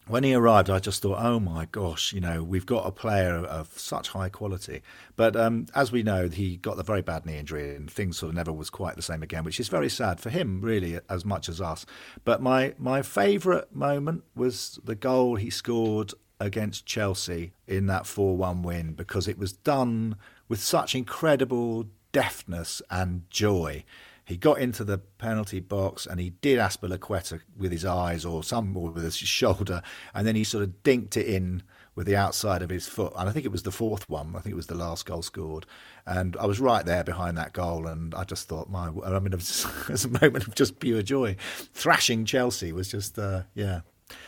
when 0.07 0.23
he 0.23 0.33
arrived, 0.33 0.69
I 0.69 0.79
just 0.79 1.01
thought, 1.01 1.17
oh 1.19 1.39
my 1.39 1.65
gosh, 1.65 2.13
you 2.13 2.19
know, 2.19 2.43
we've 2.43 2.65
got 2.65 2.85
a 2.85 2.91
player 2.91 3.35
of 3.35 3.69
such 3.79 4.09
high 4.09 4.29
quality. 4.29 4.81
But 5.15 5.35
um, 5.35 5.65
as 5.73 5.91
we 5.91 6.03
know, 6.03 6.27
he 6.29 6.57
got 6.57 6.77
the 6.77 6.83
very 6.83 7.01
bad 7.01 7.25
knee 7.25 7.37
injury 7.37 7.75
and 7.75 7.89
things 7.89 8.17
sort 8.17 8.29
of 8.29 8.35
never 8.35 8.51
was 8.51 8.69
quite 8.69 8.95
the 8.95 9.01
same 9.01 9.23
again, 9.23 9.43
which 9.43 9.59
is 9.59 9.69
very 9.69 9.89
sad 9.89 10.19
for 10.19 10.29
him, 10.29 10.61
really, 10.61 10.99
as 11.09 11.25
much 11.25 11.49
as 11.49 11.61
us. 11.61 11.85
But 12.25 12.41
my, 12.41 12.75
my 12.77 13.01
favourite 13.01 13.73
moment 13.73 14.23
was 14.35 14.79
the 14.83 14.95
goal 14.95 15.35
he 15.35 15.49
scored 15.49 16.13
against 16.39 16.85
Chelsea 16.85 17.53
in 17.67 17.87
that 17.87 18.05
4 18.05 18.35
1 18.35 18.61
win 18.61 18.93
because 18.93 19.27
it 19.27 19.37
was 19.37 19.53
done 19.53 20.17
with 20.47 20.59
such 20.59 20.95
incredible 20.95 21.85
deftness 22.11 22.81
and 22.89 23.29
joy 23.29 23.83
he 24.25 24.37
got 24.37 24.59
into 24.59 24.83
the 24.83 24.97
penalty 24.97 25.59
box 25.59 26.05
and 26.05 26.19
he 26.19 26.29
did 26.29 26.57
Azpilicueta 26.57 27.41
with 27.57 27.71
his 27.71 27.83
eyes 27.83 28.23
or 28.23 28.43
some 28.43 28.75
or 28.77 28.89
with 28.89 29.03
his 29.03 29.17
shoulder, 29.17 29.81
and 30.13 30.25
then 30.25 30.35
he 30.35 30.43
sort 30.43 30.63
of 30.63 30.83
dinked 30.83 31.17
it 31.17 31.27
in 31.27 31.63
with 31.95 32.07
the 32.07 32.15
outside 32.15 32.61
of 32.61 32.69
his 32.69 32.87
foot. 32.87 33.13
And 33.17 33.27
I 33.27 33.31
think 33.31 33.45
it 33.45 33.51
was 33.51 33.63
the 33.63 33.71
fourth 33.71 34.09
one. 34.09 34.35
I 34.35 34.39
think 34.39 34.53
it 34.53 34.57
was 34.57 34.67
the 34.67 34.75
last 34.75 35.05
goal 35.05 35.21
scored. 35.21 35.65
And 36.05 36.37
I 36.37 36.45
was 36.45 36.59
right 36.59 36.85
there 36.85 37.03
behind 37.03 37.37
that 37.37 37.53
goal, 37.53 37.85
and 37.85 38.15
I 38.15 38.23
just 38.23 38.47
thought, 38.47 38.69
my, 38.69 38.89
I 39.05 39.19
mean, 39.19 39.33
it 39.33 39.35
was, 39.35 39.65
it 39.81 39.89
was 39.89 40.05
a 40.05 40.21
moment 40.21 40.47
of 40.47 40.55
just 40.55 40.79
pure 40.79 41.01
joy. 41.01 41.35
Thrashing 41.73 42.25
Chelsea 42.25 42.71
was 42.71 42.87
just, 42.87 43.19
uh, 43.19 43.43
yeah, 43.53 43.81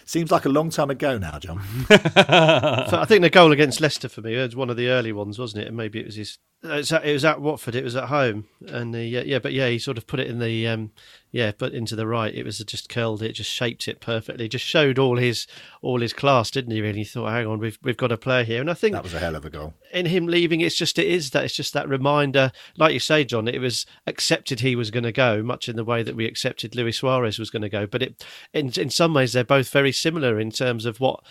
Seems 0.07 0.31
like 0.31 0.45
a 0.45 0.49
long 0.49 0.69
time 0.69 0.91
ago 0.91 1.17
now, 1.17 1.39
John. 1.39 1.61
so 1.89 1.97
I 1.97 3.05
think 3.07 3.23
the 3.23 3.29
goal 3.31 3.51
against 3.51 3.81
Leicester 3.81 4.07
for 4.07 4.21
me 4.21 4.37
was 4.37 4.55
one 4.55 4.69
of 4.69 4.77
the 4.77 4.89
early 4.89 5.11
ones, 5.11 5.39
wasn't 5.39 5.63
it? 5.63 5.67
And 5.67 5.75
maybe 5.75 5.99
it 5.99 6.05
was 6.05 6.15
his. 6.15 6.37
It 6.63 7.13
was 7.13 7.25
at, 7.25 7.41
Watford. 7.41 7.75
It 7.75 7.83
was 7.83 7.95
at 7.95 8.05
home, 8.05 8.47
and 8.67 8.93
the, 8.93 9.05
yeah, 9.05 9.21
yeah, 9.21 9.39
but 9.39 9.53
yeah, 9.53 9.69
he 9.69 9.77
sort 9.77 9.97
of 9.99 10.07
put 10.07 10.19
it 10.19 10.27
in 10.27 10.39
the 10.39 10.67
um, 10.67 10.91
yeah, 11.31 11.51
but 11.55 11.73
into 11.73 11.95
the 11.95 12.07
right. 12.07 12.33
It 12.33 12.43
was 12.43 12.57
just 12.59 12.89
curled 12.89 13.21
it, 13.21 13.33
just 13.33 13.51
shaped 13.51 13.87
it 13.87 13.99
perfectly. 13.99 14.47
Just 14.47 14.65
showed 14.65 14.97
all 14.97 15.17
his 15.17 15.45
all 15.81 15.99
his 15.99 16.13
class, 16.13 16.49
didn't 16.49 16.71
he? 16.71 16.81
Really 16.81 17.03
thought, 17.03 17.29
hang 17.29 17.45
on, 17.45 17.59
we've 17.59 17.77
we've 17.83 17.97
got 17.97 18.11
a 18.11 18.17
player 18.17 18.43
here, 18.43 18.61
and 18.61 18.71
I 18.71 18.73
think 18.73 18.93
that 18.93 19.03
was 19.03 19.13
a 19.13 19.19
hell 19.19 19.35
of 19.35 19.45
a 19.45 19.49
goal. 19.49 19.75
In 19.93 20.07
him 20.07 20.25
leaving, 20.27 20.61
it's 20.61 20.77
just 20.77 20.97
it 20.97 21.07
is 21.07 21.31
that 21.31 21.43
it's 21.43 21.55
just 21.55 21.73
that 21.73 21.87
reminder, 21.87 22.51
like 22.77 22.93
you 22.93 22.99
say, 22.99 23.25
John. 23.25 23.47
It 23.47 23.59
was 23.59 23.85
accepted 24.07 24.61
he 24.61 24.75
was 24.75 24.89
going 24.91 25.03
to 25.03 25.11
go, 25.11 25.43
much 25.43 25.69
in 25.69 25.75
the 25.75 25.85
way 25.85 26.01
that 26.01 26.15
we 26.15 26.25
accepted 26.25 26.75
Luis 26.75 26.97
Suarez 26.97 27.37
was 27.37 27.51
going 27.51 27.63
to 27.63 27.69
go. 27.69 27.85
But 27.85 28.01
it, 28.01 28.25
in 28.53 28.71
in 28.79 28.89
some 28.89 29.13
ways, 29.13 29.33
they're 29.33 29.43
both 29.43 29.69
very 29.69 29.91
similar 29.91 30.39
in 30.39 30.49
terms 30.49 30.85
of 30.85 30.99
what 30.99 31.23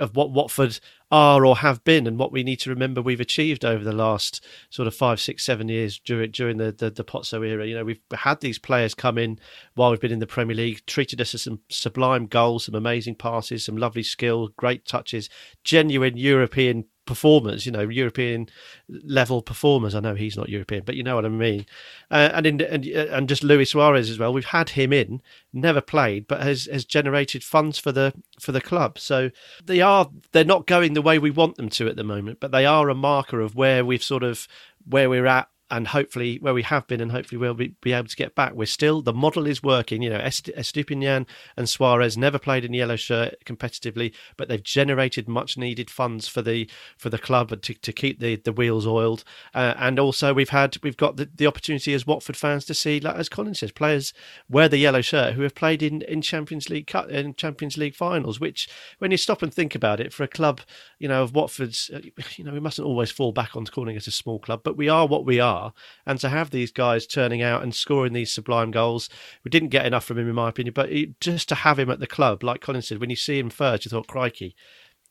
of 0.00 0.16
what 0.16 0.30
Watford 0.30 0.80
are 1.12 1.44
or 1.44 1.58
have 1.58 1.84
been 1.84 2.06
and 2.06 2.18
what 2.18 2.32
we 2.32 2.42
need 2.42 2.58
to 2.58 2.70
remember 2.70 3.02
we've 3.02 3.20
achieved 3.20 3.66
over 3.66 3.84
the 3.84 3.92
last 3.92 4.42
sort 4.70 4.88
of 4.88 4.94
five, 4.94 5.20
six, 5.20 5.44
seven 5.44 5.68
years 5.68 5.98
during 5.98 6.30
during 6.30 6.56
the, 6.56 6.72
the, 6.72 6.90
the 6.90 7.04
Pozzo 7.04 7.46
era. 7.46 7.66
You 7.66 7.74
know, 7.74 7.84
we've 7.84 8.00
had 8.14 8.40
these 8.40 8.58
players 8.58 8.94
come 8.94 9.18
in 9.18 9.38
while 9.74 9.90
we've 9.90 10.00
been 10.00 10.10
in 10.10 10.20
the 10.20 10.26
Premier 10.26 10.56
League, 10.56 10.80
treated 10.86 11.20
us 11.20 11.34
as 11.34 11.42
some 11.42 11.60
sublime 11.68 12.26
goals, 12.26 12.64
some 12.64 12.74
amazing 12.74 13.16
passes, 13.16 13.62
some 13.62 13.76
lovely 13.76 14.02
skill, 14.02 14.48
great 14.56 14.86
touches, 14.86 15.28
genuine 15.62 16.16
European 16.16 16.86
performers, 17.04 17.66
you 17.66 17.72
know, 17.72 17.88
European 17.88 18.48
level 18.88 19.42
performers. 19.42 19.94
I 19.94 20.00
know 20.00 20.14
he's 20.14 20.36
not 20.36 20.48
European, 20.48 20.84
but 20.84 20.94
you 20.94 21.02
know 21.02 21.16
what 21.16 21.24
I 21.24 21.28
mean. 21.28 21.66
Uh, 22.10 22.30
and 22.32 22.46
in, 22.46 22.60
and 22.60 22.84
and 22.86 23.28
just 23.28 23.42
Luis 23.42 23.70
Suarez 23.70 24.08
as 24.08 24.18
well. 24.18 24.32
We've 24.32 24.44
had 24.44 24.70
him 24.70 24.92
in, 24.92 25.20
never 25.52 25.80
played, 25.80 26.26
but 26.28 26.42
has 26.42 26.66
has 26.66 26.84
generated 26.84 27.42
funds 27.42 27.78
for 27.78 27.92
the 27.92 28.14
for 28.40 28.52
the 28.52 28.60
club. 28.60 28.98
So 28.98 29.30
they 29.64 29.80
are 29.80 30.10
they're 30.32 30.44
not 30.44 30.66
going 30.66 30.94
the 30.94 31.01
way 31.02 31.18
we 31.18 31.30
want 31.30 31.56
them 31.56 31.68
to 31.70 31.88
at 31.88 31.96
the 31.96 32.04
moment, 32.04 32.40
but 32.40 32.52
they 32.52 32.64
are 32.66 32.88
a 32.88 32.94
marker 32.94 33.40
of 33.40 33.54
where 33.54 33.84
we've 33.84 34.02
sort 34.02 34.22
of 34.22 34.48
where 34.86 35.10
we're 35.10 35.26
at 35.26 35.48
and 35.72 35.88
hopefully 35.88 36.36
where 36.42 36.52
we 36.52 36.62
have 36.62 36.86
been 36.86 37.00
and 37.00 37.10
hopefully 37.10 37.38
we'll 37.38 37.54
be, 37.54 37.74
be 37.80 37.94
able 37.94 38.06
to 38.06 38.14
get 38.14 38.34
back. 38.34 38.52
We're 38.52 38.66
still, 38.66 39.00
the 39.00 39.14
model 39.14 39.46
is 39.46 39.62
working. 39.62 40.02
You 40.02 40.10
know, 40.10 40.18
Estupiñán 40.18 41.26
and 41.56 41.68
Suarez 41.68 42.18
never 42.18 42.38
played 42.38 42.66
in 42.66 42.74
yellow 42.74 42.96
shirt 42.96 43.36
competitively, 43.46 44.12
but 44.36 44.48
they've 44.48 44.62
generated 44.62 45.28
much 45.28 45.56
needed 45.56 45.88
funds 45.88 46.28
for 46.28 46.42
the 46.42 46.68
for 46.98 47.08
the 47.08 47.18
club 47.18 47.58
to, 47.62 47.74
to 47.74 47.92
keep 47.92 48.20
the, 48.20 48.36
the 48.36 48.52
wheels 48.52 48.86
oiled. 48.86 49.24
Uh, 49.54 49.72
and 49.78 49.98
also 49.98 50.34
we've 50.34 50.50
had, 50.50 50.76
we've 50.82 50.98
got 50.98 51.16
the, 51.16 51.30
the 51.34 51.46
opportunity 51.46 51.94
as 51.94 52.06
Watford 52.06 52.36
fans 52.36 52.66
to 52.66 52.74
see, 52.74 53.00
like 53.00 53.16
as 53.16 53.30
Colin 53.30 53.54
says, 53.54 53.72
players 53.72 54.12
wear 54.50 54.68
the 54.68 54.76
yellow 54.76 55.00
shirt 55.00 55.32
who 55.32 55.42
have 55.42 55.54
played 55.54 55.82
in, 55.82 56.02
in 56.02 56.20
Champions 56.20 56.68
League 56.68 56.86
cut 56.86 57.10
in 57.10 57.34
Champions 57.34 57.78
League 57.78 57.96
finals, 57.96 58.38
which 58.38 58.68
when 58.98 59.10
you 59.10 59.16
stop 59.16 59.40
and 59.40 59.54
think 59.54 59.74
about 59.74 60.00
it, 60.00 60.12
for 60.12 60.22
a 60.22 60.28
club, 60.28 60.60
you 60.98 61.08
know, 61.08 61.22
of 61.22 61.34
Watford's, 61.34 61.90
uh, 61.94 62.00
you 62.36 62.44
know, 62.44 62.52
we 62.52 62.60
mustn't 62.60 62.86
always 62.86 63.10
fall 63.10 63.32
back 63.32 63.56
on 63.56 63.64
calling 63.64 63.96
it 63.96 64.06
a 64.06 64.10
small 64.10 64.38
club, 64.38 64.60
but 64.62 64.76
we 64.76 64.90
are 64.90 65.06
what 65.06 65.24
we 65.24 65.40
are 65.40 65.61
are. 65.62 65.72
And 66.06 66.18
to 66.20 66.28
have 66.28 66.50
these 66.50 66.72
guys 66.72 67.06
turning 67.06 67.42
out 67.42 67.62
and 67.62 67.74
scoring 67.74 68.12
these 68.12 68.32
sublime 68.32 68.70
goals, 68.70 69.08
we 69.44 69.50
didn't 69.50 69.68
get 69.68 69.86
enough 69.86 70.04
from 70.04 70.18
him, 70.18 70.28
in 70.28 70.34
my 70.34 70.48
opinion. 70.48 70.74
But 70.74 70.90
just 71.20 71.48
to 71.48 71.54
have 71.54 71.78
him 71.78 71.90
at 71.90 72.00
the 72.00 72.06
club, 72.06 72.42
like 72.42 72.60
Colin 72.60 72.82
said, 72.82 73.00
when 73.00 73.10
you 73.10 73.16
see 73.16 73.38
him 73.38 73.50
first, 73.50 73.84
you 73.84 73.90
thought, 73.90 74.06
crikey, 74.06 74.54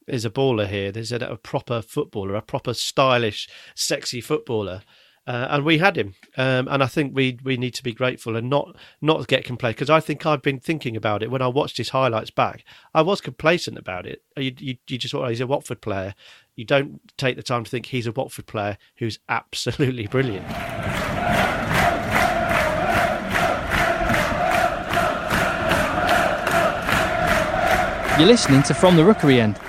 there's 0.07 0.25
a 0.25 0.29
baller 0.29 0.67
here. 0.67 0.91
There's 0.91 1.11
a, 1.11 1.17
a 1.17 1.37
proper 1.37 1.81
footballer, 1.81 2.35
a 2.35 2.41
proper 2.41 2.73
stylish, 2.73 3.47
sexy 3.75 4.21
footballer. 4.21 4.81
Uh, 5.27 5.47
and 5.51 5.63
we 5.63 5.77
had 5.77 5.95
him, 5.95 6.15
um, 6.35 6.67
and 6.67 6.81
I 6.81 6.87
think 6.87 7.15
we 7.15 7.37
we 7.43 7.55
need 7.55 7.75
to 7.75 7.83
be 7.83 7.93
grateful 7.93 8.35
and 8.35 8.49
not 8.49 8.75
not 9.01 9.27
get 9.27 9.45
complacent 9.45 9.77
because 9.77 9.89
I 9.89 9.99
think 9.99 10.25
I've 10.25 10.41
been 10.41 10.59
thinking 10.59 10.97
about 10.97 11.21
it 11.21 11.29
when 11.29 11.43
I 11.43 11.47
watched 11.47 11.77
his 11.77 11.89
highlights 11.89 12.31
back. 12.31 12.65
I 12.95 13.03
was 13.03 13.21
complacent 13.21 13.77
about 13.77 14.07
it. 14.07 14.23
You 14.35 14.51
you, 14.57 14.77
you 14.87 14.97
just 14.97 15.11
thought 15.11 15.25
oh, 15.25 15.29
he's 15.29 15.39
a 15.39 15.45
Watford 15.45 15.79
player. 15.79 16.15
You 16.55 16.65
don't 16.65 16.99
take 17.17 17.37
the 17.37 17.43
time 17.43 17.63
to 17.63 17.69
think 17.69 17.87
he's 17.87 18.07
a 18.07 18.11
Watford 18.11 18.45
player 18.45 18.77
who's 18.97 19.19
absolutely 19.29 20.07
brilliant. 20.07 20.47
You're 28.19 28.27
listening 28.27 28.61
to 28.63 28.73
From 28.73 28.97
the 28.97 29.03
Rookery 29.03 29.39
End. 29.41 29.59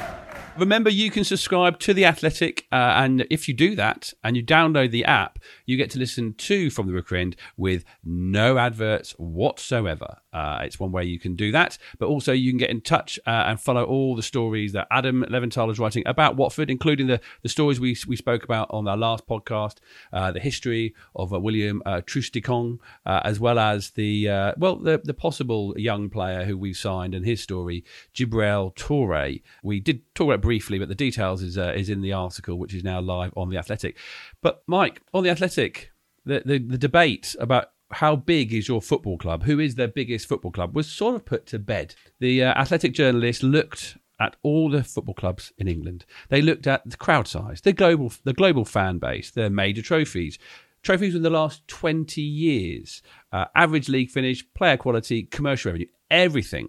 Remember, 0.59 0.91
you 0.91 1.11
can 1.11 1.25
subscribe 1.25 1.79
to 1.79 1.95
The 1.95 2.05
Athletic, 2.05 2.62
uh, 2.73 2.95
and 2.97 3.27
if 3.31 3.47
you 3.47 3.55
do 3.55 3.77
that 3.77 4.13
and 4.25 4.37
you 4.37 4.43
download 4.43 4.91
the 4.91 5.05
app, 5.05 5.39
you 5.67 5.77
get 5.77 5.91
to 5.91 5.99
listen 5.99 6.35
to 6.35 6.71
From 6.71 6.87
the 6.87 6.93
Rookery 6.93 7.21
End 7.21 7.37
with 7.57 7.85
no 8.03 8.59
adverts 8.59 9.13
whatsoever. 9.19 10.17
Uh, 10.33 10.61
it's 10.63 10.81
one 10.81 10.93
way 10.93 11.05
you 11.05 11.19
can 11.19 11.37
do 11.37 11.53
that, 11.53 11.77
but 11.99 12.07
also 12.07 12.33
you 12.33 12.51
can 12.51 12.59
get 12.59 12.71
in 12.71 12.81
touch 12.81 13.19
uh, 13.27 13.45
and 13.47 13.61
follow 13.61 13.85
all 13.85 14.17
the 14.17 14.23
stories 14.23 14.73
that 14.73 14.87
Adam 14.91 15.25
Leventhal 15.29 15.71
is 15.71 15.79
writing 15.79 16.03
about 16.07 16.37
Watford, 16.37 16.71
including 16.71 17.07
the, 17.07 17.21
the 17.43 17.51
stories 17.51 17.79
we, 17.79 17.95
we 18.07 18.17
spoke 18.17 18.43
about 18.43 18.69
on 18.71 18.89
our 18.89 18.97
last 18.97 19.27
podcast, 19.27 19.77
uh, 20.13 20.33
the 20.33 20.41
history 20.41 20.95
of 21.15 21.35
uh, 21.35 21.39
William 21.39 21.83
uh, 21.85 22.01
Troost-Ekong, 22.07 22.79
uh, 23.05 23.21
as 23.25 23.39
well 23.41 23.59
as 23.59 23.91
the 23.91 24.27
well 24.57 24.77
the, 24.77 25.01
the 25.05 25.13
possible 25.13 25.75
young 25.77 26.09
player 26.09 26.45
who 26.45 26.57
we 26.57 26.73
signed 26.73 27.15
and 27.15 27.27
his 27.27 27.43
story, 27.43 27.85
Djibril 28.15 28.75
Toure. 28.75 29.43
We 29.63 29.81
did 29.81 30.03
talk 30.15 30.29
about 30.29 30.41
briefly, 30.41 30.79
but 30.79 30.89
the 30.89 30.95
details 30.95 31.43
is 31.43 31.59
is 31.59 31.91
in 31.91 32.01
the 32.01 32.15
article, 32.15 32.62
which 32.63 32.75
is 32.75 32.85
now 32.85 33.01
live 33.01 33.33
on 33.37 33.51
the 33.51 33.59
Athletic. 33.59 33.99
But 34.41 34.63
Mike, 34.67 35.03
on 35.13 35.25
the 35.25 35.31
Athletic, 35.31 35.93
the, 36.25 36.43
the, 36.45 36.59
the 36.59 36.79
debate 36.79 37.37
about 37.39 37.73
how 37.93 38.17
big 38.17 38.53
is 38.53 38.69
your 38.69 38.81
football 38.81 39.19
club? 39.19 39.45
Who 39.45 39.61
is 39.61 39.75
their 39.75 39.89
biggest 39.89 40.27
football 40.27 40.51
club? 40.51 40.75
Was 40.75 40.89
sort 40.91 41.15
of 41.15 41.25
put 41.25 41.47
to 41.47 41.59
bed. 41.59 41.95
The 42.21 42.45
uh, 42.45 42.55
athletic 42.55 42.95
journalist 42.95 43.43
looked 43.43 43.99
at 44.19 44.37
all 44.43 44.71
the 44.71 44.85
football 44.85 45.15
clubs 45.15 45.53
in 45.59 45.69
England. 45.69 46.05
They 46.29 46.43
looked 46.43 46.67
at 46.67 46.89
the 46.89 46.97
crowd 46.97 47.29
size, 47.29 47.61
the 47.61 47.73
global, 47.73 48.13
the 48.25 48.33
global 48.33 48.65
fan 48.65 48.99
base, 48.99 49.31
their 49.31 49.51
major 49.51 49.83
trophies, 49.83 50.39
trophies 50.83 51.15
in 51.15 51.23
the 51.23 51.31
last 51.31 51.67
20 51.69 52.21
years, 52.21 53.03
uh, 53.33 53.47
average 53.55 53.89
league 53.89 54.11
finish, 54.11 54.45
player 54.55 54.77
quality, 54.77 55.25
commercial 55.25 55.71
revenue, 55.71 55.89
everything. 56.11 56.69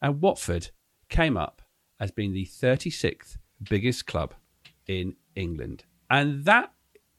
And 0.00 0.20
Watford 0.20 0.70
came 1.08 1.36
up 1.36 1.62
as 2.00 2.10
being 2.10 2.32
the 2.32 2.46
36th 2.46 3.36
biggest 3.62 4.06
club 4.06 4.34
in 4.88 5.14
England. 5.36 5.84
And 6.10 6.44
that 6.46 6.72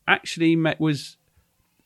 actually 0.08 0.56
met 0.56 0.80
was, 0.80 1.18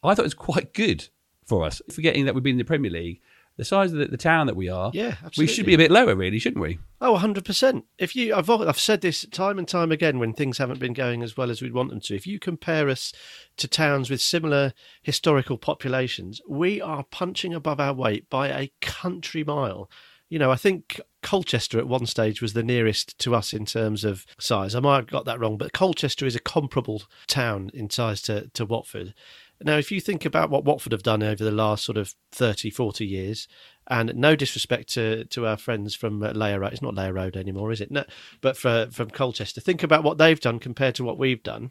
I 0.03 0.15
thought 0.15 0.23
it 0.23 0.23
was 0.23 0.33
quite 0.33 0.73
good 0.73 1.07
for 1.45 1.65
us. 1.65 1.81
Forgetting 1.91 2.25
that 2.25 2.33
we've 2.33 2.43
been 2.43 2.53
in 2.53 2.57
the 2.57 2.63
Premier 2.63 2.89
League, 2.91 3.21
the 3.57 3.65
size 3.65 3.93
of 3.93 3.99
the, 3.99 4.05
the 4.05 4.17
town 4.17 4.47
that 4.47 4.55
we 4.55 4.67
are, 4.67 4.89
yeah, 4.93 5.15
absolutely. 5.23 5.43
we 5.43 5.47
should 5.47 5.65
be 5.65 5.75
a 5.75 5.77
bit 5.77 5.91
lower, 5.91 6.15
really, 6.15 6.39
shouldn't 6.39 6.61
we? 6.61 6.79
Oh, 6.99 7.15
100%. 7.17 7.83
If 7.99 8.15
you, 8.15 8.33
I've, 8.33 8.49
I've 8.49 8.79
said 8.79 9.01
this 9.01 9.25
time 9.27 9.59
and 9.59 9.67
time 9.67 9.91
again 9.91 10.17
when 10.17 10.33
things 10.33 10.57
haven't 10.57 10.79
been 10.79 10.93
going 10.93 11.21
as 11.21 11.37
well 11.37 11.51
as 11.51 11.61
we'd 11.61 11.73
want 11.73 11.89
them 11.91 11.99
to. 12.01 12.15
If 12.15 12.25
you 12.25 12.39
compare 12.39 12.89
us 12.89 13.13
to 13.57 13.67
towns 13.67 14.09
with 14.09 14.21
similar 14.21 14.73
historical 15.03 15.59
populations, 15.59 16.41
we 16.49 16.81
are 16.81 17.03
punching 17.03 17.53
above 17.53 17.79
our 17.79 17.93
weight 17.93 18.27
by 18.29 18.47
a 18.47 18.71
country 18.81 19.43
mile. 19.43 19.89
You 20.33 20.39
know, 20.39 20.49
I 20.49 20.55
think 20.55 20.99
Colchester 21.21 21.77
at 21.77 21.87
one 21.87 22.07
stage 22.07 22.41
was 22.41 22.53
the 22.53 22.63
nearest 22.63 23.19
to 23.19 23.35
us 23.35 23.53
in 23.53 23.67
terms 23.67 24.03
of 24.03 24.25
size. 24.39 24.73
I 24.73 24.79
might 24.79 24.95
have 24.95 25.05
got 25.05 25.25
that 25.25 25.39
wrong, 25.39 25.59
but 25.59 25.73
Colchester 25.73 26.25
is 26.25 26.35
a 26.35 26.39
comparable 26.39 27.03
town 27.27 27.69
in 27.71 27.87
size 27.91 28.19
to, 28.23 28.49
to 28.55 28.65
Watford 28.65 29.13
Now, 29.61 29.77
if 29.77 29.91
you 29.91 30.01
think 30.01 30.25
about 30.25 30.49
what 30.49 30.65
Watford 30.65 30.91
have 30.91 31.03
done 31.03 31.21
over 31.21 31.43
the 31.43 31.51
last 31.51 31.85
sort 31.85 31.99
of 31.99 32.15
30, 32.31 32.71
40 32.71 33.05
years, 33.05 33.47
and 33.87 34.15
no 34.15 34.35
disrespect 34.35 34.91
to, 34.95 35.25
to 35.25 35.45
our 35.45 35.55
friends 35.55 35.93
from 35.93 36.23
uh, 36.23 36.31
Layer 36.31 36.61
Road, 36.61 36.73
it's 36.73 36.81
not 36.81 36.95
Layer 36.95 37.13
Road 37.13 37.37
anymore, 37.37 37.71
is 37.71 37.79
it? 37.79 37.91
No, 37.91 38.03
but 38.41 38.57
for, 38.57 38.87
from 38.91 39.11
Colchester, 39.11 39.61
think 39.61 39.83
about 39.83 40.03
what 40.03 40.17
they've 40.17 40.39
done 40.39 40.57
compared 40.57 40.95
to 40.95 41.03
what 41.03 41.19
we've 41.19 41.43
done. 41.43 41.69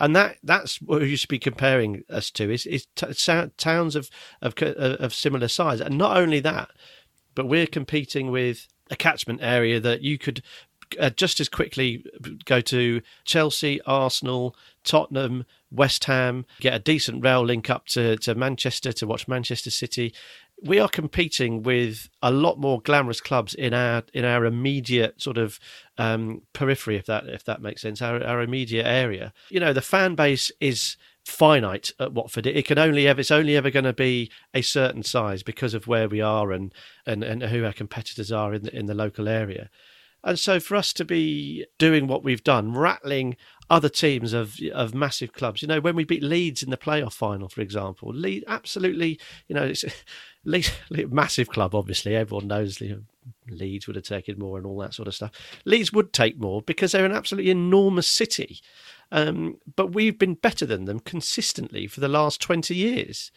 And 0.00 0.14
that 0.14 0.36
that's 0.44 0.80
what 0.80 1.02
you 1.02 1.16
should 1.16 1.28
be 1.28 1.40
comparing 1.40 2.04
us 2.08 2.30
to 2.32 2.52
is, 2.52 2.66
is 2.66 2.86
t- 2.94 3.48
towns 3.56 3.96
of, 3.96 4.10
of 4.40 4.54
of 4.62 5.12
similar 5.12 5.48
size, 5.48 5.80
and 5.80 5.98
not 5.98 6.16
only 6.16 6.38
that, 6.38 6.70
but 7.38 7.46
we're 7.46 7.68
competing 7.68 8.32
with 8.32 8.66
a 8.90 8.96
catchment 8.96 9.38
area 9.40 9.78
that 9.78 10.02
you 10.02 10.18
could 10.18 10.42
uh, 10.98 11.08
just 11.10 11.38
as 11.38 11.48
quickly 11.48 12.04
go 12.46 12.60
to 12.60 13.00
Chelsea, 13.24 13.80
Arsenal, 13.82 14.56
Tottenham, 14.82 15.44
West 15.70 16.06
Ham, 16.06 16.46
get 16.58 16.74
a 16.74 16.80
decent 16.80 17.22
rail 17.22 17.44
link 17.44 17.70
up 17.70 17.86
to, 17.86 18.16
to 18.16 18.34
Manchester 18.34 18.92
to 18.94 19.06
watch 19.06 19.28
Manchester 19.28 19.70
City. 19.70 20.12
We 20.60 20.80
are 20.80 20.88
competing 20.88 21.62
with 21.62 22.08
a 22.20 22.32
lot 22.32 22.58
more 22.58 22.80
glamorous 22.80 23.20
clubs 23.20 23.54
in 23.54 23.72
our 23.72 24.02
in 24.12 24.24
our 24.24 24.44
immediate 24.44 25.22
sort 25.22 25.38
of 25.38 25.60
um, 25.96 26.42
periphery, 26.52 26.96
if 26.96 27.06
that 27.06 27.28
if 27.28 27.44
that 27.44 27.62
makes 27.62 27.82
sense, 27.82 28.02
our, 28.02 28.20
our 28.24 28.42
immediate 28.42 28.84
area. 28.84 29.32
You 29.48 29.60
know, 29.60 29.72
the 29.72 29.80
fan 29.80 30.16
base 30.16 30.50
is 30.58 30.96
finite 31.28 31.92
at 32.00 32.12
Watford. 32.12 32.46
It 32.46 32.64
can 32.64 32.78
only 32.78 33.06
ever 33.06 33.20
it's 33.20 33.30
only 33.30 33.56
ever 33.56 33.70
going 33.70 33.84
to 33.84 33.92
be 33.92 34.30
a 34.54 34.62
certain 34.62 35.02
size 35.02 35.42
because 35.42 35.74
of 35.74 35.86
where 35.86 36.08
we 36.08 36.20
are 36.20 36.52
and 36.52 36.72
and, 37.06 37.22
and 37.22 37.42
who 37.44 37.64
our 37.64 37.72
competitors 37.72 38.32
are 38.32 38.54
in 38.54 38.62
the, 38.64 38.74
in 38.76 38.86
the 38.86 38.94
local 38.94 39.28
area. 39.28 39.70
And 40.24 40.38
so 40.38 40.58
for 40.58 40.74
us 40.74 40.92
to 40.94 41.04
be 41.04 41.64
doing 41.78 42.08
what 42.08 42.24
we've 42.24 42.42
done, 42.42 42.74
rattling 42.74 43.36
other 43.70 43.88
teams 43.88 44.32
of 44.32 44.56
of 44.72 44.94
massive 44.94 45.32
clubs, 45.32 45.62
you 45.62 45.68
know, 45.68 45.80
when 45.80 45.94
we 45.94 46.04
beat 46.04 46.22
Leeds 46.22 46.62
in 46.62 46.70
the 46.70 46.76
playoff 46.76 47.12
final, 47.12 47.48
for 47.48 47.60
example, 47.60 48.10
Leeds 48.12 48.44
absolutely, 48.48 49.20
you 49.46 49.54
know, 49.54 49.64
it's 49.64 49.84
Leeds, 50.44 50.72
massive 50.90 51.48
club. 51.48 51.74
Obviously, 51.74 52.16
everyone 52.16 52.48
knows 52.48 52.82
Leeds 53.48 53.86
would 53.86 53.96
have 53.96 54.04
taken 54.04 54.38
more 54.38 54.56
and 54.56 54.66
all 54.66 54.78
that 54.78 54.94
sort 54.94 55.08
of 55.08 55.14
stuff. 55.14 55.30
Leeds 55.64 55.92
would 55.92 56.12
take 56.12 56.38
more 56.38 56.62
because 56.62 56.92
they're 56.92 57.04
an 57.04 57.12
absolutely 57.12 57.50
enormous 57.50 58.06
city. 58.06 58.60
Um, 59.10 59.58
but 59.74 59.94
we've 59.94 60.18
been 60.18 60.34
better 60.34 60.66
than 60.66 60.84
them 60.84 61.00
consistently 61.00 61.86
for 61.86 62.00
the 62.00 62.08
last 62.08 62.40
20 62.40 62.74
years 62.74 63.30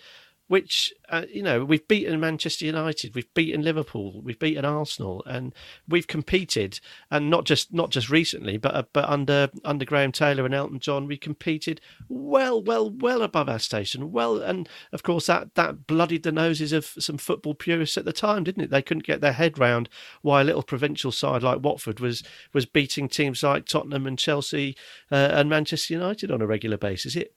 which 0.52 0.93
uh, 1.08 1.24
you 1.32 1.41
know 1.41 1.64
we've 1.64 1.88
beaten 1.88 2.20
Manchester 2.20 2.66
United, 2.66 3.16
we've 3.16 3.34
beaten 3.34 3.62
Liverpool, 3.62 4.22
we've 4.22 4.38
beaten 4.38 4.66
Arsenal, 4.66 5.24
and 5.26 5.56
we've 5.88 6.08
competed, 6.08 6.82
and 7.10 7.30
not 7.30 7.45
just 7.45 7.74
not 7.74 7.89
just 7.89 8.10
recently, 8.10 8.58
but 8.58 8.76
uh, 8.76 8.84
but 8.91 9.06
under 9.08 9.49
under 9.64 9.86
Graham 9.86 10.12
Taylor 10.12 10.43
and 10.43 10.54
Elton 10.54 10.82
John, 10.82 11.08
we 11.08 11.16
competed 11.16 11.80
well, 12.10 12.62
well, 12.62 12.89
well 12.89 13.22
above 13.22 13.47
our 13.47 13.60
station, 13.60 14.12
well, 14.12 14.41
and 14.41 14.68
of 14.91 15.04
course 15.04 15.28
that 15.28 15.56
that 15.56 15.88
bloodied 15.88 16.24
the 16.24 16.34
noses 16.34 16.74
of 16.74 16.84
some 16.99 17.18
football 17.18 17.56
purists 17.56 17.95
at 17.95 18.04
the 18.04 18.12
time, 18.12 18.43
didn't 18.43 18.66
it? 18.66 18.72
They 18.72 18.82
couldn't 18.82 19.06
get 19.06 19.22
their 19.22 19.32
head 19.32 19.58
round 19.58 19.88
why 20.22 20.41
a 20.41 20.43
little 20.43 20.64
provincial 20.64 21.14
side 21.14 21.43
like 21.43 21.64
Watford 21.64 22.02
was 22.02 22.24
was 22.52 22.66
beating 22.66 23.08
teams 23.08 23.41
like 23.41 23.68
Tottenham 23.68 24.06
and 24.06 24.20
Chelsea 24.20 24.76
uh, 25.14 25.16
and 25.32 25.49
Manchester 25.49 25.93
United 25.93 26.30
on 26.30 26.41
a 26.41 26.45
regular 26.45 26.78
basis. 26.78 27.16
It 27.16 27.34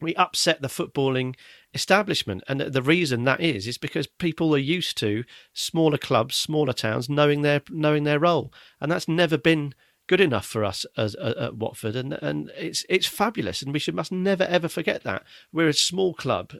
we 0.00 0.14
upset 0.16 0.60
the 0.62 0.68
footballing 0.68 1.34
establishment. 1.76 2.42
And 2.48 2.60
the 2.60 2.82
reason 2.82 3.24
that 3.24 3.40
is 3.40 3.68
is 3.68 3.78
because 3.78 4.06
people 4.06 4.52
are 4.54 4.58
used 4.58 4.98
to 4.98 5.24
smaller 5.52 5.98
clubs, 5.98 6.34
smaller 6.34 6.72
towns 6.72 7.08
knowing 7.08 7.42
their 7.42 7.62
knowing 7.70 8.02
their 8.04 8.18
role, 8.18 8.52
and 8.80 8.90
that's 8.90 9.06
never 9.08 9.38
been 9.38 9.74
good 10.08 10.20
enough 10.20 10.46
for 10.46 10.64
us 10.64 10.86
as 10.96 11.14
at 11.16 11.56
Watford. 11.56 11.96
And 11.96 12.14
and 12.14 12.50
it's 12.56 12.84
it's 12.88 13.06
fabulous, 13.06 13.62
and 13.62 13.72
we 13.72 13.78
should 13.78 13.94
must 13.94 14.12
never 14.12 14.44
ever 14.44 14.68
forget 14.68 15.04
that. 15.04 15.24
We're 15.52 15.68
a 15.68 15.74
small 15.74 16.14
club 16.14 16.54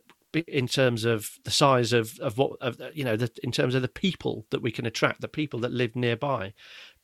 in 0.46 0.66
terms 0.66 1.04
of 1.04 1.38
the 1.44 1.50
size 1.50 1.92
of, 1.92 2.18
of 2.20 2.36
what 2.36 2.52
of, 2.60 2.80
you 2.94 3.04
know 3.04 3.16
the, 3.16 3.30
in 3.42 3.52
terms 3.52 3.74
of 3.74 3.82
the 3.82 3.88
people 3.88 4.46
that 4.50 4.62
we 4.62 4.70
can 4.70 4.86
attract 4.86 5.20
the 5.20 5.28
people 5.28 5.60
that 5.60 5.72
live 5.72 5.96
nearby. 5.96 6.52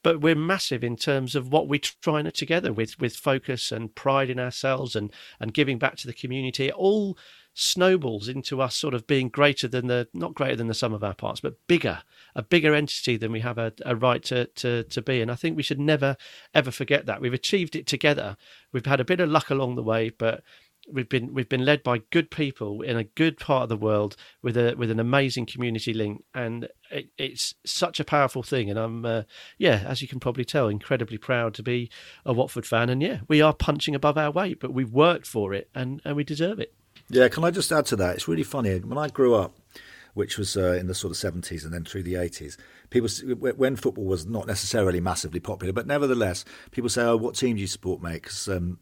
But 0.03 0.21
we're 0.21 0.35
massive 0.35 0.83
in 0.83 0.97
terms 0.97 1.37
of 1.37 1.53
what 1.53 1.69
we're 1.69 1.81
trying 2.03 2.31
together 2.33 2.73
with 2.73 3.01
with 3.01 3.17
focus 3.17 3.71
and 3.73 3.95
pride 3.95 4.31
in 4.31 4.41
ourselves 4.41 4.97
and 4.97 5.13
and 5.41 5.55
giving 5.55 5.79
back 5.79 5.97
to 5.99 6.07
the 6.07 6.13
community. 6.13 6.71
All 6.73 7.17
snowballs 7.55 8.29
into 8.29 8.63
us 8.63 8.75
sort 8.75 8.95
of 8.95 9.07
being 9.07 9.29
greater 9.29 9.69
than 9.69 9.87
the 9.87 10.09
not 10.15 10.35
greater 10.35 10.57
than 10.57 10.69
the 10.69 10.75
sum 10.75 10.95
of 10.95 11.05
our 11.05 11.15
parts 11.15 11.41
but 11.41 11.55
bigger 11.67 12.03
a 12.35 12.43
bigger 12.43 12.75
entity 12.75 13.17
than 13.17 13.31
we 13.31 13.41
have 13.41 13.59
a, 13.59 13.73
a 13.85 13.95
right 13.95 14.23
to, 14.23 14.47
to 14.47 14.85
to 14.85 15.03
be. 15.03 15.21
And 15.21 15.31
i 15.31 15.35
think 15.35 15.57
we 15.57 15.63
should 15.63 15.81
never 15.81 16.17
ever 16.55 16.71
forget 16.71 17.07
that. 17.07 17.21
We've 17.21 17.35
achieved 17.35 17.77
it 17.77 17.87
together. 17.87 18.37
We've 18.73 18.87
had 18.87 19.01
a 19.01 19.05
bit 19.05 19.21
of 19.21 19.29
luck 19.29 19.51
along 19.51 19.75
the 19.75 19.83
way 19.83 20.11
but 20.11 20.43
we've 20.91 21.09
been 21.09 21.33
we've 21.33 21.49
been 21.49 21.65
led 21.65 21.83
by 21.83 21.99
good 22.11 22.31
people 22.31 22.83
in 22.83 22.97
a 22.97 23.05
good 23.05 23.39
part 23.39 23.65
of 23.65 23.69
the 23.69 23.77
world 23.77 24.17
with 24.43 24.57
a 24.57 24.75
with 24.77 24.91
an 24.91 24.99
amazing 24.99 25.45
community 25.45 25.93
link. 25.93 26.25
And 26.35 26.69
it, 26.91 27.11
it's 27.19 27.55
such 27.67 28.01
a 28.01 28.05
powerful 28.05 28.43
thing. 28.43 28.71
And 28.71 28.79
i'm 28.79 29.05
uh, 29.05 29.23
yeah 29.59 29.85
as 29.87 30.01
you 30.01 30.09
can 30.09 30.21
probably 30.21 30.47
tell 30.47 30.69
incredibly 30.69 31.19
proud 31.19 31.53
to 31.55 31.63
be 31.63 31.91
a 32.25 32.33
watford 32.33 32.67
fan. 32.67 32.89
And 32.89 33.03
yeah 33.03 33.21
we 33.29 33.43
are 33.43 33.53
punching 33.53 33.95
above 33.95 34.17
our 34.17 34.31
weight 34.31 34.59
but 34.59 34.73
we've 34.73 34.93
worked 34.93 35.27
for 35.27 35.53
it 35.53 35.69
and 35.75 36.01
and 36.05 36.17
we 36.17 36.25
deserve 36.25 36.59
it 36.59 36.75
yeah 37.13 37.29
can 37.29 37.45
i 37.45 37.51
just 37.51 37.71
add 37.71 37.87
to 37.87 37.97
that 37.97 38.17
it's 38.17 38.27
really 38.27 38.43
funny 38.43 38.79
when 38.81 38.99
i 38.99 39.09
grew 39.09 39.35
up 39.35 39.57
which 40.15 40.37
was 40.37 40.57
uh, 40.57 40.73
in 40.73 40.87
the 40.87 40.95
sort 40.95 41.11
of 41.11 41.35
70s 41.35 41.65
and 41.65 41.73
then 41.73 41.85
through 41.85 42.03
the 42.03 42.15
80s. 42.15 42.57
People, 42.91 43.09
when 43.37 43.77
football 43.77 44.05
was 44.05 44.27
not 44.27 44.47
necessarily 44.47 45.01
massively 45.01 45.41
popular, 45.41 45.73
but 45.73 45.87
nevertheless, 45.87 46.45
people 46.71 46.91
say, 46.91 47.03
"Oh, 47.03 47.17
what 47.17 47.35
team 47.35 47.57
do 47.57 47.63
you 47.63 47.67
support, 47.67 48.03
mate?" 48.03 48.23
Because 48.23 48.49
um, 48.49 48.79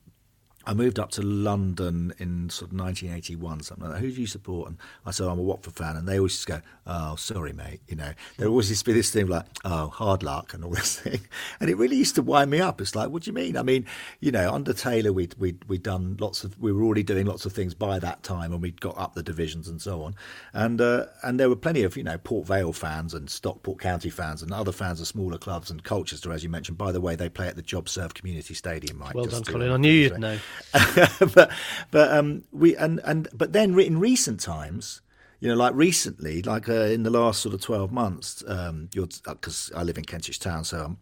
I 0.66 0.74
moved 0.74 0.98
up 0.98 1.10
to 1.12 1.22
London 1.22 2.12
in 2.18 2.50
sort 2.50 2.70
of 2.70 2.78
1981, 2.78 3.62
something 3.62 3.84
like 3.84 3.94
that. 3.94 4.00
Who 4.00 4.12
do 4.12 4.20
you 4.20 4.26
support? 4.26 4.68
And 4.68 4.76
I 5.06 5.10
said, 5.10 5.26
I'm 5.26 5.38
a 5.38 5.42
Watford 5.42 5.74
fan. 5.74 5.96
And 5.96 6.06
they 6.06 6.18
always 6.18 6.34
just 6.34 6.46
go, 6.46 6.60
oh, 6.86 7.16
sorry, 7.16 7.54
mate. 7.54 7.80
You 7.88 7.96
know, 7.96 8.12
there 8.36 8.48
always 8.48 8.68
used 8.68 8.84
to 8.84 8.90
be 8.90 8.92
this 8.92 9.10
thing 9.10 9.26
like, 9.26 9.46
oh, 9.64 9.88
hard 9.88 10.22
luck 10.22 10.52
and 10.52 10.62
all 10.62 10.72
this 10.72 11.00
thing. 11.00 11.20
And 11.60 11.70
it 11.70 11.78
really 11.78 11.96
used 11.96 12.14
to 12.16 12.22
wind 12.22 12.50
me 12.50 12.60
up. 12.60 12.80
It's 12.80 12.94
like, 12.94 13.08
what 13.08 13.22
do 13.22 13.30
you 13.30 13.34
mean? 13.34 13.56
I 13.56 13.62
mean, 13.62 13.86
you 14.20 14.30
know, 14.32 14.52
under 14.52 14.74
Taylor, 14.74 15.14
we'd, 15.14 15.34
we'd, 15.38 15.64
we'd 15.64 15.82
done 15.82 16.18
lots 16.20 16.44
of, 16.44 16.60
we 16.60 16.72
were 16.72 16.82
already 16.82 17.04
doing 17.04 17.24
lots 17.24 17.46
of 17.46 17.54
things 17.54 17.72
by 17.72 17.98
that 17.98 18.22
time 18.22 18.52
and 18.52 18.60
we'd 18.60 18.80
got 18.82 18.98
up 18.98 19.14
the 19.14 19.22
divisions 19.22 19.66
and 19.66 19.80
so 19.80 20.02
on. 20.02 20.14
And, 20.52 20.80
uh, 20.80 21.06
and 21.22 21.40
there 21.40 21.48
were 21.48 21.56
plenty 21.56 21.84
of, 21.84 21.96
you 21.96 22.04
know, 22.04 22.18
Port 22.18 22.46
Vale 22.46 22.74
fans 22.74 23.14
and 23.14 23.30
Stockport 23.30 23.80
County 23.80 24.10
fans 24.10 24.42
and 24.42 24.52
other 24.52 24.72
fans 24.72 25.00
of 25.00 25.06
smaller 25.06 25.38
clubs 25.38 25.70
and 25.70 25.82
Colchester, 25.82 26.32
as 26.32 26.44
you 26.44 26.50
mentioned. 26.50 26.76
By 26.76 26.92
the 26.92 27.00
way, 27.00 27.16
they 27.16 27.30
play 27.30 27.48
at 27.48 27.56
the 27.56 27.62
JobServe 27.62 28.12
Community 28.12 28.52
Stadium, 28.52 28.98
Mike. 28.98 29.14
Well 29.14 29.24
done, 29.24 29.44
Colin. 29.44 29.72
I 29.72 29.78
knew 29.78 29.90
you'd 29.90 30.18
know. 30.18 30.38
but 31.34 31.50
but 31.90 32.12
um, 32.12 32.44
we 32.52 32.76
and 32.76 33.00
and 33.04 33.28
but 33.32 33.52
then 33.52 33.78
in 33.78 33.98
recent 33.98 34.40
times, 34.40 35.00
you 35.40 35.48
know, 35.48 35.56
like 35.56 35.74
recently, 35.74 36.42
like 36.42 36.68
uh, 36.68 36.72
in 36.72 37.02
the 37.02 37.10
last 37.10 37.40
sort 37.40 37.54
of 37.54 37.60
twelve 37.60 37.92
months, 37.92 38.44
um, 38.46 38.88
because 38.92 39.70
uh, 39.74 39.78
I 39.78 39.82
live 39.82 39.98
in 39.98 40.04
Kentish 40.04 40.38
Town, 40.38 40.64
so 40.64 40.84
I'm 40.84 40.98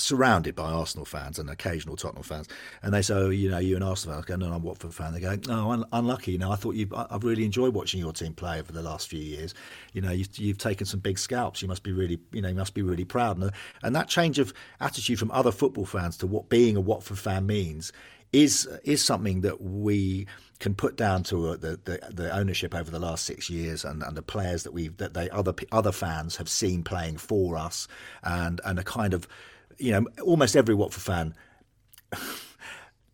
surrounded 0.00 0.54
by 0.54 0.70
Arsenal 0.70 1.04
fans 1.04 1.38
and 1.38 1.48
occasional 1.50 1.96
Tottenham 1.96 2.22
fans, 2.22 2.48
and 2.82 2.92
they 2.92 3.02
say, 3.02 3.14
"Oh, 3.14 3.30
you 3.30 3.50
know, 3.50 3.58
you 3.58 3.76
an 3.76 3.82
Arsenal 3.82 4.16
fan." 4.16 4.24
I 4.24 4.26
go, 4.26 4.36
"No, 4.36 4.52
I'm 4.52 4.62
Watford 4.62 4.94
fan." 4.94 5.12
They 5.12 5.20
go, 5.20 5.36
"No, 5.46 5.70
un- 5.70 5.84
unlucky. 5.92 6.32
You 6.32 6.38
know, 6.38 6.50
I 6.50 6.56
thought 6.56 6.74
you. 6.74 6.88
I've 6.94 7.24
really 7.24 7.44
enjoyed 7.44 7.74
watching 7.74 8.00
your 8.00 8.12
team 8.12 8.34
play 8.34 8.58
over 8.58 8.72
the 8.72 8.82
last 8.82 9.08
few 9.08 9.20
years. 9.20 9.54
You 9.92 10.02
know, 10.02 10.10
you've, 10.10 10.36
you've 10.38 10.58
taken 10.58 10.86
some 10.86 11.00
big 11.00 11.18
scalps. 11.18 11.62
You 11.62 11.68
must 11.68 11.82
be 11.82 11.92
really, 11.92 12.18
you 12.32 12.42
know, 12.42 12.48
you 12.48 12.54
must 12.54 12.74
be 12.74 12.82
really 12.82 13.04
proud." 13.04 13.38
And, 13.38 13.50
and 13.82 13.94
that 13.94 14.08
change 14.08 14.38
of 14.38 14.52
attitude 14.80 15.18
from 15.18 15.30
other 15.30 15.52
football 15.52 15.86
fans 15.86 16.16
to 16.18 16.26
what 16.26 16.48
being 16.48 16.76
a 16.76 16.80
Watford 16.80 17.18
fan 17.18 17.46
means 17.46 17.92
is 18.32 18.68
is 18.84 19.04
something 19.04 19.40
that 19.40 19.60
we 19.60 20.26
can 20.58 20.74
put 20.74 20.94
down 20.94 21.22
to 21.22 21.48
uh, 21.48 21.56
the, 21.56 21.80
the, 21.84 21.98
the 22.12 22.36
ownership 22.36 22.74
over 22.74 22.90
the 22.90 22.98
last 22.98 23.24
six 23.24 23.48
years 23.48 23.84
and, 23.84 24.02
and 24.02 24.16
the 24.16 24.22
players 24.22 24.62
that 24.62 24.72
we 24.72 24.88
that 24.88 25.14
they 25.14 25.28
other 25.30 25.54
other 25.72 25.92
fans 25.92 26.36
have 26.36 26.48
seen 26.48 26.82
playing 26.82 27.16
for 27.16 27.56
us 27.56 27.88
and 28.22 28.60
and 28.64 28.78
a 28.78 28.84
kind 28.84 29.14
of 29.14 29.26
you 29.78 29.92
know 29.92 30.06
almost 30.22 30.56
every 30.56 30.74
Watford 30.74 31.02
fan. 31.02 31.34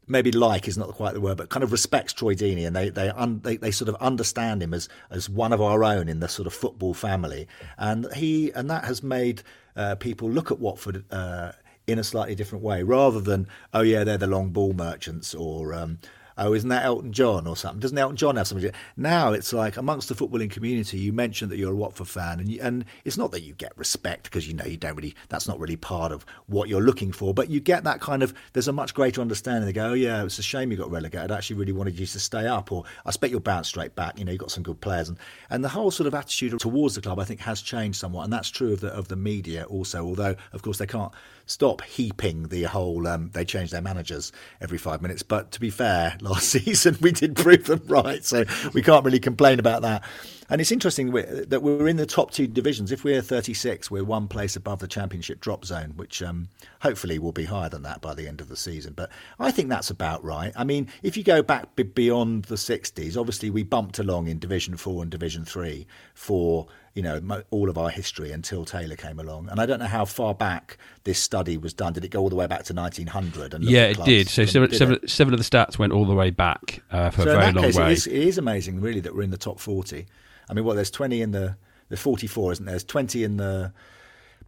maybe 0.09 0.31
like 0.31 0.69
is 0.69 0.79
not 0.79 0.93
quite 0.93 1.14
the 1.14 1.21
word, 1.21 1.37
but 1.37 1.49
kind 1.49 1.64
of 1.64 1.73
respects 1.73 2.12
Troy 2.12 2.35
Deeney, 2.35 2.67
and 2.67 2.77
they 2.77 2.91
they, 2.91 3.09
un, 3.09 3.41
they 3.43 3.57
they 3.57 3.71
sort 3.71 3.89
of 3.89 3.97
understand 3.97 4.62
him 4.62 4.73
as 4.73 4.89
as 5.11 5.29
one 5.29 5.53
of 5.53 5.61
our 5.61 5.83
own 5.83 6.09
in 6.09 6.21
the 6.21 6.29
sort 6.29 6.47
of 6.47 6.55
football 6.55 6.95
family, 6.95 7.49
and 7.77 8.07
he 8.14 8.51
and 8.53 8.71
that 8.71 8.85
has 8.85 9.03
made 9.03 9.43
uh, 9.75 9.97
people 9.97 10.31
look 10.31 10.51
at 10.51 10.59
Watford 10.59 11.05
uh, 11.12 11.53
in 11.87 11.99
a 11.99 12.05
slightly 12.05 12.34
different 12.34 12.64
way, 12.64 12.82
rather 12.82 13.20
than 13.20 13.47
oh 13.72 13.82
yeah 13.82 14.05
they're 14.05 14.18
the 14.18 14.26
long 14.26 14.51
ball 14.51 14.72
merchants 14.72 15.34
or 15.34 15.72
um, 15.72 15.99
oh, 16.39 16.53
isn't 16.53 16.68
that 16.68 16.84
Elton 16.84 17.12
John 17.12 17.47
or 17.47 17.57
something? 17.57 17.80
Doesn't 17.80 17.97
Elton 17.97 18.16
John 18.16 18.37
have 18.37 18.47
something? 18.47 18.70
Now 18.97 19.32
it's 19.32 19.53
like 19.53 19.76
amongst 19.76 20.09
the 20.09 20.14
footballing 20.14 20.51
community, 20.51 20.99
you 20.99 21.12
mentioned 21.12 21.51
that 21.51 21.59
you're 21.59 21.72
a 21.72 21.76
Watford 21.76 22.09
fan, 22.09 22.41
and 22.41 22.49
you, 22.49 22.61
and 22.61 22.84
it's 23.05 23.16
not 23.16 23.32
that 23.32 23.43
you 23.43 23.55
get 23.55 23.76
respect 23.76 24.24
because 24.24 24.47
you 24.47 24.55
know 24.55 24.64
you 24.64 24.76
don't 24.76 24.97
really. 24.97 25.14
That's 25.28 25.49
not 25.49 25.59
really 25.59 25.76
part 25.76 26.12
of 26.12 26.24
what 26.47 26.68
you're 26.68 26.82
looking 26.82 27.12
for, 27.12 27.32
but 27.32 27.49
you 27.51 27.61
get 27.61 27.84
that 27.84 28.01
kind 28.01 28.22
of. 28.22 28.34
There's 28.53 28.68
a 28.68 28.72
much 28.72 28.95
greater 28.95 29.20
understanding. 29.20 29.66
They 29.66 29.72
go, 29.72 29.91
oh 29.91 29.95
yeah, 29.95 30.24
it's 30.24 30.39
a 30.39 30.43
shame 30.43 30.70
you 30.70 30.76
got 30.76 30.91
relegated. 30.91 31.30
I 31.30 31.37
actually 31.37 31.57
really 31.57 31.72
wanted 31.72 31.99
you 31.99 32.07
to 32.07 32.20
stay 32.20 32.47
up, 32.47 32.72
or 32.72 32.84
I 33.05 33.11
expect 33.11 33.30
you'll 33.30 33.41
bounce 33.41 33.68
straight 33.68 33.95
back. 33.95 34.18
You 34.18 34.24
know, 34.24 34.32
you've 34.32 34.41
got 34.41 34.51
some 34.51 34.62
good 34.62 34.80
players, 34.80 35.09
and 35.09 35.18
and 35.51 35.64
the 35.64 35.68
whole 35.68 35.91
sort 35.91 36.07
of 36.07 36.14
attitude 36.14 36.59
towards 36.59 36.95
the 36.95 37.01
club, 37.01 37.18
I 37.18 37.24
think, 37.24 37.41
has 37.41 37.62
changed 37.62 37.99
somewhat, 37.99 38.24
and 38.24 38.32
that's 38.32 38.51
true 38.51 38.72
of 38.72 38.80
the 38.80 38.89
of 38.89 39.09
the 39.09 39.16
media 39.16 39.64
also. 39.64 40.05
Although, 40.05 40.37
of 40.53 40.62
course, 40.62 40.78
they 40.78 40.87
can't 40.87 41.12
stop 41.47 41.82
heaping 41.82 42.49
the 42.49 42.64
whole. 42.64 43.07
Um, 43.07 43.30
they 43.32 43.45
change 43.45 43.70
their 43.70 43.82
managers 43.82 44.32
every 44.61 44.78
five 44.78 45.01
minutes, 45.01 45.22
but 45.22 45.53
to 45.53 45.61
be 45.61 45.70
fair 45.70 46.16
last 46.29 46.49
season. 46.51 46.97
We 47.01 47.12
did 47.12 47.37
prove 47.37 47.64
them 47.64 47.83
right, 47.87 48.24
so 48.24 48.45
we 48.72 48.83
can't 48.83 49.05
really 49.05 49.20
complain 49.20 49.59
about 49.59 49.83
that. 49.83 50.03
And 50.49 50.61
it's 50.61 50.70
interesting 50.70 51.11
that 51.11 51.61
we're 51.62 51.89
in 51.89 51.97
the 51.97 52.07
top 52.07 52.31
two 52.31 52.47
divisions. 52.47 52.93
If 52.93 53.03
we're 53.03 53.20
36, 53.20 53.91
we're 53.91 54.05
one 54.05 54.29
place 54.29 54.55
above 54.55 54.79
the 54.79 54.87
championship 54.87 55.41
drop 55.41 55.64
zone, 55.64 55.95
which 55.97 56.22
um, 56.22 56.49
hopefully 56.81 57.18
will 57.18 57.33
be 57.33 57.45
higher 57.45 57.68
than 57.68 57.83
that 57.83 58.01
by 58.01 58.14
the 58.14 58.29
end 58.29 58.41
of 58.41 58.49
the 58.49 58.57
season. 58.57 58.93
But 58.95 59.11
I 59.41 59.51
think 59.51 59.68
that's 59.68 59.91
about 59.91 60.22
right. 60.22 60.53
I 60.55 60.62
mean, 60.62 60.89
if 61.03 61.16
you 61.16 61.24
go 61.24 61.43
back 61.43 61.74
beyond 61.95 62.45
the 62.45 62.55
60s, 62.55 63.16
obviously 63.16 63.51
we 63.51 63.64
bumped 63.64 63.99
along 63.99 64.29
in 64.29 64.39
Division 64.39 64.77
4 64.77 65.03
and 65.03 65.11
Division 65.11 65.45
3 65.45 65.85
for 66.14 66.68
you 66.97 67.03
know 67.03 67.43
all 67.51 67.69
of 67.69 67.77
our 67.77 67.91
history 67.91 68.33
until 68.33 68.65
Taylor 68.65 68.97
came 68.97 69.21
along. 69.21 69.51
And 69.51 69.61
I 69.61 69.67
don't 69.67 69.79
know 69.79 69.87
how 69.87 70.07
far 70.07 70.35
back 70.35 70.79
this 71.05 71.19
study 71.19 71.59
was 71.59 71.75
done. 71.75 71.93
Did 71.93 72.05
it 72.05 72.09
go 72.09 72.21
all 72.21 72.31
the 72.31 72.37
way 72.37 72.47
back 72.47 72.65
to 72.65 72.75
1900? 72.75 73.53
And 73.53 73.63
yeah, 73.65 73.85
it 73.85 74.03
did. 74.05 74.29
So 74.29 74.47
seven, 74.47 74.71
did 74.71 74.79
seven, 74.79 75.07
seven, 75.07 75.35
of 75.35 75.39
the 75.39 75.45
stats 75.45 75.79
went 75.79 75.93
all 75.93 76.07
the 76.07 76.15
way 76.15 76.31
back 76.31 76.83
uh, 76.91 77.11
for 77.11 77.23
so 77.23 77.31
a 77.31 77.37
very 77.39 77.53
long 77.53 77.65
case, 77.65 77.77
way. 77.77 77.91
It 77.91 77.93
is, 77.93 78.07
it 78.07 78.15
is 78.15 78.39
amazing, 78.39 78.81
really, 78.81 79.01
that 79.01 79.15
we're 79.15 79.23
in 79.23 79.31
the 79.31 79.37
top 79.37 79.61
40. 79.61 80.07
I 80.49 80.55
mean, 80.55 80.65
well, 80.65 80.75
there's 80.75 80.91
20 80.91 81.21
in 81.21 81.33
the 81.33 81.57
there's 81.89 82.01
44, 82.01 82.53
isn't 82.53 82.65
there? 82.65 82.73
There's 82.73 82.85
20 82.85 83.25
in 83.25 83.37
the 83.37 83.73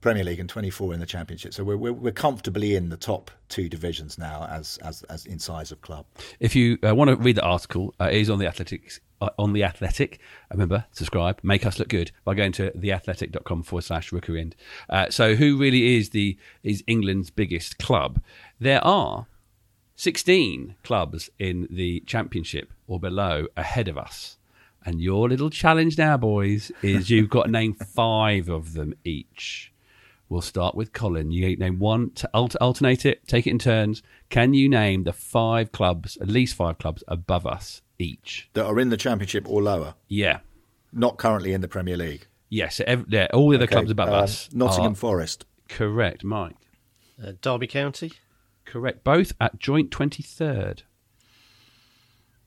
Premier 0.00 0.24
League 0.24 0.40
and 0.40 0.48
24 0.48 0.94
in 0.94 1.00
the 1.00 1.06
Championship. 1.06 1.52
So 1.52 1.64
we're, 1.64 1.76
we're, 1.76 1.92
we're 1.92 2.12
comfortably 2.12 2.74
in 2.76 2.88
the 2.88 2.96
top 2.96 3.30
two 3.48 3.68
divisions 3.68 4.18
now 4.18 4.46
as 4.50 4.78
as, 4.78 5.02
as 5.04 5.26
in 5.26 5.38
size 5.38 5.72
of 5.72 5.80
club. 5.82 6.06
If 6.40 6.54
you 6.54 6.78
uh, 6.86 6.94
want 6.94 7.10
to 7.10 7.16
read 7.16 7.36
the 7.36 7.42
article, 7.42 7.94
uh, 8.00 8.04
it 8.04 8.16
is 8.16 8.30
on 8.30 8.38
the 8.38 8.46
Athletics. 8.46 9.00
Uh, 9.20 9.30
on 9.36 9.52
the 9.52 9.64
Athletic, 9.64 10.20
remember 10.52 10.84
subscribe, 10.92 11.40
make 11.42 11.66
us 11.66 11.80
look 11.80 11.88
good 11.88 12.12
by 12.24 12.34
going 12.34 12.52
to 12.52 12.70
theathletic.com 12.70 13.64
forward 13.64 13.82
slash 13.82 14.12
rookery 14.12 14.40
end. 14.40 14.54
Uh, 14.88 15.10
so, 15.10 15.34
who 15.34 15.56
really 15.56 15.96
is 15.96 16.10
the 16.10 16.38
is 16.62 16.84
England's 16.86 17.28
biggest 17.28 17.78
club? 17.78 18.22
There 18.60 18.84
are 18.84 19.26
16 19.96 20.76
clubs 20.84 21.30
in 21.40 21.66
the 21.68 21.98
Championship 22.06 22.72
or 22.86 23.00
below 23.00 23.48
ahead 23.56 23.88
of 23.88 23.98
us. 23.98 24.38
And 24.86 25.00
your 25.00 25.28
little 25.28 25.50
challenge 25.50 25.98
now, 25.98 26.16
boys, 26.16 26.70
is 26.82 27.10
you've 27.10 27.28
got 27.28 27.46
to 27.46 27.50
name 27.50 27.74
five 27.74 28.48
of 28.48 28.74
them 28.74 28.94
each. 29.02 29.72
We'll 30.28 30.42
start 30.42 30.74
with 30.74 30.92
Colin. 30.92 31.30
You 31.30 31.56
name 31.56 31.78
one, 31.78 32.10
to 32.16 32.30
alternate 32.34 33.06
it, 33.06 33.26
take 33.26 33.46
it 33.46 33.50
in 33.50 33.58
turns. 33.58 34.02
Can 34.28 34.52
you 34.52 34.68
name 34.68 35.04
the 35.04 35.12
five 35.12 35.72
clubs, 35.72 36.18
at 36.20 36.28
least 36.28 36.54
five 36.54 36.78
clubs 36.78 37.02
above 37.08 37.46
us 37.46 37.80
each? 37.98 38.50
That 38.52 38.66
are 38.66 38.78
in 38.78 38.90
the 38.90 38.98
Championship 38.98 39.48
or 39.48 39.62
lower? 39.62 39.94
Yeah. 40.06 40.40
Not 40.92 41.16
currently 41.16 41.54
in 41.54 41.62
the 41.62 41.68
Premier 41.68 41.96
League? 41.96 42.26
Yes, 42.50 42.80
every, 42.86 43.06
yeah, 43.08 43.28
all 43.32 43.48
the 43.48 43.56
other 43.56 43.64
okay. 43.64 43.74
clubs 43.74 43.90
above 43.90 44.10
uh, 44.10 44.16
us. 44.16 44.50
Nottingham 44.52 44.92
are, 44.92 44.96
Forest. 44.96 45.46
Correct, 45.68 46.24
Mike. 46.24 46.56
Uh, 47.22 47.32
Derby 47.40 47.66
County. 47.66 48.12
Correct, 48.66 49.04
both 49.04 49.32
at 49.40 49.58
joint 49.58 49.90
23rd. 49.90 50.82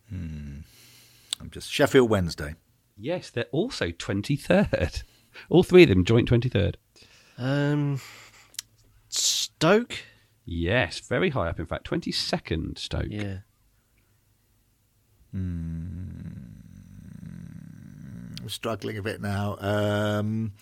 Hmm. 0.09 0.59
I'm 1.39 1.49
just 1.49 1.71
Sheffield 1.71 2.09
Wednesday. 2.09 2.55
Yes, 2.95 3.31
they're 3.31 3.45
also 3.51 3.87
23rd. 3.87 5.03
All 5.49 5.63
three 5.63 5.83
of 5.83 5.89
them 5.89 6.05
joint 6.05 6.29
23rd. 6.29 6.75
Um, 7.41 7.99
Stoke? 9.09 9.95
Yes, 10.45 10.99
very 10.99 11.29
high 11.29 11.49
up, 11.49 11.59
in 11.59 11.65
fact. 11.65 11.89
22nd, 11.89 12.77
Stoke. 12.77 13.07
Yeah. 13.09 13.37
Hmm. 15.31 16.21
I'm 18.41 18.49
struggling 18.49 18.97
a 18.97 19.01
bit 19.01 19.21
now. 19.21 19.57
Um, 19.59 20.53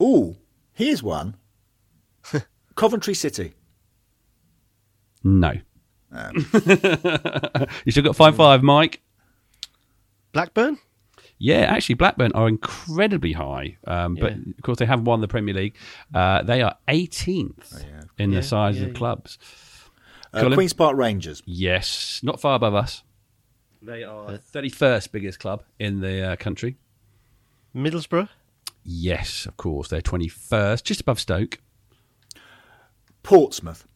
oh, 0.00 0.36
here's 0.72 1.02
one 1.02 1.36
Coventry 2.74 3.14
City. 3.14 3.54
No. 5.22 5.52
Um. 6.12 6.34
you 7.84 7.92
still 7.92 8.02
got 8.04 8.16
5 8.16 8.36
5, 8.36 8.62
Mike. 8.62 9.00
Blackburn? 10.32 10.78
Yeah, 11.42 11.60
actually, 11.60 11.94
Blackburn 11.94 12.32
are 12.32 12.46
incredibly 12.48 13.32
high, 13.32 13.78
um, 13.86 14.14
but 14.14 14.32
yeah. 14.32 14.52
of 14.58 14.62
course 14.62 14.78
they 14.78 14.84
have 14.84 15.06
won 15.06 15.22
the 15.22 15.26
Premier 15.26 15.54
League. 15.54 15.74
Uh, 16.14 16.42
they 16.42 16.60
are 16.60 16.76
18th 16.86 17.76
oh, 17.76 17.78
yeah. 17.78 18.02
in 18.18 18.30
yeah, 18.30 18.40
the 18.40 18.46
size 18.46 18.78
of 18.82 18.92
clubs. 18.92 19.38
Uh, 20.34 20.52
Queens 20.52 20.74
Park 20.74 20.98
Rangers. 20.98 21.42
Yes, 21.46 22.20
not 22.22 22.42
far 22.42 22.56
above 22.56 22.74
us. 22.74 23.04
They 23.80 24.04
are 24.04 24.38
31st 24.52 25.06
uh, 25.06 25.10
biggest 25.12 25.40
club 25.40 25.62
in 25.78 26.00
the 26.00 26.32
uh, 26.32 26.36
country. 26.36 26.76
Middlesbrough. 27.74 28.28
Yes, 28.84 29.46
of 29.46 29.56
course, 29.56 29.88
they're 29.88 30.02
21st, 30.02 30.82
just 30.82 31.00
above 31.00 31.18
Stoke. 31.18 31.58
Portsmouth. 33.22 33.86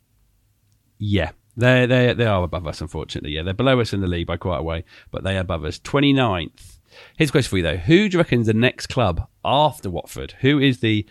Yeah, 0.98 1.32
they 1.58 1.84
they 1.84 2.14
they 2.14 2.24
are 2.24 2.42
above 2.42 2.66
us, 2.66 2.80
unfortunately. 2.80 3.32
Yeah, 3.32 3.42
they're 3.42 3.52
below 3.52 3.80
us 3.80 3.92
in 3.92 4.00
the 4.00 4.06
league 4.06 4.26
by 4.26 4.38
quite 4.38 4.60
a 4.60 4.62
way, 4.62 4.84
but 5.10 5.24
they 5.24 5.36
are 5.36 5.40
above 5.40 5.64
us. 5.66 5.78
29th. 5.78 6.73
Here's 7.16 7.30
a 7.30 7.32
question 7.32 7.50
for 7.50 7.56
you 7.56 7.62
though: 7.62 7.76
Who 7.76 8.08
do 8.08 8.14
you 8.14 8.18
reckon 8.18 8.40
is 8.40 8.46
the 8.46 8.54
next 8.54 8.88
club 8.88 9.28
after 9.44 9.90
Watford? 9.90 10.34
Who 10.40 10.58
is 10.58 10.80
the 10.80 11.06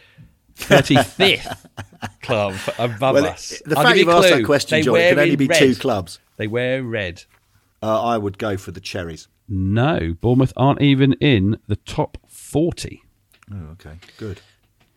35th 0.58 1.66
club 2.22 2.56
above 2.78 3.16
well, 3.16 3.26
us? 3.28 3.62
The 3.66 3.78
I'll 3.78 3.84
fact 3.84 3.98
you've 3.98 4.10
asked 4.10 4.30
that 4.30 4.46
question, 4.46 4.78
they 4.78 4.82
John, 4.84 4.96
it 4.98 5.10
can 5.10 5.20
only 5.20 5.36
be 5.36 5.48
red. 5.48 5.60
two 5.60 5.76
clubs. 5.76 6.20
They 6.38 6.48
wear 6.48 6.84
red. 6.84 7.24
Uh, 7.82 8.02
I 8.02 8.18
would 8.18 8.38
go 8.38 8.58
for 8.58 8.72
the 8.72 8.80
Cherries. 8.80 9.28
No, 9.48 10.16
Bournemouth 10.22 10.54
aren't 10.56 10.82
even 10.82 11.14
in 11.14 11.60
the 11.68 11.76
top 11.76 12.18
40. 12.28 13.02
Oh, 13.52 13.56
okay, 13.74 14.00
good. 14.18 14.40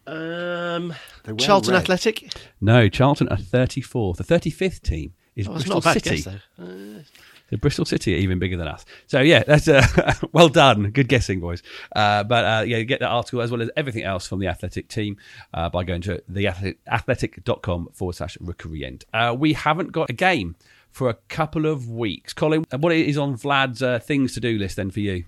Um, 0.06 0.94
Charlton 1.36 1.74
red. 1.74 1.82
Athletic? 1.82 2.32
No, 2.60 2.88
Charlton 2.88 3.28
are 3.28 3.36
34th. 3.36 4.18
The 4.18 4.24
35th 4.24 4.82
team 4.82 5.14
is 5.34 5.48
oh, 5.48 5.52
Bristol 5.54 5.82
City. 5.82 6.22
Guess, 6.22 6.26
uh, 6.26 7.02
the 7.48 7.58
Bristol 7.58 7.84
City 7.84 8.14
are 8.14 8.18
even 8.18 8.38
bigger 8.38 8.56
than 8.56 8.68
us. 8.68 8.84
So 9.06 9.20
yeah, 9.20 9.42
that's 9.44 9.68
uh, 9.68 10.14
well 10.32 10.48
done. 10.48 10.90
Good 10.90 11.08
guessing, 11.08 11.40
boys. 11.40 11.62
Uh, 11.94 12.24
but 12.24 12.44
uh, 12.44 12.64
yeah, 12.66 12.82
get 12.82 13.00
that 13.00 13.08
article 13.08 13.40
as 13.40 13.50
well 13.50 13.62
as 13.62 13.70
everything 13.76 14.02
else 14.02 14.26
from 14.26 14.40
the 14.40 14.48
Athletic 14.48 14.88
team 14.88 15.16
uh, 15.54 15.68
by 15.68 15.84
going 15.84 16.02
to 16.02 16.22
the 16.28 16.48
athletic.com 16.88 17.88
forward 17.92 18.14
slash 18.14 18.36
rookery 18.40 18.84
end. 18.84 19.04
Uh, 19.12 19.34
we 19.38 19.52
haven't 19.52 19.92
got 19.92 20.10
a 20.10 20.14
game 20.14 20.56
for 20.90 21.08
a 21.08 21.14
couple 21.14 21.66
of 21.66 21.88
weeks. 21.88 22.32
Colin, 22.32 22.64
what 22.78 22.92
is 22.92 23.18
on 23.18 23.36
Vlad's 23.36 23.82
uh, 23.82 23.98
things 23.98 24.34
to 24.34 24.40
do 24.40 24.58
list 24.58 24.76
then 24.76 24.90
for 24.90 25.00
you? 25.00 25.24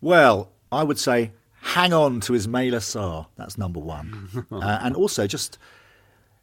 Well, 0.00 0.50
I 0.70 0.82
would 0.82 0.98
say 0.98 1.32
hang 1.62 1.92
on 1.92 2.20
to 2.20 2.34
Ismaila 2.34 2.80
Sarr. 2.80 3.26
That's 3.36 3.56
number 3.56 3.80
one. 3.80 4.46
and 4.50 4.94
also 4.94 5.26
just, 5.26 5.56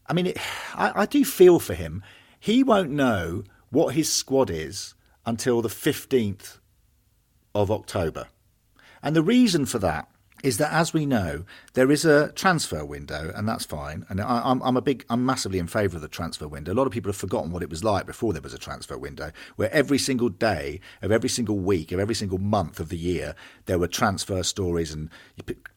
I 0.07 0.13
mean, 0.13 0.28
it, 0.28 0.38
I, 0.74 1.01
I 1.01 1.05
do 1.05 1.24
feel 1.24 1.59
for 1.59 1.74
him 1.74 2.01
he 2.41 2.63
won't 2.63 2.89
know 2.89 3.43
what 3.69 3.93
his 3.93 4.11
squad 4.11 4.49
is 4.49 4.95
until 5.26 5.61
the 5.61 5.69
15th 5.69 6.57
of 7.53 7.69
October. 7.69 8.28
And 9.03 9.15
the 9.15 9.24
reason 9.24 9.65
for 9.65 9.80
that 9.80 10.09
is 10.43 10.57
that, 10.57 10.71
as 10.73 10.93
we 10.93 11.05
know, 11.05 11.43
there 11.73 11.91
is 11.91 12.05
a 12.05 12.31
transfer 12.31 12.83
window, 12.83 13.31
and 13.35 13.47
that's 13.47 13.65
fine. 13.65 14.05
And 14.09 14.19
I, 14.21 14.49
am 14.49 14.61
I'm 14.63 14.77
a 14.77 14.81
big, 14.81 15.05
I'm 15.09 15.25
massively 15.25 15.59
in 15.59 15.67
favour 15.67 15.97
of 15.97 16.01
the 16.01 16.07
transfer 16.07 16.47
window. 16.47 16.73
A 16.73 16.75
lot 16.75 16.87
of 16.87 16.93
people 16.93 17.09
have 17.09 17.17
forgotten 17.17 17.51
what 17.51 17.63
it 17.63 17.69
was 17.69 17.83
like 17.83 18.05
before 18.05 18.33
there 18.33 18.41
was 18.41 18.53
a 18.53 18.59
transfer 18.59 18.97
window, 18.97 19.31
where 19.55 19.71
every 19.73 19.97
single 19.97 20.29
day 20.29 20.79
of 21.01 21.11
every 21.11 21.29
single 21.29 21.59
week 21.59 21.91
of 21.91 21.99
every 21.99 22.15
single 22.15 22.37
month 22.37 22.79
of 22.79 22.89
the 22.89 22.97
year 22.97 23.35
there 23.65 23.79
were 23.79 23.87
transfer 23.87 24.43
stories, 24.43 24.91
and 24.91 25.09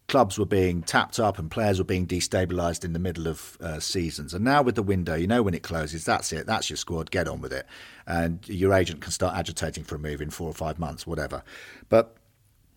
clubs 0.09 0.39
were 0.39 0.47
being 0.47 0.83
tapped 0.83 1.19
up 1.19 1.39
and 1.39 1.51
players 1.51 1.79
were 1.79 1.85
being 1.85 2.07
destabilised 2.07 2.85
in 2.85 2.93
the 2.93 2.99
middle 2.99 3.27
of 3.27 3.57
uh, 3.61 3.81
seasons. 3.81 4.35
And 4.35 4.45
now 4.45 4.63
with 4.63 4.75
the 4.75 4.83
window, 4.83 5.15
you 5.15 5.27
know 5.27 5.43
when 5.43 5.55
it 5.55 5.63
closes, 5.63 6.05
that's 6.05 6.33
it, 6.33 6.47
that's 6.47 6.69
your 6.69 6.77
squad, 6.77 7.11
get 7.11 7.29
on 7.29 7.41
with 7.41 7.53
it, 7.53 7.67
and 8.07 8.47
your 8.49 8.73
agent 8.73 9.01
can 9.01 9.13
start 9.13 9.37
agitating 9.37 9.85
for 9.85 9.97
a 9.97 9.99
move 9.99 10.21
in 10.21 10.31
four 10.31 10.49
or 10.49 10.55
five 10.55 10.79
months, 10.79 11.07
whatever. 11.07 11.43
But 11.89 12.17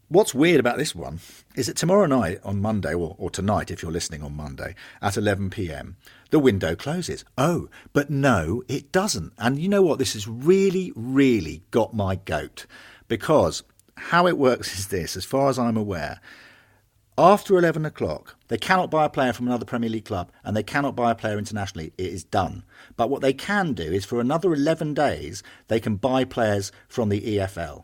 What's 0.09 0.33
weird 0.33 0.61
about 0.61 0.77
this 0.77 0.95
one 0.95 1.19
is 1.57 1.67
that 1.67 1.75
tomorrow 1.75 2.05
night 2.05 2.39
on 2.41 2.61
Monday, 2.61 2.93
or, 2.93 3.17
or 3.17 3.29
tonight 3.29 3.69
if 3.69 3.83
you're 3.83 3.91
listening 3.91 4.23
on 4.23 4.37
Monday, 4.37 4.73
at 5.01 5.17
11 5.17 5.49
pm, 5.49 5.97
the 6.29 6.39
window 6.39 6.77
closes. 6.77 7.25
Oh, 7.37 7.67
but 7.91 8.09
no, 8.09 8.63
it 8.69 8.93
doesn't. 8.93 9.33
And 9.37 9.59
you 9.59 9.67
know 9.67 9.81
what? 9.81 9.99
This 9.99 10.13
has 10.13 10.25
really, 10.25 10.93
really 10.95 11.63
got 11.71 11.93
my 11.93 12.15
goat 12.15 12.67
because 13.09 13.63
how 13.97 14.27
it 14.27 14.37
works 14.37 14.73
is 14.79 14.87
this, 14.87 15.17
as 15.17 15.25
far 15.25 15.49
as 15.49 15.59
I'm 15.59 15.75
aware, 15.75 16.21
after 17.17 17.57
11 17.57 17.85
o'clock, 17.85 18.37
they 18.47 18.57
cannot 18.57 18.89
buy 18.89 19.03
a 19.03 19.09
player 19.09 19.33
from 19.33 19.47
another 19.47 19.65
Premier 19.65 19.89
League 19.89 20.05
club 20.05 20.31
and 20.45 20.55
they 20.55 20.63
cannot 20.63 20.95
buy 20.95 21.11
a 21.11 21.15
player 21.15 21.37
internationally. 21.37 21.91
It 21.97 22.13
is 22.13 22.23
done. 22.23 22.63
But 22.95 23.09
what 23.09 23.21
they 23.21 23.33
can 23.33 23.73
do 23.73 23.83
is 23.83 24.05
for 24.05 24.21
another 24.21 24.53
11 24.53 24.93
days, 24.93 25.43
they 25.67 25.81
can 25.81 25.97
buy 25.97 26.23
players 26.23 26.71
from 26.87 27.09
the 27.09 27.19
EFL. 27.19 27.83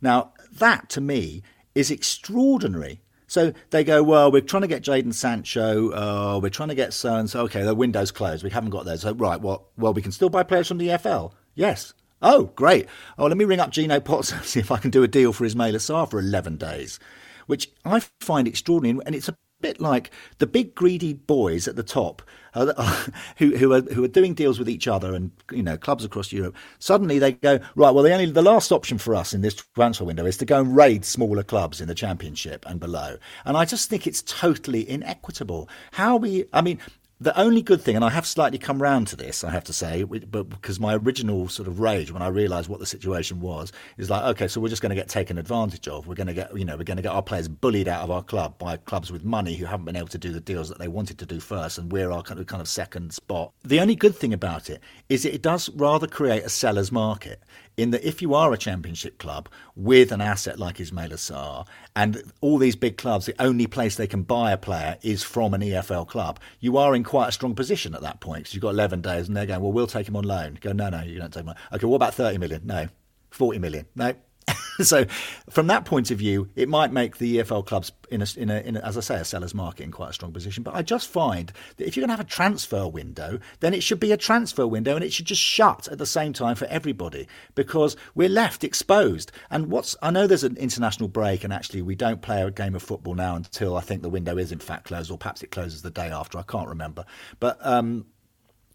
Now, 0.00 0.32
that 0.58 0.88
to 0.90 1.00
me 1.00 1.42
is 1.74 1.90
extraordinary. 1.90 3.00
So 3.26 3.52
they 3.70 3.84
go, 3.84 4.02
well, 4.02 4.32
we're 4.32 4.40
trying 4.40 4.62
to 4.62 4.68
get 4.68 4.82
Jadon 4.82 5.12
Sancho, 5.12 5.90
uh, 5.90 6.40
we're 6.42 6.48
trying 6.48 6.70
to 6.70 6.74
get 6.74 6.94
so 6.94 7.14
and 7.14 7.28
so. 7.28 7.42
Okay, 7.42 7.62
the 7.62 7.74
window's 7.74 8.10
closed, 8.10 8.42
we 8.42 8.50
haven't 8.50 8.70
got 8.70 8.86
those. 8.86 9.02
So 9.02 9.12
right, 9.14 9.40
well, 9.40 9.68
well, 9.76 9.92
we 9.92 10.02
can 10.02 10.12
still 10.12 10.30
buy 10.30 10.42
players 10.42 10.68
from 10.68 10.78
the 10.78 10.88
EFL. 10.88 11.32
Yes. 11.54 11.92
Oh, 12.22 12.44
great. 12.56 12.86
Oh, 13.16 13.26
let 13.26 13.36
me 13.36 13.44
ring 13.44 13.60
up 13.60 13.70
Gino 13.70 14.00
Pozzo 14.00 14.32
and 14.36 14.44
see 14.44 14.60
if 14.60 14.72
I 14.72 14.78
can 14.78 14.90
do 14.90 15.02
a 15.02 15.08
deal 15.08 15.32
for 15.32 15.44
Ismaila 15.44 15.76
Sarr 15.76 16.10
for 16.10 16.18
11 16.18 16.56
days, 16.56 16.98
which 17.46 17.70
I 17.84 18.00
find 18.20 18.48
extraordinary. 18.48 19.04
And 19.04 19.14
it's 19.14 19.28
a 19.28 19.36
bit 19.60 19.80
like 19.80 20.10
the 20.38 20.46
big 20.46 20.74
greedy 20.74 21.12
boys 21.12 21.66
at 21.66 21.74
the 21.76 21.82
top 21.82 22.22
uh, 22.54 23.06
who, 23.36 23.56
who, 23.56 23.72
are, 23.72 23.82
who 23.82 24.04
are 24.04 24.08
doing 24.08 24.34
deals 24.34 24.58
with 24.58 24.68
each 24.68 24.86
other 24.86 25.14
and 25.14 25.30
you 25.50 25.62
know 25.62 25.76
clubs 25.76 26.04
across 26.04 26.32
Europe. 26.32 26.54
Suddenly 26.78 27.18
they 27.18 27.32
go 27.32 27.58
right. 27.74 27.90
Well, 27.90 28.04
the 28.04 28.12
only 28.12 28.26
the 28.26 28.42
last 28.42 28.72
option 28.72 28.98
for 28.98 29.14
us 29.14 29.32
in 29.34 29.40
this 29.40 29.54
transfer 29.74 30.04
window 30.04 30.26
is 30.26 30.36
to 30.38 30.44
go 30.44 30.60
and 30.60 30.76
raid 30.76 31.04
smaller 31.04 31.42
clubs 31.42 31.80
in 31.80 31.88
the 31.88 31.94
Championship 31.94 32.64
and 32.66 32.80
below. 32.80 33.16
And 33.44 33.56
I 33.56 33.64
just 33.64 33.90
think 33.90 34.06
it's 34.06 34.22
totally 34.22 34.88
inequitable. 34.88 35.68
How 35.92 36.16
we? 36.16 36.44
I 36.52 36.60
mean, 36.60 36.78
the 37.20 37.36
only 37.38 37.62
good 37.62 37.80
thing, 37.80 37.96
and 37.96 38.04
I 38.04 38.10
have 38.10 38.26
slightly 38.26 38.58
come 38.58 38.80
round 38.80 39.08
to 39.08 39.16
this, 39.16 39.42
I 39.42 39.50
have 39.50 39.64
to 39.64 39.72
say, 39.72 40.04
but 40.04 40.48
because 40.48 40.78
my 40.78 40.94
original 40.94 41.48
sort 41.48 41.66
of 41.66 41.80
rage 41.80 42.12
when 42.12 42.22
I 42.22 42.28
realised 42.28 42.68
what 42.68 42.78
the 42.78 42.86
situation 42.86 43.40
was 43.40 43.72
is 43.96 44.08
like, 44.08 44.22
okay, 44.22 44.46
so 44.46 44.60
we're 44.60 44.68
just 44.68 44.82
going 44.82 44.90
to 44.90 44.96
get 44.96 45.08
taken 45.08 45.36
advantage 45.36 45.88
of. 45.88 46.06
We're 46.06 46.14
going 46.14 46.28
to 46.28 46.34
get, 46.34 46.56
you 46.56 46.64
know, 46.64 46.76
we're 46.76 46.84
going 46.84 46.96
to 46.96 47.02
get 47.02 47.12
our 47.12 47.22
players 47.22 47.48
bullied 47.48 47.88
out 47.88 48.04
of 48.04 48.10
our 48.12 48.22
club 48.22 48.56
by 48.58 48.76
clubs 48.76 49.10
with 49.10 49.24
money 49.24 49.56
who 49.56 49.64
haven't 49.64 49.86
been 49.86 49.96
able 49.96 50.08
to 50.08 50.18
do 50.18 50.32
the 50.32 50.40
deals 50.40 50.68
that 50.68 50.78
they 50.78 50.86
wanted 50.86 51.18
to 51.18 51.26
do 51.26 51.40
first, 51.40 51.76
and 51.76 51.90
we're 51.90 52.12
our 52.12 52.22
kind 52.22 52.38
of 52.38 52.46
kind 52.46 52.60
of 52.60 52.68
second 52.68 53.12
spot. 53.12 53.52
The 53.64 53.80
only 53.80 53.96
good 53.96 54.14
thing 54.14 54.32
about 54.32 54.70
it 54.70 54.80
is 55.08 55.24
it 55.24 55.42
does 55.42 55.68
rather 55.70 56.06
create 56.06 56.44
a 56.44 56.48
seller's 56.48 56.92
market 56.92 57.42
in 57.78 57.92
that 57.92 58.06
if 58.06 58.20
you 58.20 58.34
are 58.34 58.52
a 58.52 58.58
championship 58.58 59.18
club 59.18 59.48
with 59.76 60.10
an 60.10 60.20
asset 60.20 60.58
like 60.58 60.78
Ismaila 60.78 61.14
Sarr, 61.14 61.66
and 61.94 62.22
all 62.40 62.58
these 62.58 62.76
big 62.76 62.98
clubs, 62.98 63.26
the 63.26 63.40
only 63.40 63.68
place 63.68 63.94
they 63.94 64.08
can 64.08 64.22
buy 64.22 64.50
a 64.50 64.58
player 64.58 64.98
is 65.02 65.22
from 65.22 65.54
an 65.54 65.60
EFL 65.60 66.06
club, 66.06 66.40
you 66.58 66.76
are 66.76 66.94
in 66.94 67.04
quite 67.04 67.28
a 67.28 67.32
strong 67.32 67.54
position 67.54 67.94
at 67.94 68.02
that 68.02 68.20
point 68.20 68.40
because 68.40 68.54
you've 68.54 68.62
got 68.62 68.70
11 68.70 69.00
days 69.00 69.28
and 69.28 69.36
they're 69.36 69.46
going, 69.46 69.60
well, 69.60 69.72
we'll 69.72 69.86
take 69.86 70.08
him 70.08 70.16
on 70.16 70.24
loan. 70.24 70.54
You 70.54 70.60
go, 70.60 70.72
no, 70.72 70.90
no, 70.90 71.02
you 71.02 71.18
don't 71.18 71.32
take 71.32 71.44
him 71.44 71.50
on. 71.50 71.56
Okay, 71.72 71.86
what 71.86 71.96
about 71.96 72.14
30 72.14 72.38
million? 72.38 72.62
No. 72.64 72.88
40 73.30 73.60
million? 73.60 73.86
No. 73.94 74.14
so, 74.80 75.04
from 75.50 75.66
that 75.68 75.84
point 75.84 76.10
of 76.10 76.18
view, 76.18 76.48
it 76.56 76.68
might 76.68 76.92
make 76.92 77.18
the 77.18 77.38
EFL 77.38 77.66
clubs, 77.66 77.92
in 78.10 78.22
a, 78.22 78.26
in, 78.36 78.50
a, 78.50 78.60
in 78.60 78.76
a, 78.76 78.80
as 78.80 78.96
I 78.96 79.00
say, 79.00 79.16
a 79.16 79.24
seller's 79.24 79.54
market 79.54 79.84
in 79.84 79.90
quite 79.90 80.10
a 80.10 80.12
strong 80.12 80.32
position. 80.32 80.62
But 80.62 80.74
I 80.74 80.82
just 80.82 81.08
find 81.08 81.52
that 81.76 81.86
if 81.86 81.96
you're 81.96 82.02
going 82.02 82.16
to 82.16 82.16
have 82.16 82.26
a 82.26 82.28
transfer 82.28 82.86
window, 82.86 83.38
then 83.60 83.74
it 83.74 83.82
should 83.82 84.00
be 84.00 84.12
a 84.12 84.16
transfer 84.16 84.66
window 84.66 84.94
and 84.94 85.04
it 85.04 85.12
should 85.12 85.26
just 85.26 85.42
shut 85.42 85.88
at 85.88 85.98
the 85.98 86.06
same 86.06 86.32
time 86.32 86.54
for 86.54 86.66
everybody 86.66 87.26
because 87.54 87.96
we're 88.14 88.28
left 88.28 88.64
exposed. 88.64 89.32
And 89.50 89.70
what's 89.70 89.96
I 90.02 90.10
know 90.10 90.26
there's 90.26 90.44
an 90.44 90.56
international 90.56 91.08
break 91.08 91.44
and 91.44 91.52
actually 91.52 91.82
we 91.82 91.94
don't 91.94 92.22
play 92.22 92.42
a 92.42 92.50
game 92.50 92.74
of 92.74 92.82
football 92.82 93.14
now 93.14 93.36
until 93.36 93.76
I 93.76 93.80
think 93.80 94.02
the 94.02 94.10
window 94.10 94.38
is 94.38 94.52
in 94.52 94.58
fact 94.58 94.86
closed 94.86 95.10
or 95.10 95.18
perhaps 95.18 95.42
it 95.42 95.50
closes 95.50 95.82
the 95.82 95.90
day 95.90 96.08
after. 96.08 96.38
I 96.38 96.42
can't 96.42 96.68
remember. 96.68 97.04
But 97.40 97.58
um, 97.64 98.06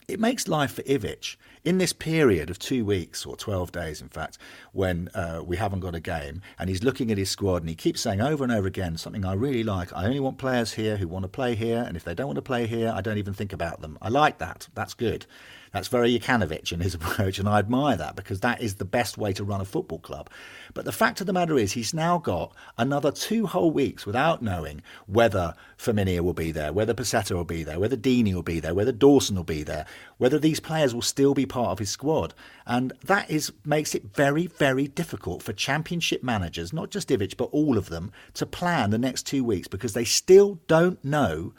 it 0.07 0.19
makes 0.19 0.47
life 0.47 0.73
for 0.73 0.83
Ivic 0.83 1.37
in 1.63 1.77
this 1.77 1.93
period 1.93 2.49
of 2.49 2.59
two 2.59 2.83
weeks 2.83 3.25
or 3.25 3.37
12 3.37 3.71
days, 3.71 4.01
in 4.01 4.09
fact, 4.09 4.37
when 4.73 5.09
uh, 5.13 5.41
we 5.45 5.55
haven't 5.57 5.79
got 5.79 5.95
a 5.95 5.99
game, 5.99 6.41
and 6.59 6.69
he's 6.69 6.83
looking 6.83 7.09
at 7.11 7.17
his 7.17 7.29
squad 7.29 7.61
and 7.61 7.69
he 7.69 7.75
keeps 7.75 8.01
saying 8.01 8.21
over 8.21 8.43
and 8.43 8.51
over 8.51 8.67
again 8.67 8.97
something 8.97 9.23
I 9.23 9.33
really 9.33 9.63
like. 9.63 9.93
I 9.93 10.05
only 10.05 10.19
want 10.19 10.37
players 10.37 10.73
here 10.73 10.97
who 10.97 11.07
want 11.07 11.23
to 11.23 11.29
play 11.29 11.55
here, 11.55 11.83
and 11.87 11.95
if 11.95 12.03
they 12.03 12.13
don't 12.13 12.27
want 12.27 12.37
to 12.37 12.41
play 12.41 12.67
here, 12.67 12.91
I 12.93 13.01
don't 13.01 13.17
even 13.17 13.33
think 13.33 13.53
about 13.53 13.81
them. 13.81 13.97
I 14.01 14.09
like 14.09 14.39
that. 14.39 14.67
That's 14.73 14.93
good. 14.93 15.25
That's 15.73 15.87
very 15.87 16.17
Jokanovic 16.17 16.71
in 16.71 16.81
his 16.81 16.93
approach, 16.93 17.39
and 17.39 17.49
I 17.49 17.59
admire 17.59 17.97
that 17.97 18.15
because 18.15 18.39
that 18.41 18.61
is 18.61 18.75
the 18.75 18.85
best 18.85 19.17
way 19.17 19.33
to 19.33 19.43
run 19.43 19.59
a 19.59 19.65
football 19.65 19.99
club. 19.99 20.29
But 20.73 20.85
the 20.85 20.91
fact 20.91 21.19
of 21.19 21.27
the 21.27 21.33
matter 21.33 21.57
is, 21.57 21.73
he's 21.73 21.93
now 21.93 22.19
got 22.19 22.53
another 22.77 23.11
two 23.11 23.47
whole 23.47 23.71
weeks 23.71 24.05
without 24.05 24.41
knowing 24.41 24.83
whether 25.07 25.55
Femenía 25.77 26.21
will 26.21 26.33
be 26.33 26.51
there, 26.51 26.71
whether 26.71 26.93
Pussetto 26.93 27.35
will 27.35 27.43
be 27.43 27.63
there, 27.63 27.79
whether 27.79 27.97
Deeney 27.97 28.33
will 28.33 28.43
be 28.43 28.59
there, 28.59 28.75
whether 28.75 28.91
Dawson 28.91 29.35
will 29.35 29.43
be 29.43 29.63
there, 29.63 29.85
whether 30.17 30.37
these 30.37 30.59
players 30.59 30.93
will 30.93 31.01
still 31.01 31.33
be 31.33 31.45
part 31.45 31.71
of 31.71 31.79
his 31.79 31.89
squad. 31.89 32.35
And 32.67 32.93
that 33.03 33.29
is 33.29 33.51
makes 33.65 33.95
it 33.95 34.15
very, 34.15 34.47
very 34.47 34.87
difficult 34.87 35.41
for 35.41 35.53
championship 35.53 36.23
managers, 36.23 36.71
not 36.71 36.91
just 36.91 37.09
Ivic, 37.09 37.35
but 37.35 37.49
all 37.51 37.77
of 37.77 37.89
them, 37.89 38.11
to 38.35 38.45
plan 38.45 38.91
the 38.91 38.97
next 38.99 39.23
two 39.25 39.43
weeks 39.43 39.67
because 39.67 39.93
they 39.93 40.05
still 40.05 40.59
don't 40.67 41.03
know 41.03 41.53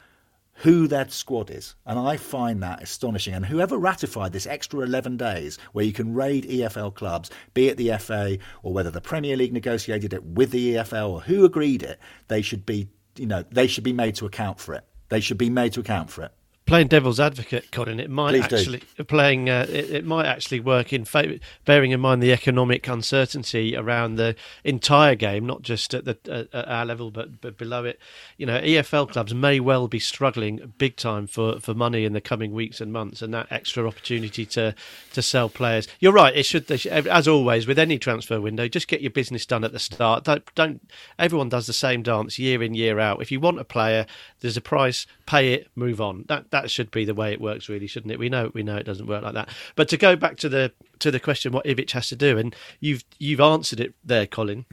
who 0.55 0.87
that 0.87 1.11
squad 1.11 1.49
is. 1.49 1.75
And 1.85 1.99
I 1.99 2.17
find 2.17 2.63
that 2.63 2.81
astonishing. 2.81 3.33
And 3.33 3.45
whoever 3.45 3.77
ratified 3.77 4.31
this 4.31 4.47
extra 4.47 4.81
11 4.81 5.17
days 5.17 5.57
where 5.73 5.85
you 5.85 5.93
can 5.93 6.13
raid 6.13 6.45
EFL 6.45 6.93
clubs, 6.93 7.29
be 7.53 7.67
it 7.67 7.77
the 7.77 7.97
FA 7.97 8.37
or 8.63 8.73
whether 8.73 8.91
the 8.91 9.01
Premier 9.01 9.35
League 9.35 9.53
negotiated 9.53 10.13
it 10.13 10.23
with 10.23 10.51
the 10.51 10.75
EFL 10.75 11.09
or 11.09 11.21
who 11.21 11.45
agreed 11.45 11.83
it, 11.83 11.99
they 12.27 12.41
should 12.41 12.65
be, 12.65 12.87
you 13.17 13.25
know, 13.25 13.43
they 13.51 13.67
should 13.67 13.83
be 13.83 13.93
made 13.93 14.15
to 14.15 14.25
account 14.25 14.59
for 14.59 14.73
it. 14.73 14.85
They 15.09 15.19
should 15.19 15.37
be 15.37 15.49
made 15.49 15.73
to 15.73 15.81
account 15.81 16.09
for 16.09 16.23
it 16.23 16.31
playing 16.65 16.87
devil's 16.87 17.19
advocate, 17.19 17.71
Colin, 17.71 17.99
it 17.99 18.09
might 18.09 18.31
Please 18.31 18.43
actually 18.53 18.81
do. 18.97 19.03
playing 19.03 19.49
uh, 19.49 19.65
it, 19.69 19.91
it, 19.91 20.05
might 20.05 20.25
actually 20.25 20.59
work 20.59 20.91
in 20.91 21.05
favor, 21.05 21.37
bearing 21.63 21.91
in 21.91 21.99
mind 21.99 22.23
the 22.23 22.31
economic 22.31 22.87
uncertainty 22.87 23.75
around 23.75 24.15
the 24.15 24.35
entire 24.63 25.15
game, 25.15 25.45
not 25.45 25.61
just 25.61 25.93
at 25.93 26.05
the 26.05 26.17
at, 26.25 26.53
at 26.53 26.67
our 26.67 26.85
level, 26.85 27.11
but 27.11 27.39
but 27.41 27.57
below 27.57 27.85
it. 27.85 27.99
You 28.37 28.47
know, 28.47 28.59
EFL 28.59 29.11
clubs 29.11 29.33
may 29.33 29.59
well 29.59 29.87
be 29.87 29.99
struggling 29.99 30.73
big 30.77 30.95
time 30.95 31.27
for, 31.27 31.59
for 31.59 31.73
money 31.73 32.03
in 32.03 32.13
the 32.13 32.21
coming 32.21 32.51
weeks 32.51 32.81
and 32.81 32.91
months, 32.91 33.21
and 33.21 33.33
that 33.33 33.47
extra 33.51 33.87
opportunity 33.87 34.45
to 34.47 34.73
to 35.13 35.21
sell 35.21 35.49
players. 35.49 35.87
You're 35.99 36.13
right. 36.13 36.35
It 36.35 36.43
should, 36.43 36.67
should 36.79 37.07
as 37.07 37.27
always 37.27 37.67
with 37.67 37.77
any 37.77 37.99
transfer 37.99 38.41
window, 38.41 38.67
just 38.67 38.87
get 38.87 39.01
your 39.01 39.11
business 39.11 39.45
done 39.45 39.63
at 39.63 39.71
the 39.71 39.79
start. 39.79 40.23
Don't 40.23 40.43
don't. 40.55 40.89
Everyone 41.19 41.49
does 41.49 41.67
the 41.67 41.73
same 41.73 42.01
dance 42.01 42.39
year 42.39 42.63
in 42.63 42.73
year 42.73 42.99
out. 42.99 43.21
If 43.21 43.31
you 43.31 43.39
want 43.39 43.59
a 43.59 43.63
player, 43.63 44.07
there's 44.39 44.57
a 44.57 44.61
price. 44.61 45.05
Pay 45.25 45.53
it. 45.53 45.67
Move 45.75 45.99
on. 45.99 46.25
That 46.27 46.51
that 46.51 46.69
should 46.69 46.91
be 46.91 47.05
the 47.05 47.13
way 47.13 47.31
it 47.31 47.41
works, 47.41 47.67
really, 47.67 47.87
shouldn't 47.87 48.11
it? 48.11 48.19
We 48.19 48.29
know 48.29 48.51
we 48.53 48.63
know 48.63 48.77
it 48.77 48.85
doesn't 48.85 49.07
work 49.07 49.23
like 49.23 49.33
that. 49.33 49.49
But 49.75 49.89
to 49.89 49.97
go 49.97 50.15
back 50.15 50.37
to 50.37 50.49
the 50.49 50.71
to 50.99 51.11
the 51.11 51.19
question, 51.19 51.51
what 51.51 51.65
Ivic 51.65 51.91
has 51.91 52.09
to 52.09 52.15
do, 52.15 52.37
and 52.37 52.55
you've 52.79 53.03
you've 53.17 53.41
answered 53.41 53.79
it 53.79 53.95
there, 54.03 54.27
Colin. 54.27 54.65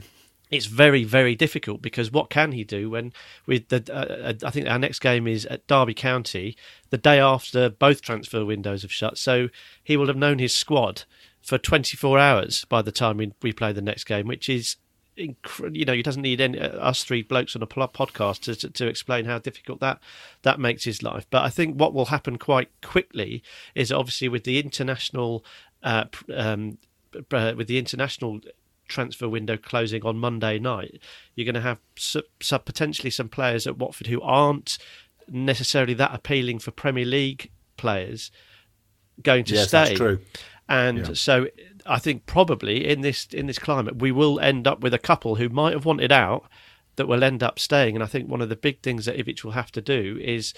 It's 0.51 0.67
very 0.67 1.03
very 1.03 1.35
difficult 1.35 1.81
because 1.81 2.11
what 2.11 2.29
can 2.29 2.51
he 2.51 2.63
do 2.63 2.91
when 2.91 3.13
with 3.47 3.69
the 3.69 3.83
uh, 3.91 4.29
uh, 4.29 4.33
I 4.45 4.51
think 4.51 4.67
our 4.67 4.77
next 4.77 4.99
game 4.99 5.27
is 5.27 5.47
at 5.47 5.65
Derby 5.65 5.95
County 5.95 6.55
the 6.91 6.99
day 6.99 7.19
after 7.19 7.69
both 7.69 8.03
transfer 8.03 8.45
windows 8.45 8.83
have 8.83 8.91
shut, 8.91 9.17
so 9.17 9.49
he 9.83 9.97
will 9.97 10.07
have 10.07 10.17
known 10.17 10.37
his 10.37 10.53
squad 10.53 11.03
for 11.41 11.57
24 11.57 12.17
hours 12.19 12.65
by 12.65 12.81
the 12.81 12.91
time 12.91 13.17
we, 13.17 13.33
we 13.41 13.51
play 13.51 13.73
the 13.73 13.81
next 13.81 14.05
game, 14.05 14.27
which 14.27 14.47
is 14.47 14.77
you 15.15 15.85
know, 15.85 15.93
he 15.93 16.01
doesn't 16.01 16.21
need 16.21 16.41
any, 16.41 16.59
uh, 16.59 16.69
us 16.77 17.03
three 17.03 17.21
blokes 17.21 17.55
on 17.55 17.61
a 17.61 17.67
podcast 17.67 18.41
to, 18.41 18.55
to, 18.55 18.69
to, 18.69 18.87
explain 18.87 19.25
how 19.25 19.37
difficult 19.37 19.79
that 19.79 19.99
that 20.41 20.59
makes 20.59 20.83
his 20.83 21.03
life. 21.03 21.27
But 21.29 21.43
I 21.43 21.49
think 21.49 21.75
what 21.75 21.93
will 21.93 22.05
happen 22.05 22.37
quite 22.37 22.69
quickly 22.81 23.43
is 23.75 23.91
obviously 23.91 24.29
with 24.29 24.43
the 24.43 24.59
international 24.59 25.45
uh, 25.83 26.05
um, 26.33 26.77
uh, 27.31 27.53
with 27.55 27.67
the 27.67 27.77
international 27.77 28.39
transfer 28.87 29.29
window 29.29 29.57
closing 29.57 30.03
on 30.03 30.17
Monday 30.17 30.59
night, 30.59 30.99
you're 31.35 31.45
going 31.45 31.55
to 31.55 31.61
have 31.61 31.79
su- 31.95 32.23
su- 32.39 32.59
potentially 32.59 33.09
some 33.09 33.29
players 33.29 33.67
at 33.67 33.77
Watford 33.77 34.07
who 34.07 34.21
aren't 34.21 34.77
necessarily 35.27 35.93
that 35.93 36.13
appealing 36.13 36.59
for 36.59 36.71
Premier 36.71 37.05
League 37.05 37.51
players 37.77 38.31
going 39.21 39.43
to 39.45 39.55
yes, 39.55 39.67
stay. 39.67 39.95
And 40.69 40.99
yeah. 40.99 41.13
so 41.13 41.47
I 41.85 41.99
think 41.99 42.25
probably 42.25 42.87
in 42.87 43.01
this 43.01 43.27
in 43.31 43.47
this 43.47 43.59
climate 43.59 43.97
we 43.97 44.11
will 44.11 44.39
end 44.39 44.67
up 44.67 44.81
with 44.81 44.93
a 44.93 44.99
couple 44.99 45.35
who 45.35 45.49
might 45.49 45.73
have 45.73 45.85
wanted 45.85 46.11
out 46.11 46.45
that 46.95 47.07
will 47.07 47.23
end 47.23 47.43
up 47.43 47.59
staying. 47.59 47.95
And 47.95 48.03
I 48.03 48.07
think 48.07 48.29
one 48.29 48.41
of 48.41 48.49
the 48.49 48.55
big 48.55 48.81
things 48.81 49.05
that 49.05 49.17
Ivic 49.17 49.43
will 49.43 49.51
have 49.51 49.71
to 49.73 49.81
do 49.81 50.19
is 50.21 50.53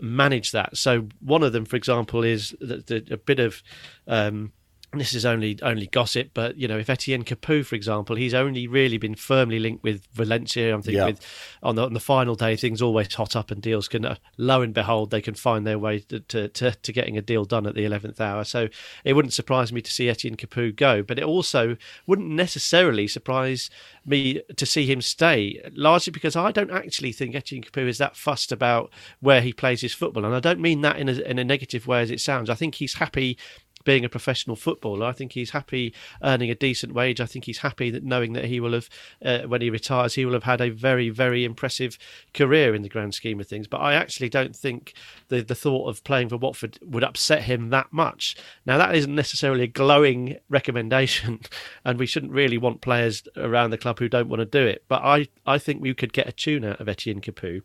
manage 0.00 0.52
that. 0.52 0.76
So 0.76 1.08
one 1.20 1.42
of 1.42 1.52
them, 1.52 1.64
for 1.64 1.76
example, 1.76 2.22
is 2.22 2.54
the, 2.60 2.78
the, 2.86 3.14
a 3.14 3.16
bit 3.16 3.40
of 3.40 3.62
um, 4.06 4.52
this 4.98 5.14
is 5.14 5.24
only 5.24 5.58
only 5.62 5.86
gossip, 5.86 6.30
but 6.34 6.56
you 6.56 6.68
know, 6.68 6.78
if 6.78 6.90
Etienne 6.90 7.24
Capoue, 7.24 7.64
for 7.64 7.74
example, 7.74 8.16
he's 8.16 8.34
only 8.34 8.66
really 8.66 8.98
been 8.98 9.14
firmly 9.14 9.58
linked 9.58 9.82
with 9.82 10.06
Valencia. 10.12 10.74
I'm 10.74 10.82
thinking 10.82 10.98
yeah. 10.98 11.06
with 11.06 11.20
on 11.62 11.76
the, 11.76 11.84
on 11.84 11.94
the 11.94 12.00
final 12.00 12.34
day, 12.34 12.56
things 12.56 12.82
always 12.82 13.12
hot 13.14 13.36
up 13.36 13.50
and 13.50 13.62
deals 13.62 13.88
can, 13.88 14.04
uh, 14.04 14.16
lo 14.36 14.62
and 14.62 14.74
behold, 14.74 15.10
they 15.10 15.20
can 15.20 15.34
find 15.34 15.66
their 15.66 15.78
way 15.78 16.00
to, 16.00 16.20
to, 16.20 16.48
to, 16.48 16.70
to, 16.72 16.92
getting 16.92 17.16
a 17.16 17.22
deal 17.22 17.44
done 17.44 17.66
at 17.66 17.74
the 17.74 17.84
eleventh 17.84 18.20
hour. 18.20 18.44
So 18.44 18.68
it 19.04 19.14
wouldn't 19.14 19.32
surprise 19.32 19.72
me 19.72 19.80
to 19.80 19.90
see 19.90 20.08
Etienne 20.08 20.36
Capoue 20.36 20.74
go, 20.74 21.02
but 21.02 21.18
it 21.18 21.24
also 21.24 21.76
wouldn't 22.06 22.30
necessarily 22.30 23.06
surprise 23.06 23.70
me 24.06 24.40
to 24.56 24.66
see 24.66 24.86
him 24.86 25.00
stay, 25.00 25.60
largely 25.74 26.10
because 26.10 26.36
I 26.36 26.52
don't 26.52 26.70
actually 26.70 27.12
think 27.12 27.34
Etienne 27.34 27.62
Capoue 27.62 27.88
is 27.88 27.98
that 27.98 28.16
fussed 28.16 28.52
about 28.52 28.90
where 29.20 29.40
he 29.40 29.52
plays 29.52 29.80
his 29.80 29.94
football, 29.94 30.24
and 30.24 30.34
I 30.34 30.40
don't 30.40 30.60
mean 30.60 30.82
that 30.82 30.98
in 30.98 31.08
a, 31.08 31.12
in 31.12 31.38
a 31.38 31.44
negative 31.44 31.86
way 31.86 32.02
as 32.02 32.10
it 32.10 32.20
sounds. 32.20 32.50
I 32.50 32.54
think 32.54 32.76
he's 32.76 32.94
happy 32.94 33.38
being 33.84 34.04
a 34.04 34.08
professional 34.08 34.56
footballer. 34.56 35.06
I 35.06 35.12
think 35.12 35.32
he's 35.32 35.50
happy 35.50 35.94
earning 36.22 36.50
a 36.50 36.54
decent 36.54 36.92
wage. 36.92 37.20
I 37.20 37.26
think 37.26 37.44
he's 37.44 37.58
happy 37.58 37.90
that 37.90 38.02
knowing 38.02 38.32
that 38.32 38.46
he 38.46 38.60
will 38.60 38.72
have, 38.72 38.88
uh, 39.24 39.40
when 39.42 39.60
he 39.60 39.70
retires, 39.70 40.14
he 40.14 40.24
will 40.24 40.32
have 40.32 40.44
had 40.44 40.60
a 40.60 40.70
very, 40.70 41.10
very 41.10 41.44
impressive 41.44 41.98
career 42.32 42.74
in 42.74 42.82
the 42.82 42.88
grand 42.88 43.14
scheme 43.14 43.40
of 43.40 43.46
things. 43.46 43.68
But 43.68 43.80
I 43.80 43.94
actually 43.94 44.28
don't 44.28 44.56
think 44.56 44.94
the 45.28 45.42
the 45.42 45.54
thought 45.54 45.88
of 45.88 46.04
playing 46.04 46.30
for 46.30 46.36
Watford 46.36 46.78
would 46.82 47.04
upset 47.04 47.42
him 47.42 47.70
that 47.70 47.92
much. 47.92 48.36
Now 48.66 48.78
that 48.78 48.94
isn't 48.94 49.14
necessarily 49.14 49.64
a 49.64 49.68
glowing 49.68 50.38
recommendation, 50.48 51.40
and 51.84 51.98
we 51.98 52.06
shouldn't 52.06 52.32
really 52.32 52.58
want 52.58 52.80
players 52.80 53.22
around 53.36 53.70
the 53.70 53.78
club 53.78 53.98
who 53.98 54.08
don't 54.08 54.28
want 54.28 54.40
to 54.40 54.46
do 54.46 54.66
it. 54.66 54.84
But 54.88 55.02
I 55.02 55.28
I 55.46 55.58
think 55.58 55.82
we 55.82 55.94
could 55.94 56.12
get 56.12 56.28
a 56.28 56.32
tune 56.32 56.64
out 56.64 56.80
of 56.80 56.88
Etienne 56.88 57.20
Capoue 57.20 57.62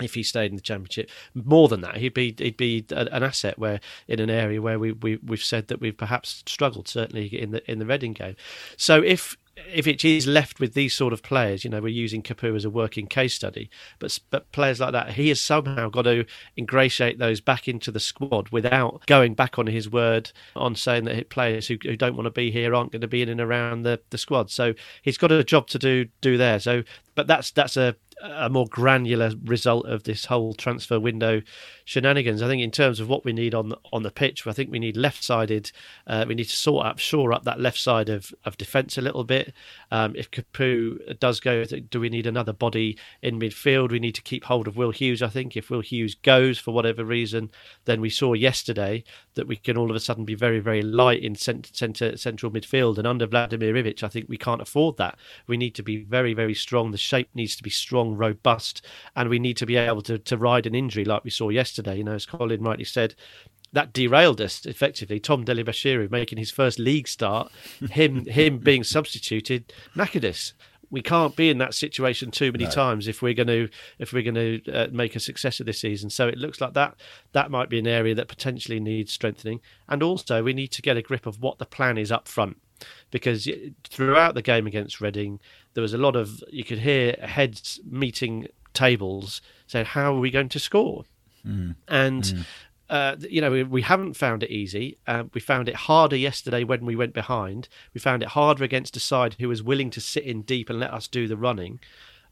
if 0.00 0.14
he 0.14 0.22
stayed 0.22 0.50
in 0.50 0.56
the 0.56 0.62
championship. 0.62 1.10
More 1.34 1.68
than 1.68 1.80
that, 1.82 1.96
he'd 1.98 2.14
be 2.14 2.34
he'd 2.38 2.56
be 2.56 2.84
an 2.90 3.22
asset 3.22 3.58
where 3.58 3.80
in 4.08 4.20
an 4.20 4.30
area 4.30 4.60
where 4.60 4.78
we, 4.78 4.92
we 4.92 5.16
we've 5.16 5.42
said 5.42 5.68
that 5.68 5.80
we've 5.80 5.96
perhaps 5.96 6.42
struggled 6.46 6.88
certainly 6.88 7.26
in 7.26 7.50
the 7.50 7.70
in 7.70 7.78
the 7.78 7.86
Reading 7.86 8.12
game. 8.12 8.36
So 8.76 9.02
if 9.02 9.36
if 9.72 9.86
it 9.86 10.04
is 10.04 10.26
left 10.26 10.60
with 10.60 10.74
these 10.74 10.94
sort 10.94 11.12
of 11.12 11.22
players, 11.22 11.64
you 11.64 11.70
know, 11.70 11.80
we're 11.80 11.88
using 11.88 12.22
Capoue 12.22 12.56
as 12.56 12.64
a 12.64 12.70
working 12.70 13.06
case 13.06 13.34
study, 13.34 13.70
but 13.98 14.18
but 14.30 14.50
players 14.52 14.80
like 14.80 14.92
that, 14.92 15.12
he 15.12 15.28
has 15.28 15.40
somehow 15.40 15.88
got 15.88 16.02
to 16.02 16.24
ingratiate 16.56 17.18
those 17.18 17.40
back 17.40 17.68
into 17.68 17.90
the 17.90 18.00
squad 18.00 18.48
without 18.50 19.06
going 19.06 19.34
back 19.34 19.58
on 19.58 19.66
his 19.66 19.90
word 19.90 20.32
on 20.56 20.74
saying 20.74 21.04
that 21.04 21.30
players 21.30 21.68
who, 21.68 21.76
who 21.82 21.96
don't 21.96 22.16
want 22.16 22.26
to 22.26 22.30
be 22.30 22.50
here 22.50 22.74
aren't 22.74 22.92
going 22.92 23.00
to 23.00 23.08
be 23.08 23.22
in 23.22 23.28
and 23.28 23.40
around 23.40 23.82
the, 23.82 24.00
the 24.10 24.18
squad. 24.18 24.50
So 24.50 24.74
he's 25.02 25.18
got 25.18 25.32
a 25.32 25.44
job 25.44 25.66
to 25.68 25.78
do 25.78 26.06
do 26.20 26.36
there. 26.36 26.58
So, 26.58 26.82
but 27.14 27.26
that's 27.26 27.50
that's 27.50 27.76
a 27.76 27.96
a 28.22 28.48
more 28.50 28.66
granular 28.66 29.32
result 29.44 29.86
of 29.86 30.04
this 30.04 30.26
whole 30.26 30.54
transfer 30.54 31.00
window 31.00 31.42
shenanigans. 31.84 32.42
I 32.42 32.48
think 32.48 32.62
in 32.62 32.70
terms 32.70 33.00
of 33.00 33.08
what 33.08 33.24
we 33.24 33.32
need 33.32 33.54
on 33.54 33.70
the, 33.70 33.78
on 33.92 34.02
the 34.02 34.10
pitch, 34.10 34.46
I 34.46 34.52
think 34.52 34.70
we 34.70 34.78
need 34.78 34.96
left 34.96 35.24
sided. 35.24 35.72
Uh, 36.06 36.24
we 36.28 36.34
need 36.34 36.44
to 36.44 36.56
sort 36.56 36.86
up, 36.86 36.98
shore 36.98 37.32
up 37.32 37.44
that 37.44 37.60
left 37.60 37.78
side 37.78 38.08
of, 38.08 38.32
of 38.44 38.56
defence 38.56 38.98
a 38.98 39.02
little 39.02 39.24
bit. 39.24 39.49
Um, 39.90 40.14
if 40.16 40.30
Capoue 40.30 41.18
does 41.18 41.40
go, 41.40 41.64
do 41.64 42.00
we 42.00 42.08
need 42.08 42.26
another 42.26 42.52
body 42.52 42.98
in 43.22 43.38
midfield? 43.38 43.90
We 43.90 43.98
need 43.98 44.14
to 44.14 44.22
keep 44.22 44.44
hold 44.44 44.68
of 44.68 44.76
Will 44.76 44.90
Hughes. 44.90 45.22
I 45.22 45.28
think 45.28 45.56
if 45.56 45.70
Will 45.70 45.80
Hughes 45.80 46.14
goes 46.14 46.58
for 46.58 46.72
whatever 46.72 47.04
reason, 47.04 47.50
then 47.84 48.00
we 48.00 48.10
saw 48.10 48.32
yesterday 48.32 49.04
that 49.34 49.46
we 49.46 49.56
can 49.56 49.76
all 49.76 49.90
of 49.90 49.96
a 49.96 50.00
sudden 50.00 50.24
be 50.24 50.34
very 50.34 50.60
very 50.60 50.82
light 50.82 51.22
in 51.22 51.34
centre, 51.34 51.70
centre 51.72 52.16
central 52.16 52.52
midfield. 52.52 52.98
And 52.98 53.06
under 53.06 53.26
Vladimir 53.26 53.74
Ivic, 53.74 54.02
I 54.02 54.08
think 54.08 54.28
we 54.28 54.38
can't 54.38 54.62
afford 54.62 54.96
that. 54.98 55.18
We 55.46 55.56
need 55.56 55.74
to 55.76 55.82
be 55.82 55.98
very 55.98 56.34
very 56.34 56.54
strong. 56.54 56.90
The 56.90 56.98
shape 56.98 57.30
needs 57.34 57.56
to 57.56 57.62
be 57.62 57.70
strong, 57.70 58.16
robust, 58.16 58.84
and 59.16 59.28
we 59.28 59.38
need 59.38 59.56
to 59.58 59.66
be 59.66 59.76
able 59.76 60.02
to 60.02 60.18
to 60.18 60.36
ride 60.36 60.66
an 60.66 60.74
injury 60.74 61.04
like 61.04 61.24
we 61.24 61.30
saw 61.30 61.48
yesterday. 61.48 61.98
You 61.98 62.04
know, 62.04 62.14
as 62.14 62.26
Colin 62.26 62.62
rightly 62.62 62.84
said, 62.84 63.14
that 63.72 63.92
derailed 63.92 64.40
us 64.40 64.66
effectively. 64.66 65.20
Tom 65.20 65.44
Dele-Bashiru 65.44 66.10
making 66.10 66.38
his 66.38 66.50
first 66.50 66.78
league 66.78 67.08
start, 67.08 67.50
him 67.90 68.24
him 68.26 68.58
being 68.58 68.84
substituted, 68.84 69.72
knackered 69.94 70.24
us. 70.24 70.54
We 70.92 71.02
can't 71.02 71.36
be 71.36 71.50
in 71.50 71.58
that 71.58 71.74
situation 71.74 72.32
too 72.32 72.50
many 72.50 72.64
no. 72.64 72.70
times 72.70 73.06
if 73.06 73.22
we're 73.22 73.34
going 73.34 73.46
to 73.46 73.68
if 74.00 74.12
we're 74.12 74.24
going 74.24 74.34
to 74.34 74.72
uh, 74.72 74.88
make 74.90 75.14
a 75.14 75.20
success 75.20 75.60
of 75.60 75.66
this 75.66 75.80
season. 75.80 76.10
So 76.10 76.26
it 76.26 76.36
looks 76.36 76.60
like 76.60 76.74
that 76.74 76.96
that 77.32 77.50
might 77.50 77.68
be 77.68 77.78
an 77.78 77.86
area 77.86 78.14
that 78.16 78.26
potentially 78.26 78.80
needs 78.80 79.12
strengthening, 79.12 79.60
and 79.88 80.02
also 80.02 80.42
we 80.42 80.52
need 80.52 80.72
to 80.72 80.82
get 80.82 80.96
a 80.96 81.02
grip 81.02 81.26
of 81.26 81.40
what 81.40 81.58
the 81.58 81.66
plan 81.66 81.96
is 81.96 82.10
up 82.10 82.26
front 82.26 82.56
because 83.10 83.48
throughout 83.88 84.34
the 84.34 84.42
game 84.42 84.66
against 84.66 85.00
Reading, 85.00 85.40
there 85.74 85.82
was 85.82 85.94
a 85.94 85.98
lot 85.98 86.16
of 86.16 86.42
you 86.50 86.64
could 86.64 86.78
hear 86.78 87.12
heads 87.20 87.80
meeting 87.84 88.48
tables 88.72 89.40
saying, 89.66 89.86
"How 89.86 90.14
are 90.14 90.18
we 90.18 90.30
going 90.30 90.48
to 90.50 90.58
score?" 90.58 91.04
Mm. 91.46 91.76
And 91.88 92.22
mm. 92.22 92.46
Uh, 92.90 93.14
you 93.20 93.40
know, 93.40 93.52
we, 93.52 93.62
we, 93.62 93.82
haven't 93.82 94.14
found 94.14 94.42
it 94.42 94.50
easy. 94.50 94.98
Uh, 95.06 95.22
we 95.32 95.40
found 95.40 95.68
it 95.68 95.76
harder 95.76 96.16
yesterday 96.16 96.64
when 96.64 96.84
we 96.84 96.96
went 96.96 97.14
behind. 97.14 97.68
We 97.94 98.00
found 98.00 98.24
it 98.24 98.30
harder 98.30 98.64
against 98.64 98.96
a 98.96 99.00
side 99.00 99.36
who 99.38 99.48
was 99.48 99.62
willing 99.62 99.90
to 99.90 100.00
sit 100.00 100.24
in 100.24 100.42
deep 100.42 100.68
and 100.68 100.80
let 100.80 100.92
us 100.92 101.06
do 101.06 101.28
the 101.28 101.36
running. 101.36 101.78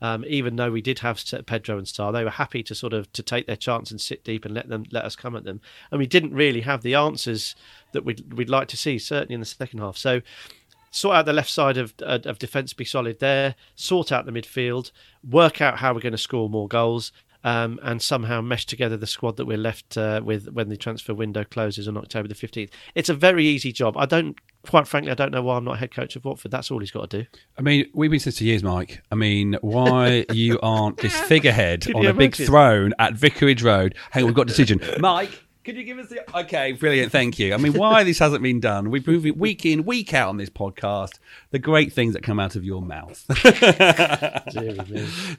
Um, 0.00 0.24
even 0.26 0.56
though 0.56 0.72
we 0.72 0.82
did 0.82 0.98
have 1.00 1.22
Pedro 1.46 1.78
and 1.78 1.86
Sarr, 1.86 2.12
they 2.12 2.24
were 2.24 2.30
happy 2.30 2.64
to 2.64 2.74
sort 2.74 2.92
of 2.92 3.12
to 3.12 3.22
take 3.22 3.46
their 3.46 3.56
chance 3.56 3.92
and 3.92 4.00
sit 4.00 4.24
deep 4.24 4.44
and 4.44 4.52
let 4.52 4.68
them 4.68 4.84
let 4.90 5.04
us 5.04 5.14
come 5.14 5.36
at 5.36 5.44
them. 5.44 5.60
And 5.92 6.00
we 6.00 6.06
didn't 6.06 6.34
really 6.34 6.62
have 6.62 6.82
the 6.82 6.94
answers 6.94 7.54
that 7.92 8.04
we'd 8.04 8.32
we'd 8.34 8.50
like 8.50 8.68
to 8.68 8.76
see, 8.76 8.98
certainly 8.98 9.34
in 9.34 9.40
the 9.40 9.46
second 9.46 9.78
half. 9.78 9.96
So 9.96 10.22
sort 10.90 11.16
out 11.16 11.26
the 11.26 11.32
left 11.32 11.50
side 11.50 11.76
of 11.78 11.94
of 12.00 12.38
defence, 12.38 12.72
be 12.72 12.84
solid 12.84 13.18
there. 13.18 13.56
Sort 13.74 14.12
out 14.12 14.24
the 14.24 14.32
midfield, 14.32 14.92
work 15.28 15.60
out 15.60 15.78
how 15.78 15.94
we're 15.94 16.00
going 16.00 16.12
to 16.12 16.18
score 16.18 16.48
more 16.48 16.68
goals, 16.68 17.10
um, 17.48 17.80
and 17.82 18.02
somehow 18.02 18.40
mesh 18.42 18.66
together 18.66 18.96
the 18.96 19.06
squad 19.06 19.36
that 19.38 19.46
we're 19.46 19.56
left 19.56 19.96
uh, 19.96 20.20
with 20.22 20.48
when 20.50 20.68
the 20.68 20.76
transfer 20.76 21.14
window 21.14 21.44
closes 21.44 21.88
on 21.88 21.96
October 21.96 22.28
the 22.28 22.34
15th. 22.34 22.70
It's 22.94 23.08
a 23.08 23.14
very 23.14 23.46
easy 23.46 23.72
job. 23.72 23.96
I 23.96 24.04
don't, 24.04 24.36
quite 24.66 24.86
frankly, 24.86 25.10
I 25.10 25.14
don't 25.14 25.32
know 25.32 25.42
why 25.42 25.56
I'm 25.56 25.64
not 25.64 25.78
head 25.78 25.94
coach 25.94 26.14
of 26.14 26.24
Watford. 26.24 26.50
That's 26.50 26.70
all 26.70 26.80
he's 26.80 26.90
got 26.90 27.08
to 27.10 27.22
do. 27.22 27.28
I 27.56 27.62
mean, 27.62 27.86
we've 27.94 28.10
been 28.10 28.20
since 28.20 28.38
for 28.38 28.44
years, 28.44 28.62
Mike. 28.62 29.02
I 29.10 29.14
mean, 29.14 29.56
why 29.62 30.26
you 30.32 30.60
aren't 30.62 30.98
this 30.98 31.18
figurehead 31.20 31.90
on 31.94 32.04
a 32.04 32.12
big 32.12 32.36
throne 32.36 32.92
at 32.98 33.14
Vicarage 33.14 33.62
Road? 33.62 33.94
Hey, 34.12 34.24
we've 34.24 34.34
got 34.34 34.42
a 34.42 34.46
decision. 34.46 34.80
Mike, 34.98 35.42
could 35.64 35.76
you 35.76 35.84
give 35.84 35.98
us 35.98 36.08
the 36.08 36.38
okay? 36.40 36.72
Brilliant, 36.72 37.10
thank 37.12 37.38
you. 37.38 37.54
I 37.54 37.56
mean, 37.56 37.72
why 37.72 38.04
this 38.04 38.18
hasn't 38.18 38.42
been 38.42 38.60
done? 38.60 38.90
We 38.90 39.00
prove 39.00 39.24
it 39.24 39.38
week 39.38 39.64
in, 39.64 39.84
week 39.84 40.12
out 40.12 40.28
on 40.28 40.36
this 40.36 40.50
podcast. 40.50 41.18
The 41.50 41.58
great 41.58 41.94
things 41.94 42.12
that 42.12 42.22
come 42.22 42.38
out 42.38 42.56
of 42.56 42.64
your 42.64 42.82
mouth. 42.82 43.24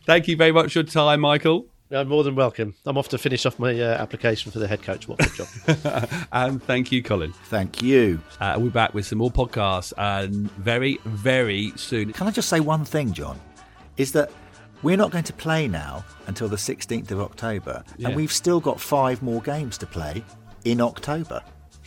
thank 0.06 0.28
you 0.28 0.36
very 0.36 0.52
much 0.52 0.74
for 0.74 0.80
your 0.80 0.84
time, 0.84 1.20
Michael. 1.20 1.68
You're 1.90 2.06
more 2.06 2.24
than 2.24 2.36
welcome. 2.36 2.76
I'm 2.86 3.00
off 3.00 3.10
to 3.10 3.18
finish 3.18 3.48
off 3.48 3.58
my 3.58 3.80
uh, 3.80 3.98
application 4.00 4.52
for 4.52 4.60
the 4.60 4.68
head 4.68 4.84
coach 4.84 5.08
Watford 5.08 5.34
job. 5.34 6.28
and 6.32 6.62
thank 6.62 6.92
you, 6.92 7.02
Colin. 7.02 7.34
Thank 7.46 7.82
you. 7.82 8.22
Uh, 8.40 8.54
we'll 8.58 8.68
be 8.68 8.72
back 8.72 8.94
with 8.94 9.08
some 9.08 9.18
more 9.18 9.32
podcasts 9.32 9.92
and 9.98 10.52
very, 10.52 11.00
very 11.06 11.74
soon. 11.78 12.14
Can 12.14 12.28
I 12.28 12.32
just 12.32 12.48
say 12.48 12.60
one 12.60 12.86
thing, 12.86 13.12
John? 13.12 13.40
Is 13.98 14.12
that 14.12 14.32
we're 14.84 14.98
not 14.98 15.10
going 15.10 15.24
to 15.24 15.34
play 15.34 15.68
now 15.68 16.06
until 16.28 16.48
the 16.48 16.58
16th 16.58 17.10
of 17.10 17.22
October, 17.22 17.84
yeah. 17.98 18.08
and 18.08 18.16
we've 18.16 18.32
still 18.32 18.60
got 18.60 18.80
five 18.80 19.24
more 19.24 19.42
games 19.42 19.76
to 19.80 19.88
play 19.88 20.24
in 20.66 20.82
October. 20.82 21.42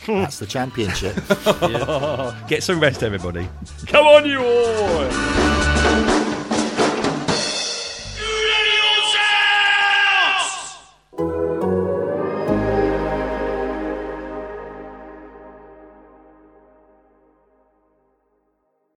That's 0.05 0.37
the 0.37 0.45
championship. 0.45 1.15
Get 2.49 2.61
some 2.61 2.81
rest, 2.81 3.03
everybody. 3.03 3.47
Come 3.87 4.05
on, 4.05 4.25
you 4.25 4.43
all! 4.43 6.12